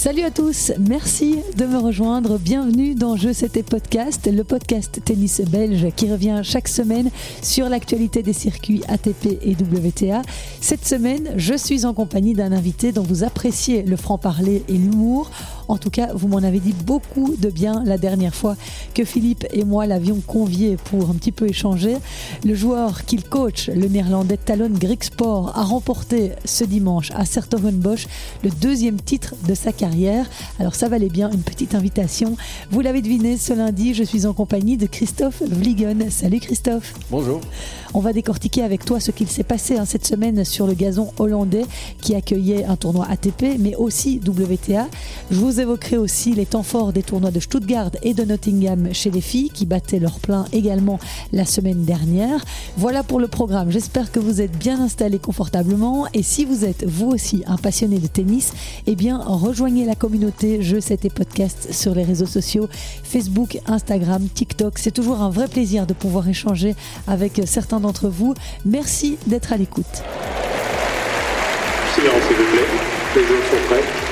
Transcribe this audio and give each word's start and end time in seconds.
Salut 0.00 0.22
à 0.22 0.30
tous, 0.30 0.72
merci 0.78 1.40
de 1.58 1.66
me 1.66 1.76
rejoindre. 1.76 2.38
Bienvenue 2.38 2.94
dans 2.94 3.16
Je 3.16 3.34
C'était 3.34 3.62
Podcast, 3.62 4.30
le 4.32 4.44
podcast 4.44 4.98
tennis 5.04 5.42
belge 5.42 5.88
qui 5.94 6.10
revient 6.10 6.40
chaque 6.42 6.68
semaine 6.68 7.10
sur 7.42 7.68
l'actualité 7.68 8.22
des 8.22 8.32
circuits 8.32 8.82
ATP 8.88 9.38
et 9.42 9.52
WTA. 9.52 10.22
Cette 10.62 10.86
semaine, 10.86 11.34
je 11.36 11.52
suis 11.52 11.84
en 11.84 11.92
compagnie 11.92 12.32
d'un 12.32 12.52
invité 12.52 12.92
dont 12.92 13.02
vous 13.02 13.24
appréciez 13.24 13.82
le 13.82 13.96
franc-parler 13.96 14.64
et 14.70 14.72
l'humour. 14.72 15.30
En 15.70 15.78
tout 15.78 15.90
cas, 15.90 16.08
vous 16.12 16.26
m'en 16.26 16.38
avez 16.38 16.58
dit 16.58 16.74
beaucoup 16.84 17.36
de 17.38 17.48
bien 17.48 17.84
la 17.86 17.96
dernière 17.96 18.34
fois 18.34 18.56
que 18.92 19.04
Philippe 19.04 19.46
et 19.52 19.62
moi 19.62 19.86
l'avions 19.86 20.20
convié 20.26 20.76
pour 20.76 21.08
un 21.08 21.14
petit 21.14 21.30
peu 21.30 21.48
échanger. 21.48 21.96
Le 22.44 22.56
joueur 22.56 23.04
qu'il 23.04 23.22
coach, 23.22 23.68
le 23.68 23.86
néerlandais 23.86 24.36
Talon 24.36 24.70
Grigsport, 24.70 25.56
a 25.56 25.62
remporté 25.62 26.32
ce 26.44 26.64
dimanche 26.64 27.12
à 27.14 27.24
Sertogenbosch 27.24 28.08
le 28.42 28.50
deuxième 28.50 29.00
titre 29.00 29.36
de 29.46 29.54
sa 29.54 29.70
carrière. 29.70 30.28
Alors 30.58 30.74
ça 30.74 30.88
valait 30.88 31.08
bien 31.08 31.30
une 31.30 31.42
petite 31.42 31.76
invitation. 31.76 32.36
Vous 32.72 32.80
l'avez 32.80 33.00
deviné, 33.00 33.36
ce 33.36 33.52
lundi, 33.52 33.94
je 33.94 34.02
suis 34.02 34.26
en 34.26 34.32
compagnie 34.32 34.76
de 34.76 34.86
Christophe 34.86 35.40
Vliegen. 35.40 36.10
Salut 36.10 36.40
Christophe. 36.40 36.94
Bonjour. 37.12 37.40
On 37.94 38.00
va 38.00 38.12
décortiquer 38.12 38.62
avec 38.62 38.84
toi 38.84 38.98
ce 38.98 39.12
qu'il 39.12 39.28
s'est 39.28 39.44
passé 39.44 39.76
hein, 39.76 39.84
cette 39.84 40.06
semaine 40.06 40.44
sur 40.44 40.66
le 40.66 40.74
gazon 40.74 41.12
hollandais 41.18 41.64
qui 42.00 42.16
accueillait 42.16 42.64
un 42.64 42.74
tournoi 42.74 43.06
ATP, 43.08 43.56
mais 43.60 43.76
aussi 43.76 44.20
WTA. 44.26 44.88
Je 45.30 45.36
vous 45.36 45.59
évoquerai 45.60 45.96
aussi 45.96 46.34
les 46.34 46.46
temps 46.46 46.62
forts 46.62 46.92
des 46.92 47.02
tournois 47.02 47.30
de 47.30 47.40
Stuttgart 47.40 47.90
et 48.02 48.14
de 48.14 48.24
Nottingham 48.24 48.88
chez 48.92 49.10
les 49.10 49.20
filles 49.20 49.50
qui 49.50 49.66
battaient 49.66 49.98
leur 49.98 50.18
plein 50.18 50.46
également 50.52 50.98
la 51.32 51.44
semaine 51.44 51.84
dernière. 51.84 52.44
Voilà 52.76 53.02
pour 53.02 53.20
le 53.20 53.28
programme. 53.28 53.70
J'espère 53.70 54.10
que 54.10 54.18
vous 54.18 54.40
êtes 54.40 54.56
bien 54.58 54.80
installés 54.80 55.18
confortablement 55.18 56.06
et 56.14 56.22
si 56.22 56.44
vous 56.44 56.64
êtes 56.64 56.84
vous 56.86 57.08
aussi 57.08 57.42
un 57.46 57.56
passionné 57.56 57.98
de 57.98 58.06
tennis, 58.06 58.52
eh 58.86 58.96
bien 58.96 59.18
rejoignez 59.18 59.84
la 59.84 59.94
communauté 59.94 60.62
Je 60.62 60.80
sais 60.80 60.96
tes 60.96 61.10
podcasts 61.10 61.72
sur 61.72 61.94
les 61.94 62.04
réseaux 62.04 62.26
sociaux 62.26 62.68
Facebook, 63.02 63.58
Instagram, 63.66 64.26
TikTok. 64.32 64.78
C'est 64.78 64.90
toujours 64.90 65.20
un 65.20 65.30
vrai 65.30 65.48
plaisir 65.48 65.86
de 65.86 65.92
pouvoir 65.92 66.28
échanger 66.28 66.74
avec 67.06 67.42
certains 67.44 67.80
d'entre 67.80 68.08
vous. 68.08 68.34
Merci 68.64 69.18
d'être 69.26 69.52
à 69.52 69.56
l'écoute. 69.56 70.02
S'il 71.94 72.04
vous 72.04 72.10
plaît. 72.10 72.90
Les 73.16 73.26
joueurs 73.26 73.42
sont 73.50 73.66
prêts. 73.68 74.09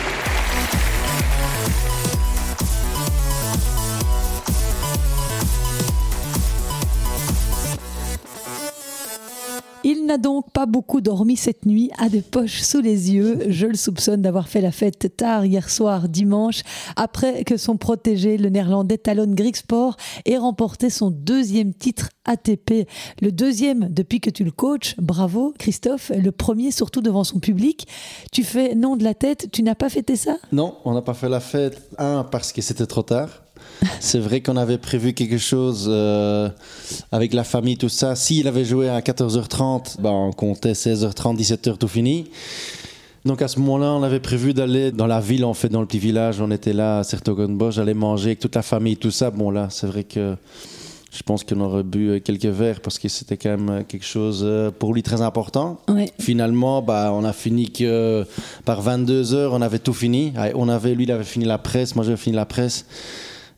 N'a 10.09 10.19
donc 10.19 10.51
pas 10.53 10.67
beaucoup 10.67 11.01
dormi 11.01 11.37
cette 11.37 11.67
nuit, 11.67 11.91
a 11.99 12.09
des 12.09 12.23
poches 12.23 12.63
sous 12.63 12.81
les 12.81 13.13
yeux. 13.13 13.41
Je 13.49 13.67
le 13.67 13.77
soupçonne 13.77 14.23
d'avoir 14.23 14.49
fait 14.49 14.61
la 14.61 14.73
fête 14.73 15.17
tard 15.17 15.45
hier 15.45 15.69
soir, 15.69 16.09
dimanche, 16.09 16.63
après 16.97 17.45
que 17.45 17.57
son 17.57 17.77
protégé, 17.77 18.39
le 18.39 18.49
néerlandais 18.49 18.99
Talon 18.99 19.33
Grigsport, 19.33 19.97
ait 20.25 20.39
remporté 20.39 20.89
son 20.89 21.11
deuxième 21.11 21.75
titre 21.75 22.09
ATP. 22.25 22.89
Le 23.21 23.33
deuxième 23.33 23.89
depuis 23.89 24.21
que 24.21 24.31
tu 24.31 24.45
le 24.45 24.51
coaches. 24.51 24.95
Bravo, 24.99 25.55
Christophe. 25.59 26.11
Le 26.17 26.33
premier, 26.33 26.71
surtout 26.71 27.03
devant 27.03 27.25
son 27.25 27.39
public. 27.39 27.87
Tu 28.33 28.45
fais 28.45 28.75
non 28.75 28.97
de 28.97 29.05
la 29.05 29.15
tête. 29.15 29.49
Tu 29.53 29.63
n'as 29.63 29.75
pas 29.75 29.89
fêté 29.91 30.17
ça? 30.17 30.37
Non, 30.53 30.77
on 30.85 30.95
n'a 30.95 31.03
pas 31.03 31.15
fait 31.15 31.29
la 31.29 31.41
fête. 31.41 31.83
Un, 31.99 32.25
parce 32.25 32.53
que 32.53 32.63
c'était 32.63 32.87
trop 32.87 33.03
tard. 33.03 33.43
C'est 34.01 34.19
vrai 34.19 34.41
qu'on 34.41 34.57
avait 34.57 34.79
prévu 34.79 35.13
quelque 35.13 35.39
chose 35.39 35.87
euh, 35.89 36.49
avec 37.13 37.33
la 37.33 37.45
famille, 37.45 37.77
tout 37.77 37.89
ça. 37.89 38.15
S'il 38.17 38.49
avait 38.49 38.65
joué 38.65 38.89
à 38.89 39.01
14h30, 39.01 40.01
ben 40.01 40.11
on 40.11 40.33
comptait 40.33 40.73
16h30, 40.73 41.37
17h, 41.37 41.79
tout 41.79 41.89
fini. 41.89 42.31
Donc 43.25 43.43
à 43.43 43.49
ce 43.49 43.59
moment-là, 43.61 43.93
on 43.93 44.03
avait 44.03 44.21
prévu 44.21 44.55
d'aller 44.55 44.91
dans 44.93 45.07
la 45.07 45.21
ville, 45.21 45.45
en 45.45 45.55
fait, 45.55 45.69
dans 45.69 45.81
le 45.81 45.87
petit 45.87 45.99
village. 45.99 46.41
On 46.41 46.51
était 46.51 46.73
là 46.73 47.01
à 47.01 47.05
Sertogenbosch, 47.05 47.75
j'allais 47.75 47.95
manger 47.95 48.31
avec 48.31 48.41
toute 48.41 48.55
la 48.55 48.63
famille, 48.63 48.97
tout 48.97 49.11
ça. 49.11 49.31
Bon, 49.31 49.51
là, 49.51 49.69
c'est 49.71 49.87
vrai 49.87 50.05
que 50.05 50.37
je 51.11 51.23
pense 51.23 51.43
qu'on 51.43 51.61
aurait 51.61 51.83
bu 51.83 52.21
quelques 52.21 52.45
verres 52.47 52.81
parce 52.81 52.99
que 52.99 53.09
c'était 53.09 53.37
quand 53.37 53.57
même 53.57 53.85
quelque 53.85 54.05
chose 54.05 54.43
euh, 54.45 54.71
pour 54.71 54.95
lui 54.95 55.03
très 55.03 55.21
important. 55.23 55.81
Ouais. 55.89 56.11
Finalement, 56.21 56.83
bah, 56.83 57.13
on 57.15 57.25
a 57.25 57.33
fini 57.33 57.71
que 57.71 58.25
par 58.65 58.83
22 58.83 59.35
heures, 59.35 59.53
on 59.55 59.63
avait 59.63 59.79
tout 59.79 59.95
fini. 59.95 60.33
Ah, 60.37 60.49
On 60.55 60.69
avait, 60.69 60.95
lui, 60.95 61.05
il 61.05 61.13
avait 61.13 61.25
fini 61.25 61.45
la 61.45 61.59
presse, 61.59 61.97
moi 61.97 62.05
j'avais 62.05 62.17
fini 62.17 62.37
la 62.37 62.47
presse. 62.47 62.87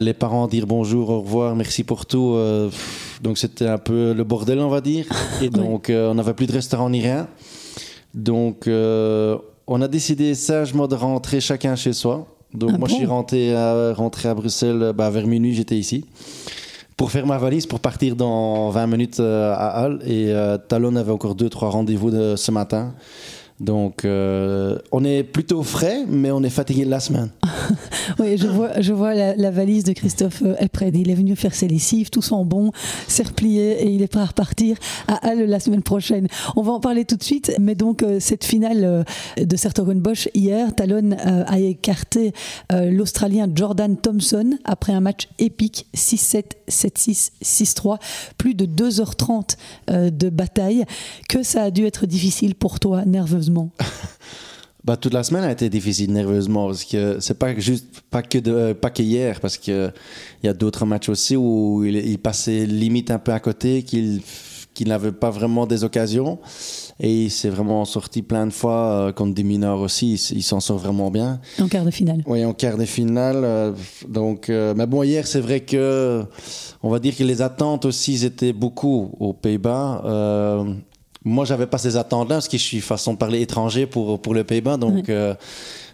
Les 0.03 0.15
parents 0.15 0.47
dire 0.47 0.67
bonjour, 0.67 1.11
au 1.11 1.21
revoir, 1.21 1.55
merci 1.55 1.85
pour 1.85 2.07
tout. 2.07 2.33
euh, 2.35 2.71
donc 3.23 3.37
c'était 3.37 3.67
un 3.67 3.77
peu 3.77 4.15
le 4.15 4.25
bordel, 4.25 4.59
on 4.61 4.71
va 4.71 4.81
dire. 4.81 5.05
Et 5.43 5.51
donc 5.51 5.91
euh, 5.91 6.11
on 6.11 6.15
n'avait 6.15 6.33
plus 6.33 6.47
de 6.47 6.53
restaurant 6.53 6.89
ni 6.89 7.03
rien. 7.03 7.29
Donc 8.15 8.67
euh, 8.67 9.37
on 9.67 9.83
a 9.83 9.89
décidé 9.89 10.35
sagement 10.35 10.89
de 10.89 10.95
rentrer 10.95 11.43
chacun 11.43 11.77
chez 11.77 11.93
soi. 11.93 12.27
Donc 12.55 12.71
Ah 12.73 12.79
moi 12.79 12.89
je 12.89 12.95
suis 12.95 13.05
rentré 13.05 13.55
à, 13.55 13.93
rentré 13.93 14.31
à 14.31 14.35
Bruxelles 14.35 14.95
bah, 14.97 15.11
vers 15.11 15.27
minuit, 15.27 15.53
j'étais 15.55 15.77
ici 15.77 16.07
pour 16.97 17.11
faire 17.11 17.27
ma 17.27 17.39
valise 17.39 17.67
pour 17.67 17.81
partir 17.81 18.15
dans 18.17 18.71
20 18.71 18.87
minutes 18.87 19.21
à 19.21 19.69
Halle. 19.69 20.01
Et 20.07 20.35
Talon 20.69 20.97
avait 20.97 21.13
encore 21.13 21.35
deux, 21.35 21.49
trois 21.49 21.71
rendez-vous 21.71 22.11
de 22.11 22.37
ce 22.37 22.51
matin. 22.51 22.95
Donc, 23.61 24.05
euh, 24.05 24.79
on 24.91 25.05
est 25.05 25.23
plutôt 25.23 25.63
frais, 25.63 26.05
mais 26.09 26.31
on 26.31 26.43
est 26.43 26.51
fatigué 26.51 26.85
de 26.85 26.91
la 26.91 27.01
semaine. 27.01 27.31
Oui, 28.19 28.37
je 28.37 28.49
vois, 28.49 28.81
je 28.81 28.93
vois 28.93 29.15
la, 29.15 29.37
la 29.37 29.51
valise 29.51 29.85
de 29.85 29.93
Christophe 29.93 30.43
euh, 30.43 30.57
est 30.59 30.69
prête. 30.69 30.95
Il 30.97 31.11
est 31.11 31.15
venu 31.15 31.37
faire 31.37 31.55
ses 31.55 31.69
lessives, 31.69 32.11
tout 32.11 32.23
sent 32.23 32.43
bon, 32.45 32.73
c'est 33.07 33.27
replié 33.29 33.83
et 33.83 33.91
il 33.91 34.03
est 34.03 34.09
prêt 34.09 34.21
à 34.21 34.27
repartir 34.27 34.77
à 35.07 35.29
Halle 35.29 35.45
la 35.45 35.61
semaine 35.61 35.83
prochaine. 35.83 36.27
On 36.57 36.63
va 36.63 36.73
en 36.73 36.81
parler 36.81 37.05
tout 37.05 37.17
de 37.17 37.23
suite, 37.23 37.53
mais 37.61 37.75
donc 37.75 38.03
euh, 38.03 38.19
cette 38.19 38.45
finale 38.45 38.85
euh, 38.85 39.05
de 39.43 39.57
Sertogenbosch 39.57 40.29
hier, 40.35 40.75
Talon 40.75 41.13
euh, 41.13 41.45
a 41.47 41.59
écarté 41.61 42.33
euh, 42.73 42.91
l'Australien 42.91 43.49
Jordan 43.55 43.97
Thompson 43.97 44.59
après 44.65 44.93
un 44.93 45.01
match 45.01 45.29
épique 45.39 45.87
6-7, 45.97 46.45
7-6, 46.69 47.31
6-3, 47.43 47.99
plus 48.39 48.55
de 48.55 48.67
2h30 48.67 49.57
euh, 49.91 50.11
de 50.11 50.29
bataille. 50.31 50.85
Que 51.29 51.43
ça 51.43 51.63
a 51.65 51.71
dû 51.71 51.87
être 51.87 52.07
difficile 52.07 52.55
pour 52.55 52.81
toi 52.81 53.05
nerveusement? 53.05 53.50
Bah, 54.83 54.97
toute 54.97 55.13
la 55.13 55.23
semaine 55.23 55.45
a 55.45 55.53
été 55.53 55.69
difficile 55.69 56.11
nerveusement 56.11 56.67
parce 56.67 56.85
que 56.85 57.19
c'est 57.21 57.39
pas 57.39 57.55
juste 57.59 58.01
pas 58.11 58.23
que 58.23 58.39
de, 58.39 58.51
euh, 58.51 58.75
pas 58.75 58.89
que 58.89 59.03
hier 59.03 59.39
parce 59.39 59.59
que 59.59 59.91
il 60.43 60.47
y 60.47 60.49
a 60.49 60.55
d'autres 60.55 60.87
matchs 60.87 61.11
aussi 61.11 61.37
où 61.37 61.85
il, 61.85 61.97
il 61.97 62.19
passait 62.19 62.65
limite 62.65 63.11
un 63.11 63.19
peu 63.19 63.33
à 63.33 63.41
côté 63.41 63.83
qu'il 63.83 64.23
qu'il 64.73 64.89
n'avait 64.89 65.13
pas 65.13 65.31
vraiment 65.31 65.67
des 65.67 65.85
occasions 65.85 66.39
et 67.01 67.25
il 67.25 67.31
s'est 67.31 67.49
vraiment 67.49 67.85
sorti 67.85 68.23
plein 68.23 68.47
de 68.47 68.53
fois 68.53 69.09
euh, 69.09 69.13
contre 69.13 69.35
des 69.35 69.43
mineurs 69.43 69.81
aussi 69.81 70.15
il, 70.15 70.43
s'en 70.43 70.61
sort 70.61 70.79
vraiment 70.79 71.11
bien 71.11 71.41
En 71.59 71.69
quart 71.69 71.85
de 71.85 71.91
finale. 71.91 72.23
Oui, 72.27 72.45
en 72.45 72.53
quart 72.53 72.77
de 72.77 72.85
finale. 72.85 73.43
euh, 73.45 73.73
donc, 74.09 74.49
euh, 74.49 74.75
mais 74.77 74.87
bon, 74.87 75.03
hier, 75.03 75.27
c'est 75.27 75.41
vrai 75.41 75.61
que 75.61 76.25
on 76.83 76.91
va 76.91 76.99
dire 76.99 77.17
que 77.17 77.25
les 77.25 77.43
attentes 77.43 77.85
aussi 77.85 78.25
étaient 78.25 78.53
beaucoup 78.53 79.11
aux 79.19 79.33
Pays-Bas. 79.33 80.03
Moi, 81.25 81.45
j'avais 81.45 81.67
pas 81.67 81.77
ces 81.79 81.97
attentes-là 81.97 82.37
parce 82.37 82.49
que 82.49 82.57
je 82.57 82.63
suis 82.63 82.81
façon 82.81 83.13
de 83.13 83.19
parler 83.19 83.41
étranger 83.43 83.87
pour 83.87 84.21
pour 84.23 84.35
les 84.35 84.45
Pays-Bas, 84.45 84.77
donc. 84.77 85.09
Euh, 85.09 85.35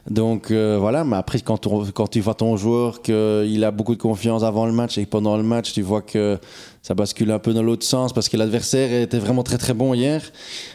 donc 0.09 0.53
euh, 0.53 0.77
voilà, 0.79 1.03
mais 1.03 1.17
après 1.17 1.41
quand, 1.41 1.67
on- 1.67 1.85
quand 1.87 2.07
tu 2.07 2.21
vois 2.21 2.35
ton 2.35 2.57
joueur 2.57 3.03
qu'il 3.03 3.65
a 3.65 3.73
beaucoup 3.73 3.97
de 3.97 4.01
confiance 4.01 4.45
avant 4.45 4.65
le 4.65 4.71
match 4.71 4.99
et 4.99 5.05
que 5.05 5.11
pendant 5.11 5.37
le 5.37 5.43
match 5.43 5.73
tu 5.73 5.83
vois 5.83 6.01
que 6.01 6.39
ça 6.81 6.95
bascule 6.95 7.33
un 7.33 7.41
peu 7.41 7.53
dans 7.53 7.65
l'autre 7.65 7.85
sens 7.85 8.13
parce 8.13 8.29
que 8.29 8.37
l'adversaire 8.37 9.03
était 9.03 9.19
vraiment 9.19 9.43
très 9.43 9.59
très 9.59 9.75
bon 9.75 9.95
hier. 9.95 10.23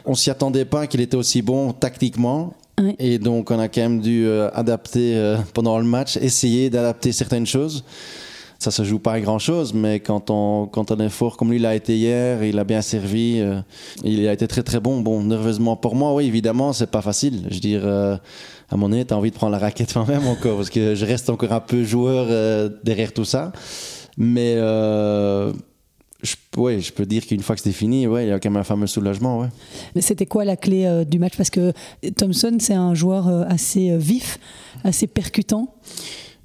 On 0.05 0.15
s'y 0.15 0.29
attendait 0.29 0.65
pas 0.65 0.85
qu'il 0.85 0.99
était 0.99 1.15
aussi 1.15 1.41
bon 1.41 1.71
tactiquement. 1.71 2.53
Et 2.99 3.19
donc 3.19 3.51
on 3.51 3.59
a 3.59 3.69
quand 3.69 3.79
même 3.81 4.01
dû 4.01 4.25
euh, 4.25 4.49
adapter 4.53 5.15
euh, 5.15 5.37
pendant 5.53 5.77
le 5.79 5.85
match, 5.85 6.17
essayer 6.17 6.69
d'adapter 6.69 7.13
certaines 7.13 7.45
choses. 7.47 7.85
Ça 8.61 8.69
se 8.69 8.83
joue 8.83 8.99
pas 8.99 9.13
à 9.13 9.19
grand 9.19 9.39
chose, 9.39 9.73
mais 9.73 10.01
quand 10.01 10.29
on, 10.29 10.67
quand 10.67 10.91
on 10.91 10.97
est 10.99 11.09
fort 11.09 11.35
comme 11.35 11.49
lui 11.49 11.57
l'a 11.57 11.73
été 11.73 11.97
hier, 11.97 12.43
il 12.43 12.59
a 12.59 12.63
bien 12.63 12.83
servi, 12.83 13.39
euh, 13.39 13.59
il 14.03 14.27
a 14.27 14.33
été 14.33 14.47
très 14.47 14.61
très 14.61 14.79
bon. 14.79 15.01
Bon, 15.01 15.23
nerveusement 15.23 15.75
pour 15.75 15.95
moi, 15.95 16.13
oui, 16.13 16.25
évidemment, 16.25 16.71
c'est 16.71 16.91
pas 16.91 17.01
facile. 17.01 17.41
Je 17.49 17.55
veux 17.55 17.59
dire, 17.59 17.81
euh, 17.83 18.17
à 18.69 18.77
mon 18.77 18.89
nez, 18.89 19.03
t'as 19.03 19.15
envie 19.15 19.31
de 19.31 19.35
prendre 19.35 19.53
la 19.53 19.57
raquette 19.57 19.95
moi-même 19.95 20.27
encore, 20.27 20.57
parce 20.57 20.69
que 20.69 20.93
je 20.93 21.05
reste 21.07 21.31
encore 21.31 21.53
un 21.53 21.59
peu 21.59 21.83
joueur 21.83 22.27
euh, 22.29 22.69
derrière 22.83 23.13
tout 23.13 23.25
ça. 23.25 23.51
Mais 24.15 24.57
je, 24.57 25.53
je 26.21 26.91
peux 26.91 27.07
dire 27.07 27.25
qu'une 27.25 27.41
fois 27.41 27.55
que 27.55 27.63
c'est 27.63 27.71
fini, 27.71 28.05
ouais, 28.05 28.27
il 28.27 28.29
y 28.29 28.31
a 28.31 28.39
quand 28.39 28.51
même 28.51 28.61
un 28.61 28.63
fameux 28.63 28.85
soulagement. 28.85 29.49
Mais 29.95 30.01
c'était 30.01 30.27
quoi 30.27 30.45
la 30.45 30.55
clé 30.55 31.03
du 31.09 31.17
match? 31.17 31.35
Parce 31.35 31.49
que 31.49 31.73
Thompson, 32.15 32.57
c'est 32.59 32.75
un 32.75 32.93
joueur 32.93 33.27
assez 33.49 33.97
vif, 33.97 34.37
assez 34.83 35.07
percutant. 35.07 35.73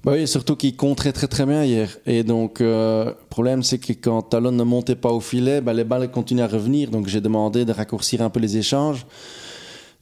Bah 0.06 0.12
oui, 0.14 0.28
surtout 0.28 0.54
qu'il 0.54 0.76
compte 0.76 0.98
très 0.98 1.12
très 1.12 1.44
bien 1.46 1.64
hier. 1.64 1.98
Et 2.06 2.22
donc, 2.22 2.60
euh, 2.60 3.06
le 3.06 3.26
problème 3.28 3.64
c'est 3.64 3.78
que 3.78 3.92
quand 3.92 4.22
Talon 4.22 4.52
ne 4.52 4.62
montait 4.62 4.94
pas 4.94 5.10
au 5.10 5.18
filet, 5.18 5.60
bah, 5.60 5.72
les 5.72 5.82
balles 5.82 6.08
continuaient 6.12 6.44
à 6.44 6.46
revenir. 6.46 6.92
Donc 6.92 7.08
j'ai 7.08 7.20
demandé 7.20 7.64
de 7.64 7.72
raccourcir 7.72 8.22
un 8.22 8.30
peu 8.30 8.38
les 8.38 8.56
échanges, 8.56 9.04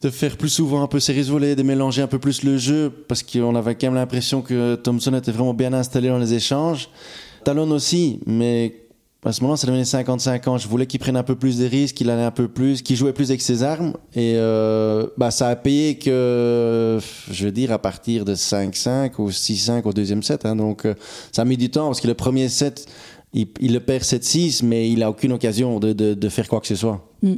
de 0.03 0.11
faire 0.11 0.37
plus 0.37 0.51
souvent 0.51 0.83
un 0.83 0.89
peu 0.89 1.01
séries 1.01 1.23
volées, 1.23 1.57
de 1.57 1.63
mélanger 1.63 2.03
un 2.03 2.07
peu 2.07 2.19
plus 2.19 2.43
le 2.43 2.59
jeu, 2.59 2.93
parce 3.09 3.23
qu'on 3.23 3.55
avait 3.55 3.77
quand 3.77 3.87
même 3.87 3.95
l'impression 3.95 4.43
que 4.43 4.75
Thompson 4.75 5.15
était 5.15 5.33
vraiment 5.33 5.55
bien 5.55 5.73
installé 5.73 6.09
dans 6.09 6.19
les 6.19 6.35
échanges. 6.35 6.91
Talon 7.43 7.71
aussi, 7.71 8.21
mais 8.27 8.84
À 9.25 9.33
ce 9.33 9.41
moment-là, 9.41 9.57
ça 9.57 9.67
devenait 9.67 9.85
55 9.85 10.49
ans. 10.49 10.59
Je 10.59 10.69
voulais 10.69 10.87
qu'il 10.87 11.01
prenne 11.01 11.17
un 11.17 11.23
peu 11.23 11.35
plus 11.35 11.59
de 11.59 11.65
risques, 11.65 11.97
qu'il 11.97 12.11
allait 12.11 12.23
un 12.23 12.31
peu 12.31 12.47
plus, 12.47 12.83
qu'il 12.83 12.97
jouait 12.97 13.15
plus 13.15 13.31
avec 13.31 13.41
ses 13.41 13.63
armes. 13.63 13.95
Et 14.15 14.35
euh, 14.37 15.07
bah, 15.17 15.31
ça 15.31 15.49
a 15.49 15.57
payé 15.57 15.97
que, 15.97 16.99
je 17.31 17.45
veux 17.45 17.53
dire, 17.53 17.73
à 17.73 17.79
partir 17.79 18.25
de 18.27 18.35
5-5 18.35 19.13
ou 19.19 19.31
6-5 19.31 19.83
au 19.85 19.93
deuxième 19.93 20.23
set. 20.23 20.45
Hein. 20.45 20.57
Donc, 20.57 20.85
euh, 20.85 20.95
ça 21.33 21.43
a 21.43 21.45
mis 21.47 21.57
du 21.57 21.71
temps 21.71 21.87
parce 21.87 22.03
que 22.03 22.07
le 22.07 22.15
premier 22.15 22.51
set, 22.51 22.87
il, 23.33 23.49
le 23.61 23.81
perd 23.81 24.03
7-6, 24.03 24.65
mais 24.65 24.91
il 24.91 25.03
a 25.03 25.09
aucune 25.09 25.33
occasion 25.33 25.81
de, 25.81 25.93
de, 25.93 26.13
de 26.13 26.29
faire 26.29 26.47
quoi 26.47 26.61
que 26.61 26.67
ce 26.67 26.77
soit. 26.77 27.09
Mm. 27.23 27.35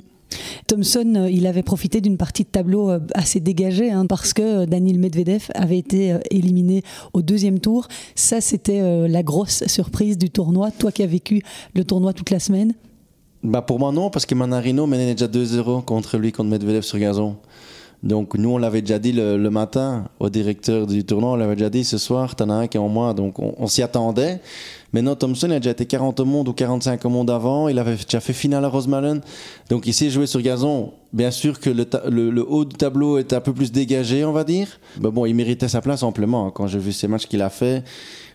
Thompson, 0.67 1.13
euh, 1.17 1.31
il 1.31 1.47
avait 1.47 1.63
profité 1.63 2.01
d'une 2.01 2.17
partie 2.17 2.43
de 2.43 2.49
tableau 2.49 2.91
euh, 2.91 2.99
assez 3.15 3.41
dégagée 3.41 3.91
hein, 3.91 4.07
parce 4.07 4.33
que 4.33 4.43
euh, 4.43 4.67
Daniel 4.67 4.99
Medvedev 4.99 5.49
avait 5.55 5.79
été 5.79 6.17
éliminé 6.31 6.83
au 7.13 7.23
deuxième 7.23 7.61
tour. 7.61 7.89
Ça, 8.15 8.41
c'était 8.41 9.09
la 9.09 9.23
grosse 9.23 9.67
surprise 9.67 10.19
du 10.19 10.31
tournoi. 10.31 10.71
Toi 10.71 10.93
qui 10.93 11.03
as 11.03 11.07
vécu 11.07 11.43
le 11.75 11.85
tournoi 11.85 12.13
toute 12.13 12.31
la 12.31 12.41
semaine 12.41 12.75
bah 13.43 13.63
Pour 13.63 13.79
moi, 13.79 13.93
non, 13.93 14.11
parce 14.11 14.27
que 14.27 14.35
Manarino 14.35 14.87
menait 14.87 15.15
déjà 15.15 15.27
2-0 15.27 15.85
contre 15.85 16.19
lui, 16.19 16.33
contre 16.33 16.51
Medvedev 16.51 16.83
sur 16.83 16.99
gazon. 16.99 17.37
Donc 18.03 18.35
nous, 18.35 18.51
on 18.51 18.59
l'avait 18.59 18.83
déjà 18.83 18.99
dit 18.99 19.13
le, 19.13 19.39
matin 19.49 20.05
au 20.21 20.29
directeur 20.29 20.87
du 20.87 21.05
tournoi, 21.05 21.33
on 21.33 21.37
l'avait 21.37 21.57
déjà 21.57 21.71
dit 21.71 21.85
ce 21.85 21.99
soir, 21.99 22.37
t'en 22.37 22.51
as 22.51 22.55
un 22.55 22.67
qui 22.67 22.77
est 22.77 22.81
en 22.81 22.89
moins. 22.89 23.15
Donc 23.15 23.39
on, 23.39 23.55
on 23.59 23.67
s'y 23.67 23.83
attendait. 23.83 24.41
Maintenant, 24.97 25.15
Thompson, 25.15 25.49
il 25.49 25.53
a 25.53 25.61
déjà 25.61 25.73
été 25.73 25.85
40 25.85 26.21
au 26.21 26.25
monde 26.25 26.49
ou 26.49 26.55
45 26.55 27.05
au 27.05 27.11
monde 27.11 27.29
avant. 27.29 27.69
Il 27.69 27.79
avait 27.79 27.97
déjà 27.97 28.19
fait 28.19 28.33
finale 28.33 28.65
à 28.65 28.69
Rosemalen. 28.69 29.21
Donc 29.69 29.87
il 29.87 29.93
sait 29.93 30.09
jouer 30.09 30.27
sur 30.27 30.41
gazon. 30.41 30.95
Bien 31.13 31.31
sûr 31.31 31.61
que 31.61 31.69
le, 31.69 31.87
le, 32.09 32.31
le, 32.31 32.51
haut 32.51 32.65
du 32.65 32.75
tableau 32.75 33.19
est 33.19 33.35
un 33.35 33.43
peu 33.43 33.53
plus 33.53 33.71
dégagé, 33.71 34.25
on 34.25 34.33
va 34.33 34.43
dire. 34.43 34.81
Mais 35.03 35.11
bon, 35.11 35.27
il 35.27 35.35
méritait 35.35 35.69
sa 35.69 35.83
place 35.83 36.03
amplement. 36.03 36.51
Quand 36.51 36.67
j'ai 36.67 36.79
vu 36.79 36.93
ces 36.93 37.09
matchs 37.09 37.27
qu'il 37.27 37.43
a 37.43 37.51
fait, 37.51 37.85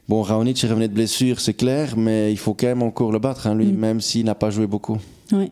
bon, 0.08 0.22
Raonic 0.22 0.62
revenait 0.62 0.88
de 0.88 0.94
blessure, 0.94 1.40
c'est 1.40 1.56
clair, 1.56 1.98
mais 1.98 2.32
il 2.32 2.38
faut 2.38 2.54
quand 2.54 2.68
même 2.68 2.84
encore 2.84 3.12
le 3.12 3.18
battre, 3.18 3.48
hein, 3.48 3.56
lui, 3.56 3.74
mm. 3.74 3.76
même 3.76 4.00
s'il 4.00 4.26
n'a 4.26 4.36
pas 4.36 4.52
joué 4.52 4.68
beaucoup. 4.68 5.00
Oui, 5.32 5.52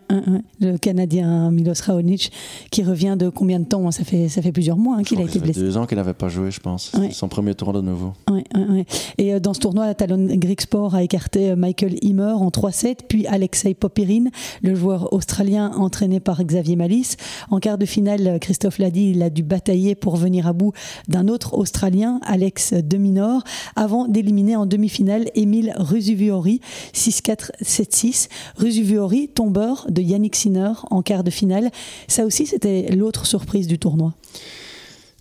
le 0.59 0.77
Canadien 0.77 1.51
Milos 1.51 1.73
Raonic 1.85 2.31
qui 2.71 2.83
revient 2.83 3.15
de 3.17 3.29
combien 3.29 3.59
de 3.59 3.65
temps? 3.65 3.89
Ça 3.91 4.03
fait, 4.03 4.27
ça 4.27 4.41
fait 4.41 4.51
plusieurs 4.51 4.77
mois 4.77 4.97
hein, 4.97 5.03
qu'il 5.03 5.19
a 5.19 5.23
été 5.23 5.39
blessé. 5.39 5.59
deux 5.59 5.77
ans 5.77 5.85
qu'il 5.85 5.97
n'avait 5.97 6.13
pas 6.13 6.29
joué, 6.29 6.51
je 6.51 6.59
pense. 6.59 6.91
Ouais. 6.97 7.11
Son 7.11 7.27
premier 7.27 7.55
tour 7.55 7.73
de 7.73 7.81
nouveau. 7.81 8.13
Ouais, 8.29 8.43
ouais, 8.55 8.85
Et 9.17 9.33
euh, 9.33 9.39
dans 9.39 9.53
ce 9.53 9.59
tournoi, 9.59 9.93
Talon 9.93 10.27
Greek 10.31 10.61
Sport 10.61 10.95
a 10.95 11.03
écarté 11.03 11.51
euh, 11.51 11.55
Michael 11.55 11.95
Himmer 12.01 12.33
en 12.33 12.49
3-7, 12.49 12.97
puis 13.07 13.25
Alexei 13.27 13.73
Popirin, 13.73 14.25
le 14.61 14.75
joueur 14.75 15.13
australien 15.13 15.71
entraîné 15.75 16.19
par 16.19 16.43
Xavier 16.43 16.75
Malice. 16.75 17.17
En 17.49 17.59
quart 17.59 17.77
de 17.77 17.85
finale, 17.85 18.39
Christophe 18.39 18.79
l'a 18.79 18.91
dit, 18.91 19.11
il 19.11 19.23
a 19.23 19.29
dû 19.29 19.43
batailler 19.43 19.95
pour 19.95 20.15
venir 20.15 20.47
à 20.47 20.53
bout 20.53 20.73
d'un 21.07 21.27
autre 21.27 21.53
Australien, 21.57 22.19
Alex 22.23 22.73
Deminor, 22.73 23.43
avant 23.75 24.07
d'éliminer 24.07 24.55
en 24.55 24.65
demi-finale 24.65 25.29
Emile 25.35 25.73
Rusuviori, 25.77 26.61
6-4, 26.93 27.51
7-6. 27.63 28.29
Rusuviori, 28.57 29.29
tombeur 29.29 29.68
de 29.89 30.01
Yannick 30.01 30.35
Sinner 30.35 30.71
en 30.89 31.01
quart 31.01 31.23
de 31.23 31.31
finale. 31.31 31.71
Ça 32.07 32.25
aussi, 32.25 32.45
c'était 32.45 32.89
l'autre 32.95 33.25
surprise 33.25 33.67
du 33.67 33.79
tournoi. 33.79 34.13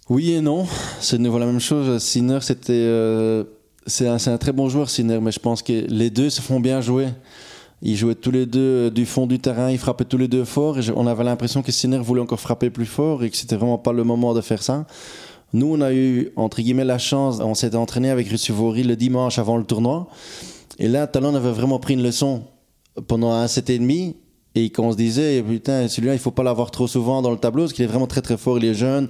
Oui 0.09 0.33
et 0.33 0.41
non. 0.41 0.67
C'est 1.00 1.19
de 1.19 1.23
nouveau 1.23 1.39
la 1.39 1.47
même 1.47 1.61
chose. 1.61 2.03
Sinner, 2.03 2.39
c'était. 2.43 2.73
Euh, 2.73 3.45
c'est 3.87 4.06
un, 4.06 4.17
un, 4.27 4.39
très 4.39 4.53
bon 4.53 4.69
joueur, 4.69 4.91
Sinner, 4.91 5.19
mais 5.21 5.33
je 5.33 5.41
pense 5.41 5.62
que 5.62 5.87
les 5.89 6.11
deux 6.11 6.31
se 6.31 6.41
font 6.41 6.61
bien 6.61 6.81
jouer. 6.81 7.09
Ils 7.81 7.97
jouaient 7.97 8.17
tous 8.17 8.31
les 8.31 8.45
deux 8.45 8.91
du 8.91 9.06
fond 9.06 9.27
du 9.27 9.39
terrain, 9.39 9.71
ils 9.71 9.79
frappaient 9.79 10.05
tous 10.05 10.19
les 10.19 10.29
deux 10.29 10.45
fort. 10.45 10.79
Et 10.79 10.83
on 10.97 11.06
avait 11.06 11.25
l'impression 11.25 11.62
que 11.62 11.71
Sinner 11.71 11.99
voulait 11.99 12.21
encore 12.21 12.41
frapper 12.41 12.71
plus 12.71 12.87
fort 12.87 13.23
et 13.23 13.31
que 13.31 13.37
c'était 13.37 13.56
vraiment 13.56 13.79
pas 13.79 13.93
le 13.93 14.05
moment 14.05 14.35
de 14.35 14.41
faire 14.41 14.62
ça. 14.62 14.87
Nous, 15.53 15.67
on 15.67 15.81
a 15.81 15.93
eu, 15.93 16.31
entre 16.37 16.61
guillemets, 16.61 16.85
la 16.85 16.99
chance. 16.99 17.39
On 17.41 17.55
s'était 17.55 17.77
entraîné 17.77 18.11
avec 18.11 18.29
Russuvori 18.29 18.83
le 18.83 18.97
dimanche 18.97 19.39
avant 19.39 19.56
le 19.56 19.65
tournoi. 19.65 20.09
Et 20.79 20.89
là, 20.89 21.06
Talon 21.06 21.35
avait 21.35 21.53
vraiment 21.53 21.79
pris 21.79 21.95
une 21.95 22.03
leçon 22.03 22.43
pendant 23.06 23.33
un 23.33 23.47
set 23.47 23.71
et 23.71 23.79
demi. 23.79 24.17
Et 24.59 24.71
qu'on 24.71 24.91
se 24.91 24.97
disait, 24.97 25.43
putain, 25.43 25.87
celui-là, 25.87 26.15
il 26.15 26.19
faut 26.19 26.33
pas 26.33 26.43
l'avoir 26.43 26.71
trop 26.71 26.89
souvent 26.89 27.23
dans 27.23 27.31
le 27.31 27.37
tableau, 27.37 27.65
parce 27.65 27.73
qu'il 27.73 27.85
est 27.85 27.89
vraiment 27.89 28.09
très 28.09 28.23
très 28.23 28.37
fort, 28.37 28.59
il 28.59 28.65
est 28.65 28.75
jeune, 28.75 29.09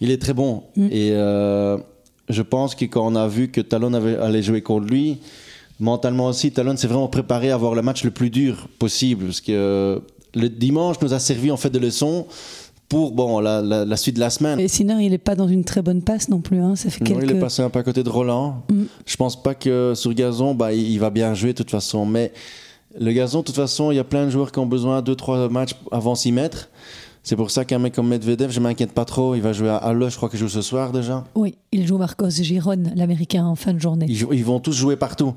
il 0.00 0.10
est 0.10 0.20
très 0.20 0.32
bon. 0.32 0.64
Mm. 0.76 0.88
Et 0.90 1.10
euh, 1.12 1.78
je 2.28 2.42
pense 2.42 2.74
que 2.74 2.86
quand 2.86 3.06
on 3.06 3.14
a 3.14 3.28
vu 3.28 3.48
que 3.48 3.60
Talon 3.60 3.94
avait, 3.94 4.16
allait 4.16 4.42
jouer 4.42 4.62
contre 4.62 4.86
lui, 4.86 5.18
mentalement 5.78 6.26
aussi, 6.26 6.50
Talon 6.50 6.76
s'est 6.76 6.88
vraiment 6.88 7.08
préparé 7.08 7.50
à 7.52 7.54
avoir 7.54 7.74
le 7.76 7.82
match 7.82 8.02
le 8.02 8.10
plus 8.10 8.30
dur 8.30 8.68
possible, 8.80 9.26
parce 9.26 9.40
que 9.40 9.52
euh, 9.52 9.98
le 10.34 10.48
dimanche 10.48 10.96
nous 11.02 11.14
a 11.14 11.20
servi 11.20 11.52
en 11.52 11.56
fait 11.56 11.70
de 11.70 11.78
leçon 11.78 12.26
pour 12.88 13.12
bon, 13.12 13.38
la, 13.38 13.62
la, 13.62 13.84
la, 13.84 13.96
suite 13.96 14.16
de 14.16 14.20
la 14.20 14.30
semaine. 14.30 14.58
Et 14.58 14.66
Sinner, 14.66 14.96
il 15.00 15.10
n'est 15.10 15.18
pas 15.18 15.36
dans 15.36 15.46
une 15.46 15.62
très 15.62 15.80
bonne 15.80 16.02
passe 16.02 16.28
non 16.28 16.40
plus. 16.40 16.58
Hein. 16.58 16.74
Ça 16.74 16.90
fait 16.90 17.04
quelques... 17.04 17.22
Il 17.22 17.36
est 17.36 17.40
passé 17.40 17.62
un 17.62 17.70
peu 17.70 17.78
à 17.78 17.84
côté 17.84 18.02
de 18.02 18.08
Roland. 18.10 18.64
Mm. 18.68 18.82
Je 19.06 19.16
pense 19.16 19.40
pas 19.40 19.54
que 19.54 19.92
sur 19.94 20.12
gazon, 20.12 20.54
bah, 20.54 20.72
il 20.72 20.98
va 20.98 21.10
bien 21.10 21.32
jouer 21.34 21.52
de 21.52 21.58
toute 21.58 21.70
façon. 21.70 22.04
Mais 22.04 22.32
le 22.98 23.12
gazon, 23.12 23.40
de 23.40 23.44
toute 23.44 23.56
façon, 23.56 23.90
il 23.90 23.96
y 23.96 24.00
a 24.00 24.04
plein 24.04 24.24
de 24.24 24.30
joueurs 24.30 24.50
qui 24.50 24.58
ont 24.58 24.66
besoin 24.66 25.02
de 25.02 25.14
2-3 25.14 25.50
matchs 25.50 25.74
avant 25.92 26.14
s'y 26.14 26.32
mettre. 26.32 26.68
C'est 27.22 27.36
pour 27.36 27.50
ça 27.50 27.66
qu'un 27.66 27.78
mec 27.78 27.94
comme 27.94 28.08
Medvedev, 28.08 28.50
je 28.50 28.60
m'inquiète 28.60 28.92
pas 28.92 29.04
trop. 29.04 29.34
Il 29.34 29.42
va 29.42 29.52
jouer 29.52 29.68
à 29.68 29.76
Halle, 29.76 30.08
je 30.08 30.16
crois 30.16 30.30
qu'il 30.30 30.38
joue 30.38 30.48
ce 30.48 30.62
soir 30.62 30.90
déjà. 30.90 31.24
Oui, 31.34 31.54
il 31.70 31.86
joue 31.86 31.98
Marcos 31.98 32.30
Giron, 32.30 32.82
l'américain, 32.96 33.44
en 33.44 33.56
fin 33.56 33.74
de 33.74 33.78
journée. 33.78 34.06
Ils, 34.08 34.26
ils, 34.32 34.44
vont 34.44 34.58
tous 34.58 34.72
jouer 34.72 34.96
partout. 34.96 35.34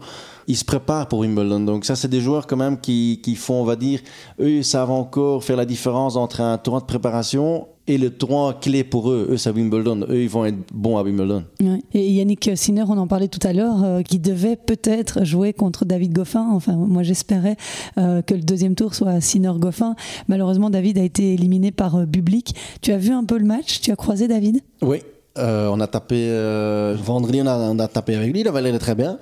Ils 0.48 0.56
se 0.56 0.64
préparent 0.64 1.10
pour 1.10 1.20
Wimbledon. 1.20 1.60
Donc, 1.60 1.84
ça, 1.84 1.98
c'est 1.98 2.08
des 2.08 2.22
joueurs 2.22 2.48
quand 2.48 2.56
même 2.56 2.80
qui, 2.80 3.20
qui 3.22 3.36
font, 3.36 3.56
on 3.56 3.66
va 3.66 3.76
dire, 3.76 4.00
eux, 4.40 4.50
ils 4.50 4.66
savent 4.66 4.92
encore 4.92 5.44
faire 5.44 5.58
la 5.58 5.66
différence 5.66 6.16
entre 6.16 6.40
un 6.40 6.58
tournoi 6.58 6.80
de 6.80 6.86
préparation 6.86 7.68
et 7.88 7.98
le 7.98 8.10
tournoi 8.10 8.54
clé 8.54 8.84
pour 8.84 9.12
eux, 9.12 9.28
eux 9.32 9.38
c'est 9.38 9.52
Wimbledon, 9.52 10.06
eux 10.10 10.22
ils 10.22 10.30
vont 10.30 10.46
être 10.46 10.58
bons 10.74 10.98
à 10.98 11.04
Wimbledon. 11.04 11.44
Ouais. 11.62 11.82
Et 11.94 12.12
Yannick 12.12 12.52
Sinner, 12.56 12.86
on 12.88 12.98
en 12.98 13.08
parlait 13.08 13.28
tout 13.28 13.46
à 13.46 13.54
l'heure, 13.54 13.84
euh, 13.84 14.02
qui 14.02 14.20
devait 14.20 14.56
peut-être 14.56 15.26
jouer 15.26 15.54
contre 15.54 15.86
David 15.86 16.14
Goffin. 16.14 16.48
Enfin, 16.52 16.74
moi 16.74 17.04
j'espérais 17.04 17.58
euh, 17.98 18.22
que 18.22 18.34
le 18.34 18.42
deuxième 18.42 18.76
tour 18.76 18.96
soit 18.96 19.20
Sinner-Goffin. 19.20 19.96
Malheureusement, 20.28 20.70
David 20.70 20.98
a 20.98 21.04
été 21.04 21.34
éliminé 21.34 21.72
par 21.72 21.96
euh, 21.96 22.06
Bublik. 22.06 22.56
Tu 22.82 22.92
as 22.92 22.98
vu 22.98 23.12
un 23.12 23.24
peu 23.24 23.38
le 23.38 23.46
match? 23.46 23.82
Tu 23.82 23.92
as 23.92 23.96
croisé 23.96 24.28
David? 24.28 24.62
Oui, 24.82 25.00
euh, 25.38 25.68
on 25.68 25.80
a 25.80 25.88
tapé 25.88 26.28
euh, 26.30 26.96
vendredi, 27.02 27.42
on 27.42 27.48
a, 27.48 27.58
on 27.58 27.80
a, 27.80 27.88
tapé 27.88 28.16
avec 28.16 28.32
lui, 28.32 28.42
il 28.42 28.48
avait 28.48 28.62
l'air 28.62 28.78
très 28.80 28.96
bien. 28.96 29.18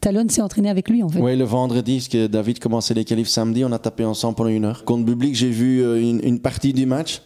Talon 0.00 0.26
s'est 0.28 0.42
entraîné 0.42 0.68
avec 0.68 0.88
lui 0.88 1.02
en 1.02 1.08
fait. 1.08 1.20
Oui, 1.20 1.36
le 1.36 1.44
vendredi, 1.44 1.98
parce 1.98 2.08
que 2.08 2.26
David 2.26 2.58
commençait 2.58 2.94
les 2.94 3.04
qualifs 3.04 3.28
samedi, 3.28 3.64
on 3.64 3.72
a 3.72 3.78
tapé 3.78 4.04
ensemble 4.04 4.34
pendant 4.34 4.50
une 4.50 4.64
heure. 4.64 4.84
Contre 4.84 5.04
Bublik, 5.04 5.34
j'ai 5.34 5.50
vu 5.50 5.82
une, 6.00 6.20
une, 6.24 6.40
partie 6.40 6.72
du 6.72 6.86
match. 6.86 7.22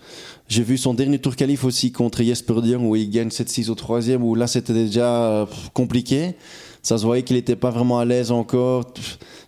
J'ai 0.48 0.62
vu 0.62 0.78
son 0.78 0.94
dernier 0.94 1.19
tour 1.19 1.34
qualif 1.34 1.64
aussi 1.64 1.90
contre 1.90 2.22
Jesper 2.22 2.60
Dion 2.62 2.88
où 2.88 2.94
il 2.94 3.10
gagne 3.10 3.28
7-6 3.28 3.69
au 3.69 3.75
troisième, 3.75 4.22
où 4.22 4.34
là 4.34 4.46
c'était 4.46 4.72
déjà 4.72 5.48
compliqué. 5.75 6.34
Ça 6.87 6.98
se 6.98 7.04
voyait 7.04 7.25
qu'il 7.25 7.34
n'était 7.34 7.56
pas 7.56 7.70
vraiment 7.70 7.98
à 7.98 8.04
l'aise 8.04 8.31
encore. 8.31 8.84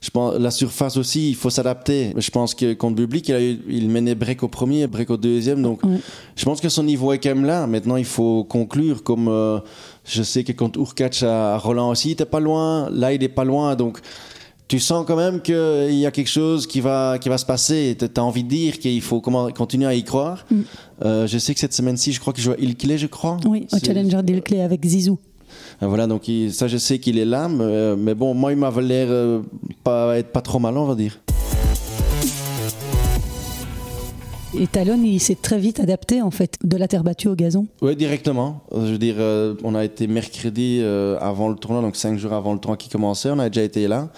Je 0.00 0.10
pense 0.10 0.36
la 0.36 0.50
surface 0.50 0.96
aussi, 0.96 1.28
il 1.30 1.36
faut 1.36 1.50
s'adapter. 1.50 2.12
Je 2.16 2.30
pense 2.32 2.52
que 2.52 2.74
contre 2.74 2.96
Bublik, 2.96 3.28
il, 3.28 3.34
a 3.34 3.40
eu, 3.40 3.60
il 3.68 3.88
menait 3.90 4.16
break 4.16 4.42
au 4.42 4.48
premier, 4.48 4.88
break 4.88 5.08
au 5.10 5.16
deuxième. 5.16 5.62
Donc, 5.62 5.80
je 6.34 6.44
pense 6.44 6.60
que 6.60 6.68
son 6.68 6.82
niveau 6.82 7.12
est 7.12 7.18
quand 7.18 7.28
même 7.28 7.44
là. 7.44 7.68
Maintenant, 7.68 7.94
il 7.94 8.04
faut 8.04 8.42
conclure. 8.42 9.04
Comme 9.04 9.28
euh, 9.28 9.60
je 10.04 10.24
sais 10.24 10.42
que 10.42 10.50
contre 10.50 10.80
Urkac 10.80 11.22
à 11.22 11.58
Roland 11.58 11.90
aussi, 11.90 12.08
il 12.08 12.12
n'était 12.12 12.24
pas 12.24 12.40
loin. 12.40 12.90
Là, 12.90 13.12
il 13.12 13.20
n'est 13.20 13.28
pas 13.28 13.44
loin. 13.44 13.76
Donc, 13.76 14.00
tu 14.68 14.78
sens 14.78 15.04
quand 15.06 15.16
même 15.16 15.40
qu'il 15.40 15.94
y 15.94 16.04
a 16.04 16.10
quelque 16.10 16.28
chose 16.28 16.66
qui 16.66 16.80
va, 16.82 17.18
qui 17.18 17.30
va 17.30 17.38
se 17.38 17.46
passer. 17.46 17.96
Tu 17.98 18.06
as 18.20 18.22
envie 18.22 18.44
de 18.44 18.48
dire 18.48 18.78
qu'il 18.78 19.00
faut 19.00 19.20
continuer 19.20 19.86
à 19.86 19.94
y 19.94 20.04
croire. 20.04 20.44
Mm. 20.50 20.60
Euh, 21.04 21.26
je 21.26 21.38
sais 21.38 21.54
que 21.54 21.60
cette 21.60 21.72
semaine-ci, 21.72 22.12
je 22.12 22.20
crois 22.20 22.34
qu'il 22.34 22.44
joue 22.44 22.52
à 22.52 22.58
Ilkley, 22.58 22.98
je 22.98 23.06
crois. 23.06 23.38
Oui, 23.46 23.66
au 23.72 23.78
Challenger 23.78 24.22
d'Ilkley 24.22 24.60
avec 24.60 24.84
Zizou. 24.84 25.18
Voilà, 25.80 26.06
donc 26.06 26.28
il, 26.28 26.52
ça, 26.52 26.68
je 26.68 26.76
sais 26.76 26.98
qu'il 26.98 27.18
est 27.18 27.24
là, 27.24 27.48
mais, 27.48 27.96
mais, 27.96 28.14
bon, 28.14 28.34
moi, 28.34 28.52
il 28.52 28.58
m'avait 28.58 28.82
l'air 28.82 29.06
euh, 29.10 29.40
pas 29.82 30.18
être 30.18 30.32
pas 30.32 30.42
trop 30.42 30.58
mal, 30.58 30.76
on 30.76 30.84
va 30.84 30.94
dire. 30.94 31.18
Et 34.58 34.66
Talon, 34.66 35.00
il 35.02 35.20
s'est 35.20 35.34
très 35.34 35.58
vite 35.58 35.78
adapté 35.78 36.22
en 36.22 36.30
fait 36.30 36.56
de 36.64 36.76
la 36.76 36.88
terre 36.88 37.04
battue 37.04 37.28
au 37.28 37.34
gazon. 37.34 37.66
Oui, 37.82 37.94
directement. 37.96 38.62
Je 38.72 38.92
veux 38.92 38.98
dire, 38.98 39.16
euh, 39.18 39.54
on 39.62 39.74
a 39.74 39.84
été 39.84 40.06
mercredi 40.06 40.80
euh, 40.80 41.18
avant 41.20 41.48
le 41.48 41.54
tournoi, 41.54 41.82
donc 41.82 41.96
cinq 41.96 42.18
jours 42.18 42.32
avant 42.32 42.54
le 42.54 42.58
tournoi 42.58 42.76
qui 42.76 42.88
commençait, 42.88 43.30
on 43.30 43.38
a 43.38 43.48
déjà 43.48 43.62
été 43.62 43.86
là. 43.88 44.08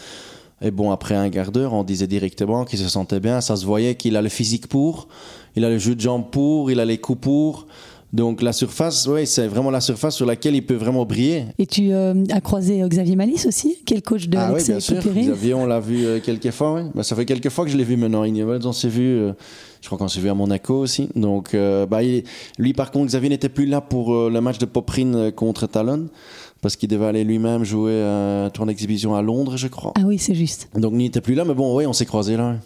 Et 0.63 0.71
bon, 0.71 0.91
après 0.91 1.15
un 1.15 1.31
quart 1.31 1.53
d'heure, 1.53 1.73
on 1.73 1.85
disait 1.85 2.07
directement 2.07 2.65
qu'il 2.65 2.79
se 2.79 2.89
sentait 2.89 3.21
bien. 3.21 3.41
Ça 3.41 3.57
se 3.57 3.65
voyait 3.65 3.95
qu'il 3.95 4.17
a 4.17 4.23
le 4.23 4.29
physique 4.29 4.67
pour, 4.67 5.09
il 5.57 5.65
a 5.65 5.71
le 5.71 5.79
jeu 5.79 5.95
de 5.95 6.01
jambes 6.01 6.31
pour, 6.31 6.71
il 6.71 6.81
a 6.81 6.85
les 6.85 6.99
coups 6.99 7.21
pour. 7.21 7.67
Donc 8.13 8.43
la 8.43 8.53
surface, 8.53 9.07
ouais, 9.07 9.25
c'est 9.25 9.47
vraiment 9.47 9.71
la 9.71 9.81
surface 9.81 10.17
sur 10.17 10.27
laquelle 10.27 10.57
il 10.57 10.67
peut 10.67 10.75
vraiment 10.75 11.05
briller. 11.05 11.45
Et 11.59 11.67
tu 11.67 11.93
euh, 11.93 12.25
as 12.31 12.41
croisé 12.41 12.83
Xavier 12.85 13.15
Malice 13.15 13.47
aussi, 13.47 13.79
qui 13.87 13.95
est 13.95 13.99
le 13.99 14.03
coach 14.03 14.27
de 14.27 14.37
ah 14.37 14.53
oui, 14.53 14.65
bien 14.65 14.81
sûr. 14.81 14.97
Xavier, 14.97 15.55
on 15.55 15.65
l'a 15.65 15.79
vu 15.79 16.05
euh, 16.05 16.19
quelques 16.19 16.51
fois. 16.51 16.75
Ouais. 16.75 16.85
Bah, 16.93 17.05
ça 17.05 17.15
fait 17.15 17.25
quelques 17.25 17.51
fois 17.51 17.65
que 17.65 17.71
je 17.71 17.77
l'ai 17.77 17.85
vu 17.85 17.97
maintenant. 17.97 18.25
On 18.25 18.73
s'est 18.73 18.89
vu, 18.89 19.07
euh, 19.07 19.33
je 19.81 19.87
crois 19.87 19.97
qu'on 19.97 20.09
s'est 20.09 20.19
vu 20.19 20.29
à 20.29 20.35
Monaco 20.35 20.75
aussi. 20.75 21.09
Donc 21.15 21.55
bah, 21.55 22.03
il, 22.03 22.25
lui, 22.59 22.73
par 22.73 22.91
contre, 22.91 23.07
Xavier 23.07 23.29
n'était 23.29 23.49
plus 23.49 23.67
là 23.67 23.81
pour 23.81 24.13
le 24.29 24.41
match 24.41 24.59
de 24.59 24.67
Poprine 24.67 25.31
contre 25.31 25.69
Talon 25.69 26.09
parce 26.61 26.77
qu'il 26.77 26.89
devait 26.89 27.07
aller 27.07 27.25
lui-même 27.25 27.65
jouer 27.65 28.03
un 28.03 28.51
tour 28.51 28.67
d'exhibition 28.67 29.15
à 29.15 29.23
Londres, 29.23 29.57
je 29.57 29.69
crois. 29.69 29.93
Ah 29.97 30.03
oui, 30.05 30.19
c'est 30.19 30.35
juste. 30.35 30.69
Donc 30.75 30.93
il 30.93 30.99
n'était 30.99 31.21
plus 31.21 31.35
là, 31.35 31.45
mais 31.45 31.55
bon, 31.55 31.77
oui, 31.77 31.87
on 31.87 31.93
s'est 31.93 32.07
croisés 32.07 32.37
là. 32.37 32.57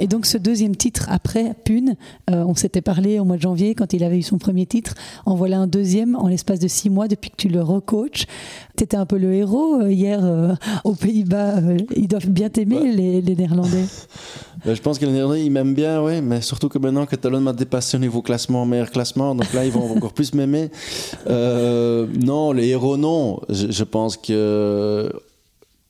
Et 0.00 0.06
donc 0.06 0.26
ce 0.26 0.38
deuxième 0.38 0.76
titre 0.76 1.06
après 1.10 1.54
Pune, 1.64 1.96
euh, 2.30 2.44
on 2.46 2.54
s'était 2.54 2.82
parlé 2.82 3.18
au 3.18 3.24
mois 3.24 3.36
de 3.36 3.42
janvier 3.42 3.74
quand 3.74 3.92
il 3.92 4.04
avait 4.04 4.18
eu 4.18 4.22
son 4.22 4.38
premier 4.38 4.64
titre. 4.64 4.94
En 5.26 5.34
voilà 5.34 5.58
un 5.58 5.66
deuxième 5.66 6.14
en 6.14 6.28
l'espace 6.28 6.60
de 6.60 6.68
six 6.68 6.88
mois 6.88 7.08
depuis 7.08 7.30
que 7.30 7.36
tu 7.36 7.48
le 7.48 7.60
recoaches. 7.62 8.26
Tu 8.76 8.84
étais 8.84 8.96
un 8.96 9.06
peu 9.06 9.18
le 9.18 9.34
héros 9.34 9.80
euh, 9.80 9.90
hier 9.90 10.20
euh, 10.22 10.54
aux 10.84 10.94
Pays-Bas. 10.94 11.56
euh, 11.58 11.78
ils 11.96 12.06
doivent 12.06 12.28
bien 12.28 12.48
t'aimer 12.48 12.76
Ouais. 12.78 12.92
les, 12.92 13.20
les 13.22 13.34
Néerlandais. 13.34 13.86
Ben, 14.64 14.74
je 14.74 14.82
pense 14.82 14.98
que 14.98 15.06
Néerlandais, 15.06 15.44
ils 15.44 15.50
m'aiment 15.50 15.74
bien, 15.74 16.02
oui, 16.02 16.20
mais 16.20 16.40
surtout 16.40 16.68
que 16.68 16.78
maintenant 16.78 17.06
que 17.06 17.16
Talon 17.16 17.40
m'a 17.40 17.52
dépassé 17.52 17.96
au 17.96 18.00
niveau 18.00 18.22
classement, 18.22 18.66
meilleur 18.66 18.90
classement, 18.90 19.34
donc 19.34 19.52
là, 19.52 19.64
ils 19.64 19.70
vont 19.70 19.96
encore 19.96 20.12
plus 20.12 20.34
m'aimer. 20.34 20.70
Euh, 21.28 22.06
non, 22.20 22.52
les 22.52 22.68
héros, 22.68 22.96
non. 22.96 23.40
Je, 23.48 23.70
je 23.70 23.84
pense 23.84 24.16
que, 24.16 25.12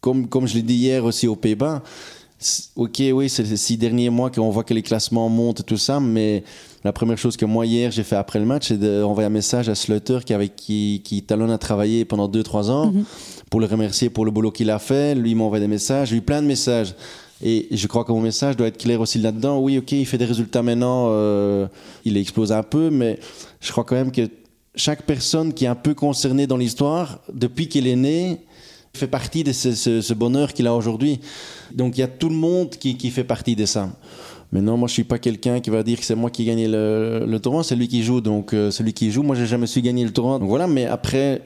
comme, 0.01 0.29
comme 0.29 0.47
je 0.47 0.55
l'ai 0.55 0.63
dit 0.63 0.75
hier 0.75 1.05
aussi 1.05 1.27
aux 1.27 1.37
Pays-Bas, 1.37 1.83
ok, 2.77 3.03
oui, 3.13 3.29
c'est 3.29 3.43
les 3.43 3.57
six 3.57 3.77
derniers 3.77 4.11
mois 4.11 4.31
qu'on 4.31 4.51
voit 4.51 4.65
que 4.65 4.75
les 4.75 4.83
classements 4.83 5.29
montent 5.29 5.61
et 5.61 5.65
tout 5.65 5.77
ça, 5.77 5.99
mais 5.99 6.45
la 6.85 6.93
première 6.93 7.19
chose 7.19 7.37
que 7.37 7.45
moi, 7.45 7.67
hier, 7.67 7.91
j'ai 7.91 8.05
fait 8.05 8.17
après 8.17 8.39
le 8.39 8.45
match, 8.45 8.69
c'est 8.69 8.79
d'envoyer 8.79 9.27
un 9.27 9.31
message 9.31 9.69
à 9.69 9.75
Slutter, 9.75 10.19
qui, 10.25 10.35
avec 10.35 10.55
qui, 10.55 11.03
qui 11.05 11.23
Talon 11.23 11.51
a 11.51 11.59
travaillé 11.59 12.05
pendant 12.05 12.29
2-3 12.29 12.71
ans, 12.71 12.93
pour 13.51 13.61
le 13.61 13.67
remercier 13.67 14.11
pour 14.11 14.25
le 14.25 14.31
boulot 14.31 14.51
qu'il 14.51 14.71
a 14.71 14.79
fait. 14.79 15.15
Lui, 15.15 15.35
m'a 15.35 15.45
envoyé 15.45 15.65
des 15.65 15.69
messages, 15.69 16.13
eu 16.13 16.21
plein 16.21 16.43
de 16.43 16.47
messages. 16.47 16.95
Et 17.43 17.69
je 17.71 17.87
crois 17.87 18.05
que 18.05 18.13
mon 18.13 18.21
message 18.21 18.57
doit 18.57 18.67
être 18.67 18.79
clair 18.79 19.01
aussi 19.01 19.19
là-dedans. 19.19 19.59
Oui, 19.61 19.79
ok, 19.79 19.93
il 19.93 20.07
fait 20.07 20.19
des 20.19 20.25
résultats 20.25 20.63
maintenant, 20.63 21.07
euh, 21.11 21.69
il 22.05 22.17
explose 22.17 22.53
un 22.53 22.63
peu, 22.63 22.91
mais 22.91 23.19
je 23.61 23.71
crois 23.71 23.85
quand 23.85 23.95
même 23.95 24.11
que 24.11 24.29
chaque 24.75 25.03
personne 25.03 25.53
qui 25.53 25.65
est 25.65 25.69
un 25.69 25.75
peu 25.75 25.95
concernée 25.95 26.47
dans 26.47 26.57
l'histoire, 26.57 27.21
depuis 27.33 27.69
qu'il 27.69 27.87
est 27.87 27.97
né, 27.97 28.41
fait 28.95 29.07
partie 29.07 29.45
de 29.45 29.53
ce, 29.53 30.13
bonheur 30.15 30.53
qu'il 30.53 30.67
a 30.67 30.75
aujourd'hui. 30.75 31.21
Donc 31.73 31.97
il 31.97 32.01
y 32.01 32.05
a 32.05 32.09
tout 32.09 32.29
le 32.29 32.35
monde 32.35 32.71
qui, 32.71 33.11
fait 33.11 33.25
partie 33.25 33.55
de 33.55 33.67
ça. 33.67 33.91
Maintenant, 34.51 34.79
moi, 34.79 34.89
je 34.89 34.95
suis 34.95 35.05
pas 35.05 35.19
quelqu'un 35.19 35.61
qui 35.61 35.69
va 35.69 35.83
dire 35.83 35.99
que 35.99 36.05
c'est 36.05 36.15
moi 36.15 36.31
qui 36.31 36.43
ai 36.43 36.47
gagné 36.47 36.69
le, 36.69 37.27
le 37.29 37.39
tournoi, 37.39 37.63
c'est 37.63 37.77
lui 37.77 37.87
qui 37.87 38.03
joue. 38.03 38.23
Donc, 38.23 38.55
euh, 38.55 38.71
celui 38.71 38.95
qui 38.95 39.11
joue, 39.11 39.23
moi, 39.23 39.37
j'ai 39.37 39.45
jamais 39.45 39.67
su 39.67 39.83
gagner 39.83 40.05
le 40.05 40.11
tournoi. 40.11 40.39
Donc 40.39 40.49
voilà, 40.49 40.67
mais 40.67 40.87
après, 40.87 41.43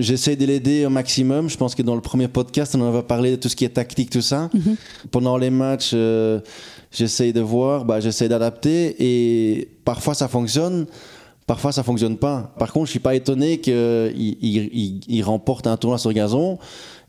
j'essaie 0.00 0.34
de 0.36 0.44
l'aider 0.44 0.84
au 0.86 0.90
maximum. 0.90 1.48
Je 1.48 1.56
pense 1.56 1.74
que 1.74 1.82
dans 1.82 1.94
le 1.94 2.00
premier 2.00 2.26
podcast, 2.28 2.74
on 2.74 2.80
en 2.80 2.88
avait 2.88 3.02
parlé 3.02 3.30
de 3.32 3.36
tout 3.36 3.48
ce 3.48 3.54
qui 3.56 3.64
est 3.64 3.68
tactique, 3.70 4.10
tout 4.10 4.20
ça. 4.22 4.50
Pendant 5.10 5.36
les 5.36 5.50
matchs, 5.50 5.92
euh, 5.94 6.40
j'essaie 6.90 7.32
de 7.32 7.40
voir, 7.40 7.84
bah, 7.84 8.00
j'essaie 8.00 8.28
d'adapter 8.28 8.96
et 8.98 9.68
parfois 9.84 10.14
ça 10.14 10.26
fonctionne. 10.28 10.86
Parfois, 11.46 11.72
ça 11.72 11.82
fonctionne 11.82 12.16
pas. 12.16 12.54
Par 12.60 12.72
contre, 12.72 12.86
je 12.86 12.90
suis 12.92 13.00
pas 13.00 13.16
étonné 13.16 13.58
qu'il 13.58 13.74
il, 14.16 14.36
il- 14.40 15.00
il 15.08 15.22
remporte 15.24 15.66
un 15.66 15.76
tournoi 15.76 15.98
sur 15.98 16.12
gazon. 16.12 16.58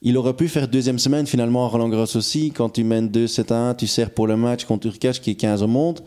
Il 0.02 0.18
aurait 0.18 0.34
pu 0.34 0.48
faire 0.48 0.68
deuxième 0.68 0.98
semaine 0.98 1.28
finalement 1.28 1.64
à 1.66 1.68
Roland 1.68 1.90
Garros 1.90 2.18
aussi. 2.18 2.50
Quand 2.52 2.70
tu 2.70 2.84
mènes 2.84 3.08
2-7 3.10 3.52
1, 3.54 3.76
tu 3.76 3.86
sers 3.86 4.10
pour 4.10 4.26
le 4.26 4.36
match 4.36 4.66
contre 4.66 4.88
Urkash 4.88 5.22
qui 5.22 5.30
est 5.32 5.36
15 5.36 5.62
au 5.62 5.68
monde. 5.68 6.00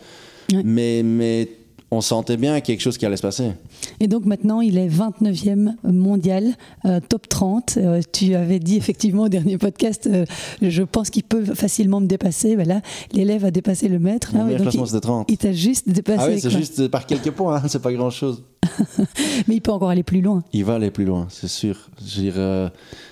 Ouais. 0.52 0.62
Mais, 0.64 1.02
mais 1.04 1.48
on 1.94 2.00
sentait 2.00 2.36
bien 2.36 2.60
quelque 2.60 2.80
chose 2.80 2.98
qui 2.98 3.06
allait 3.06 3.16
se 3.16 3.22
passer. 3.22 3.52
Et 4.00 4.08
donc 4.08 4.24
maintenant, 4.24 4.60
il 4.60 4.78
est 4.78 4.88
29e 4.88 5.74
mondial, 5.84 6.54
euh, 6.84 7.00
top 7.08 7.28
30. 7.28 7.76
Euh, 7.76 8.00
tu 8.12 8.34
avais 8.34 8.58
dit 8.58 8.76
effectivement 8.76 9.24
au 9.24 9.28
dernier 9.28 9.58
podcast, 9.58 10.08
euh, 10.10 10.26
je 10.60 10.82
pense 10.82 11.10
qu'il 11.10 11.22
peut 11.22 11.44
facilement 11.44 12.00
me 12.00 12.06
dépasser. 12.06 12.56
Ben 12.56 12.66
là, 12.66 12.80
l'élève 13.12 13.44
a 13.44 13.50
dépassé 13.50 13.88
le 13.88 13.98
maître. 13.98 14.34
Mon 14.34 14.46
là, 14.46 14.52
donc 14.52 14.62
classement, 14.62 14.84
il, 14.84 14.88
c'était 14.88 15.00
30. 15.00 15.30
il 15.30 15.38
t'a 15.38 15.52
juste 15.52 15.88
dépassé. 15.88 16.22
Ah 16.22 16.28
oui, 16.28 16.40
c'est 16.40 16.50
juste 16.50 16.88
par 16.88 17.06
quelques 17.06 17.30
points, 17.30 17.56
hein, 17.56 17.68
c'est 17.68 17.82
pas 17.82 17.92
grand 17.92 18.10
chose. 18.10 18.42
Mais 19.46 19.56
il 19.56 19.60
peut 19.60 19.72
encore 19.72 19.90
aller 19.90 20.02
plus 20.02 20.20
loin. 20.20 20.42
Il 20.52 20.64
va 20.64 20.74
aller 20.74 20.90
plus 20.90 21.04
loin, 21.04 21.26
c'est 21.30 21.48
sûr. 21.48 21.90
Dire, 22.00 22.34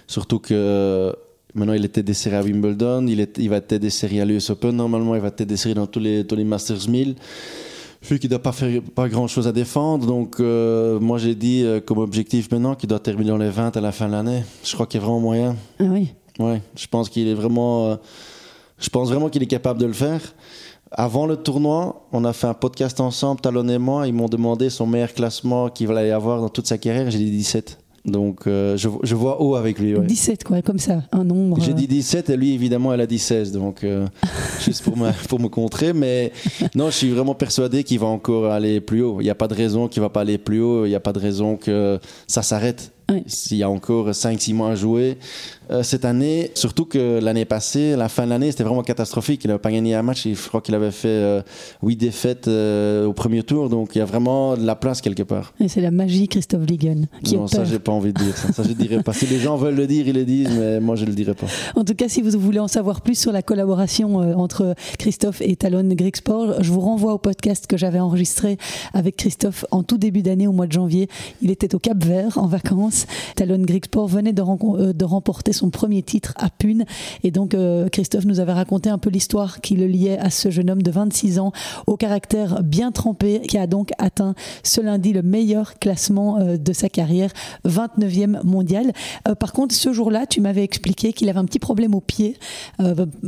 surtout 0.06 0.38
que 0.38 1.14
maintenant 1.54 1.74
il 1.74 1.84
était 1.84 2.02
desserré 2.02 2.36
à 2.36 2.42
Wimbledon, 2.42 3.06
il, 3.06 3.20
est, 3.20 3.38
il 3.38 3.48
va 3.48 3.56
être 3.56 3.74
desserré 3.74 4.20
à 4.20 4.24
l'US 4.24 4.50
Open, 4.50 4.74
normalement 4.74 5.14
il 5.14 5.20
va 5.20 5.28
être 5.28 5.44
desserré 5.44 5.74
dans 5.74 5.86
tous 5.86 6.00
les, 6.00 6.26
tous 6.26 6.36
les 6.36 6.44
Masters 6.44 6.88
1000. 6.88 7.16
Vu 8.02 8.18
qu'il 8.18 8.28
ne 8.28 8.30
doit 8.30 8.42
pas 8.42 8.52
faire 8.52 8.82
pas 8.94 9.08
grand 9.08 9.28
chose 9.28 9.46
à 9.46 9.52
défendre, 9.52 10.06
donc 10.06 10.40
euh, 10.40 10.98
moi 10.98 11.18
j'ai 11.18 11.36
dit 11.36 11.62
euh, 11.64 11.80
comme 11.80 11.98
objectif 11.98 12.50
maintenant 12.50 12.74
qu'il 12.74 12.88
doit 12.88 12.98
terminer 12.98 13.30
dans 13.30 13.36
les 13.38 13.48
20 13.50 13.76
à 13.76 13.80
la 13.80 13.92
fin 13.92 14.06
de 14.08 14.12
l'année. 14.12 14.42
Je 14.64 14.74
crois 14.74 14.86
qu'il 14.86 15.00
y 15.00 15.02
a 15.02 15.06
vraiment 15.06 15.20
moyen. 15.20 15.56
Ah 15.78 15.84
oui. 15.84 16.12
Ouais, 16.40 16.60
je 16.74 16.86
pense 16.88 17.08
qu'il 17.08 17.28
est 17.28 17.34
vraiment. 17.34 17.90
euh, 17.90 17.96
je 18.78 18.88
pense 18.88 19.08
vraiment 19.08 19.28
qu'il 19.28 19.42
est 19.42 19.46
capable 19.46 19.78
de 19.80 19.86
le 19.86 19.92
faire. 19.92 20.20
Avant 20.90 21.26
le 21.26 21.36
tournoi, 21.36 22.06
on 22.12 22.24
a 22.24 22.32
fait 22.32 22.48
un 22.48 22.54
podcast 22.54 22.98
ensemble, 23.00 23.40
Talon 23.40 23.68
et 23.68 23.78
moi. 23.78 24.06
Ils 24.08 24.12
m'ont 24.12 24.28
demandé 24.28 24.68
son 24.68 24.86
meilleur 24.86 25.12
classement 25.14 25.68
qu'il 25.70 25.90
allait 25.92 26.10
avoir 26.10 26.40
dans 26.40 26.48
toute 26.48 26.66
sa 26.66 26.78
carrière. 26.78 27.08
J'ai 27.10 27.18
dit 27.18 27.30
17. 27.30 27.78
Donc 28.04 28.46
euh, 28.46 28.76
je, 28.76 28.88
je 29.02 29.14
vois 29.14 29.40
haut 29.40 29.54
avec 29.54 29.78
lui. 29.78 29.94
ouais. 29.94 30.04
17, 30.06 30.44
quoi, 30.44 30.60
comme 30.62 30.78
ça, 30.78 31.02
un 31.12 31.24
nombre. 31.24 31.58
J'ai 31.60 31.72
dit 31.74 31.86
17 31.86 32.30
et 32.30 32.36
lui 32.36 32.52
évidemment 32.54 32.92
elle 32.92 33.00
a 33.00 33.06
dit 33.06 33.18
16 33.18 33.52
donc 33.52 33.84
euh, 33.84 34.06
juste 34.64 34.82
pour 34.82 34.96
me, 34.96 35.10
pour 35.28 35.38
me 35.40 35.48
contrer 35.48 35.92
mais 35.92 36.32
non 36.74 36.86
je 36.90 36.96
suis 36.96 37.10
vraiment 37.10 37.34
persuadé 37.34 37.84
qu'il 37.84 37.98
va 37.98 38.06
encore 38.06 38.50
aller 38.50 38.80
plus 38.80 39.02
haut 39.02 39.20
il 39.20 39.24
n'y 39.24 39.30
a 39.30 39.34
pas 39.34 39.48
de 39.48 39.54
raison 39.54 39.88
qu'il 39.88 40.02
va 40.02 40.08
pas 40.08 40.22
aller 40.22 40.38
plus 40.38 40.60
haut 40.60 40.84
il 40.86 40.88
n'y 40.90 40.94
a 40.94 41.00
pas 41.00 41.12
de 41.12 41.18
raison 41.18 41.56
que 41.56 41.98
ça 42.26 42.42
s'arrête 42.42 42.91
Ouais. 43.10 43.22
s'il 43.26 43.58
y 43.58 43.62
a 43.62 43.70
encore 43.70 44.10
5-6 44.10 44.54
mois 44.54 44.70
à 44.70 44.74
jouer 44.74 45.18
euh, 45.70 45.82
cette 45.82 46.04
année 46.04 46.50
surtout 46.54 46.84
que 46.84 47.18
l'année 47.20 47.44
passée 47.44 47.96
la 47.96 48.08
fin 48.08 48.24
de 48.24 48.30
l'année 48.30 48.50
c'était 48.50 48.64
vraiment 48.64 48.82
catastrophique. 48.82 49.44
Il 49.44 49.48
n'avait 49.48 49.58
pas 49.58 49.72
gagné 49.72 49.94
un 49.94 50.02
match 50.02 50.26
je 50.26 50.48
crois 50.48 50.60
qu'il 50.60 50.74
avait 50.74 50.90
fait 50.90 51.42
8 51.82 51.96
défaites 51.96 52.48
euh, 52.48 53.06
au 53.06 53.12
premier 53.12 53.42
tour. 53.42 53.68
Donc 53.68 53.94
il 53.94 53.98
y 53.98 54.02
a 54.02 54.04
vraiment 54.04 54.56
de 54.56 54.64
la 54.64 54.76
place 54.76 55.00
quelque 55.00 55.22
part. 55.22 55.52
Et 55.60 55.68
c'est 55.68 55.80
la 55.80 55.90
magie 55.90 56.28
Christophe 56.28 56.66
Ligon 56.66 57.06
qui 57.22 57.36
non 57.36 57.46
ça 57.46 57.64
j'ai 57.64 57.78
pas 57.78 57.92
envie 57.92 58.12
de 58.12 58.18
dire 58.20 58.36
ça, 58.36 58.52
ça 58.52 58.62
je 58.62 58.72
dirais 58.72 59.02
pas. 59.02 59.12
Si 59.12 59.26
les 59.26 59.38
gens 59.38 59.56
veulent 59.56 59.74
le 59.74 59.86
dire 59.86 60.06
ils 60.08 60.14
le 60.14 60.24
disent 60.24 60.50
mais 60.58 60.80
moi 60.80 60.96
je 60.96 61.04
le 61.04 61.12
dirais 61.12 61.34
pas. 61.34 61.46
En 61.74 61.84
tout 61.84 61.94
cas, 61.94 62.08
si 62.08 62.22
vous 62.22 62.38
voulez 62.38 62.58
en 62.58 62.68
savoir 62.68 63.00
plus 63.00 63.18
sur 63.18 63.32
la 63.32 63.42
collaboration 63.42 64.20
euh, 64.20 64.34
entre 64.34 64.74
Christophe 64.98 65.40
et 65.40 65.56
Talon 65.56 65.88
Greek 65.94 66.16
Sport, 66.16 66.62
je 66.62 66.70
vous 66.70 66.80
renvoie 66.80 67.14
au 67.14 67.18
podcast 67.18 67.66
que 67.66 67.76
j'avais 67.76 68.00
enregistré 68.00 68.58
avec 68.94 69.16
Christophe 69.16 69.64
en 69.70 69.82
tout 69.82 69.98
début 69.98 70.22
d'année, 70.22 70.46
au 70.46 70.52
mois 70.52 70.66
de 70.66 70.72
janvier. 70.72 71.08
Il 71.40 71.50
était 71.50 71.74
au 71.74 71.78
Cap 71.78 72.02
Vert 72.04 72.38
en 72.38 72.46
vacances. 72.46 73.01
Talon 73.36 73.58
Greek 73.62 73.86
Sport 73.86 74.06
venait 74.08 74.32
de, 74.32 74.42
euh, 74.42 74.92
de 74.92 75.04
remporter 75.04 75.52
son 75.52 75.70
premier 75.70 76.02
titre 76.02 76.34
à 76.36 76.48
Pune. 76.50 76.84
Et 77.24 77.30
donc, 77.30 77.54
euh, 77.54 77.88
Christophe 77.88 78.24
nous 78.24 78.40
avait 78.40 78.52
raconté 78.52 78.90
un 78.90 78.98
peu 78.98 79.10
l'histoire 79.10 79.60
qui 79.60 79.76
le 79.76 79.86
liait 79.86 80.18
à 80.18 80.30
ce 80.30 80.50
jeune 80.50 80.70
homme 80.70 80.82
de 80.82 80.90
26 80.90 81.38
ans, 81.38 81.52
au 81.86 81.96
caractère 81.96 82.62
bien 82.62 82.92
trempé, 82.92 83.40
qui 83.40 83.58
a 83.58 83.66
donc 83.66 83.90
atteint 83.98 84.34
ce 84.62 84.80
lundi 84.80 85.12
le 85.12 85.22
meilleur 85.22 85.78
classement 85.78 86.38
euh, 86.38 86.56
de 86.56 86.72
sa 86.72 86.88
carrière, 86.88 87.30
29e 87.66 88.44
mondial. 88.44 88.92
Par 89.38 89.52
contre, 89.52 89.74
ce 89.74 89.92
jour-là, 89.92 90.26
tu 90.26 90.40
m'avais 90.40 90.62
expliqué 90.64 91.12
qu'il 91.12 91.28
avait 91.28 91.38
un 91.38 91.44
petit 91.44 91.58
problème 91.58 91.94
au 91.94 92.00
pied 92.00 92.36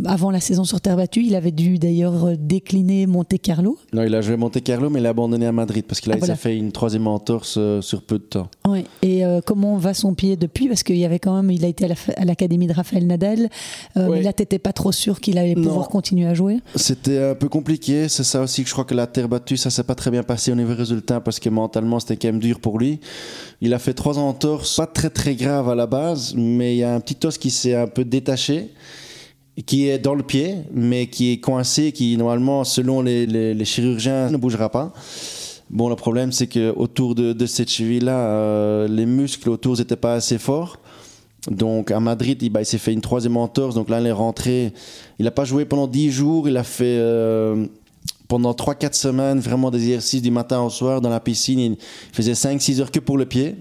avant 0.04 0.30
la 0.30 0.40
saison 0.40 0.64
sur 0.64 0.80
terre 0.80 0.96
battue. 0.96 1.22
Il 1.24 1.34
avait 1.34 1.50
dû 1.52 1.78
d'ailleurs 1.78 2.36
décliner 2.38 3.06
Monte 3.06 3.38
Carlo. 3.40 3.78
Non, 3.92 4.02
il 4.02 4.14
a 4.14 4.20
joué 4.20 4.36
Monte 4.36 4.62
Carlo, 4.62 4.90
mais 4.90 5.00
il 5.00 5.06
a 5.06 5.10
abandonné 5.10 5.46
à 5.46 5.52
Madrid 5.52 5.84
parce 5.86 6.00
qu'il 6.00 6.12
a 6.12 6.16
Ah, 6.16 6.18
voilà. 6.18 6.34
s'est 6.36 6.40
fait 6.40 6.56
une 6.56 6.72
troisième 6.72 7.06
entorse 7.06 7.58
sur 7.80 8.02
peu 8.02 8.18
de 8.18 8.24
temps. 8.24 8.48
Ouais. 8.66 8.84
Et 9.02 9.22
comment 9.54 9.76
va 9.76 9.94
son 9.94 10.14
pied 10.14 10.36
depuis 10.36 10.66
Parce 10.68 10.82
qu'il 10.82 10.96
y 10.96 11.04
avait 11.04 11.20
quand 11.20 11.34
même, 11.40 11.50
il 11.50 11.64
a 11.64 11.68
été 11.68 11.84
à 11.84 11.88
la- 11.88 11.94
à 12.16 12.24
l'académie 12.24 12.66
de 12.66 12.72
Raphaël 12.72 13.06
Nadal. 13.06 13.48
Euh, 13.96 14.08
Ouais. 14.08 14.18
Mais 14.18 14.22
là, 14.22 14.32
t'étais 14.32 14.58
pas 14.58 14.72
trop 14.72 14.90
sûr 14.92 15.20
qu'il 15.20 15.38
allait 15.38 15.54
Non. 15.54 15.62
pouvoir 15.62 15.88
continuer 15.88 16.26
à 16.26 16.34
jouer. 16.34 16.58
C'était 16.74 17.22
un 17.22 17.34
peu 17.34 17.48
compliqué, 17.48 18.08
c'est 18.08 18.24
ça 18.24 18.42
aussi 18.42 18.62
que 18.62 18.68
je 18.68 18.74
crois 18.74 18.84
que 18.84 18.94
la 18.94 19.06
terre 19.06 19.28
battue, 19.28 19.56
ça 19.56 19.70
s'est 19.70 19.84
pas 19.84 19.94
très 19.94 20.10
bien 20.10 20.22
passé 20.24 20.50
au 20.50 20.56
niveau 20.56 20.74
résultat 20.74 21.20
parce 21.20 21.38
que 21.40 21.48
mentalement 21.48 22.00
c'était 22.00 22.16
quand 22.16 22.28
même 22.28 22.40
dur 22.40 22.58
pour 22.60 22.78
lui. 22.78 22.98
Il 23.60 23.72
a 23.72 23.78
fait 23.78 23.94
trois 23.94 24.18
entorses, 24.18 24.76
pas 24.76 24.86
très 24.86 25.10
très 25.10 25.36
grave 25.36 25.68
à 25.68 25.74
la 25.76 25.86
base, 25.86 26.34
mais 26.36 26.74
il 26.74 26.78
y 26.78 26.82
a 26.84 26.92
un 26.94 27.00
petit 27.00 27.24
os 27.26 27.38
qui 27.38 27.50
s'est 27.50 27.74
un 27.74 27.86
peu 27.86 28.04
détaché 28.04 28.70
qui 29.66 29.88
est 29.88 29.98
dans 30.00 30.16
le 30.16 30.24
pied, 30.24 30.56
mais 30.72 31.06
qui 31.06 31.30
est 31.30 31.38
coincé, 31.38 31.92
qui 31.92 32.16
normalement, 32.16 32.64
selon 32.64 33.02
les, 33.02 33.24
les- 33.24 33.54
les 33.54 33.64
chirurgiens, 33.64 34.28
ne 34.30 34.36
bougera 34.36 34.68
pas. 34.68 34.92
Bon, 35.70 35.88
le 35.88 35.96
problème, 35.96 36.30
c'est 36.30 36.46
que 36.46 36.72
autour 36.76 37.14
de, 37.14 37.46
cette 37.46 37.70
cheville-là, 37.70 38.18
euh, 38.28 38.88
les 38.88 39.06
muscles 39.06 39.48
autour 39.50 39.76
n'étaient 39.78 39.96
pas 39.96 40.14
assez 40.14 40.38
forts. 40.38 40.78
Donc 41.50 41.90
à 41.90 42.00
Madrid, 42.00 42.40
il, 42.42 42.50
bah, 42.50 42.62
il 42.62 42.66
s'est 42.66 42.78
fait 42.78 42.92
une 42.92 43.00
troisième 43.00 43.36
entorse. 43.36 43.74
Donc 43.74 43.88
là, 43.88 44.00
il 44.00 44.06
est 44.06 44.12
rentré. 44.12 44.72
Il 45.18 45.24
n'a 45.24 45.30
pas 45.30 45.44
joué 45.44 45.64
pendant 45.64 45.86
10 45.86 46.10
jours. 46.10 46.48
Il 46.48 46.56
a 46.56 46.64
fait 46.64 46.96
euh, 46.98 47.66
pendant 48.28 48.52
3-4 48.52 48.94
semaines 48.94 49.40
vraiment 49.40 49.70
des 49.70 49.78
exercices 49.82 50.22
du 50.22 50.30
matin 50.30 50.62
au 50.62 50.70
soir 50.70 51.00
dans 51.00 51.10
la 51.10 51.20
piscine. 51.20 51.58
Il 51.58 51.76
faisait 52.12 52.32
5-6 52.32 52.80
heures 52.80 52.90
que 52.90 53.00
pour 53.00 53.18
le 53.18 53.26
pied. 53.26 53.56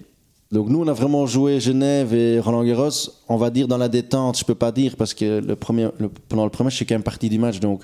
Donc 0.51 0.69
nous, 0.69 0.79
on 0.81 0.87
a 0.87 0.93
vraiment 0.93 1.25
joué 1.25 1.59
Genève 1.59 2.13
et 2.13 2.39
Roland 2.39 2.63
Garros, 2.63 2.91
on 3.27 3.37
va 3.37 3.49
dire 3.49 3.67
dans 3.67 3.79
la 3.79 3.89
détente, 3.89 4.37
je 4.37 4.45
peux 4.45 4.53
pas 4.53 4.71
dire, 4.71 4.95
parce 4.95 5.15
que 5.15 5.41
le 5.43 5.55
premier, 5.55 5.87
le- 5.97 6.09
pendant 6.29 6.43
le 6.43 6.51
premier, 6.51 6.69
je 6.69 6.75
suis 6.75 6.85
quand 6.85 6.93
même 6.93 7.01
parti 7.01 7.27
du 7.27 7.39
match, 7.39 7.59
donc 7.59 7.81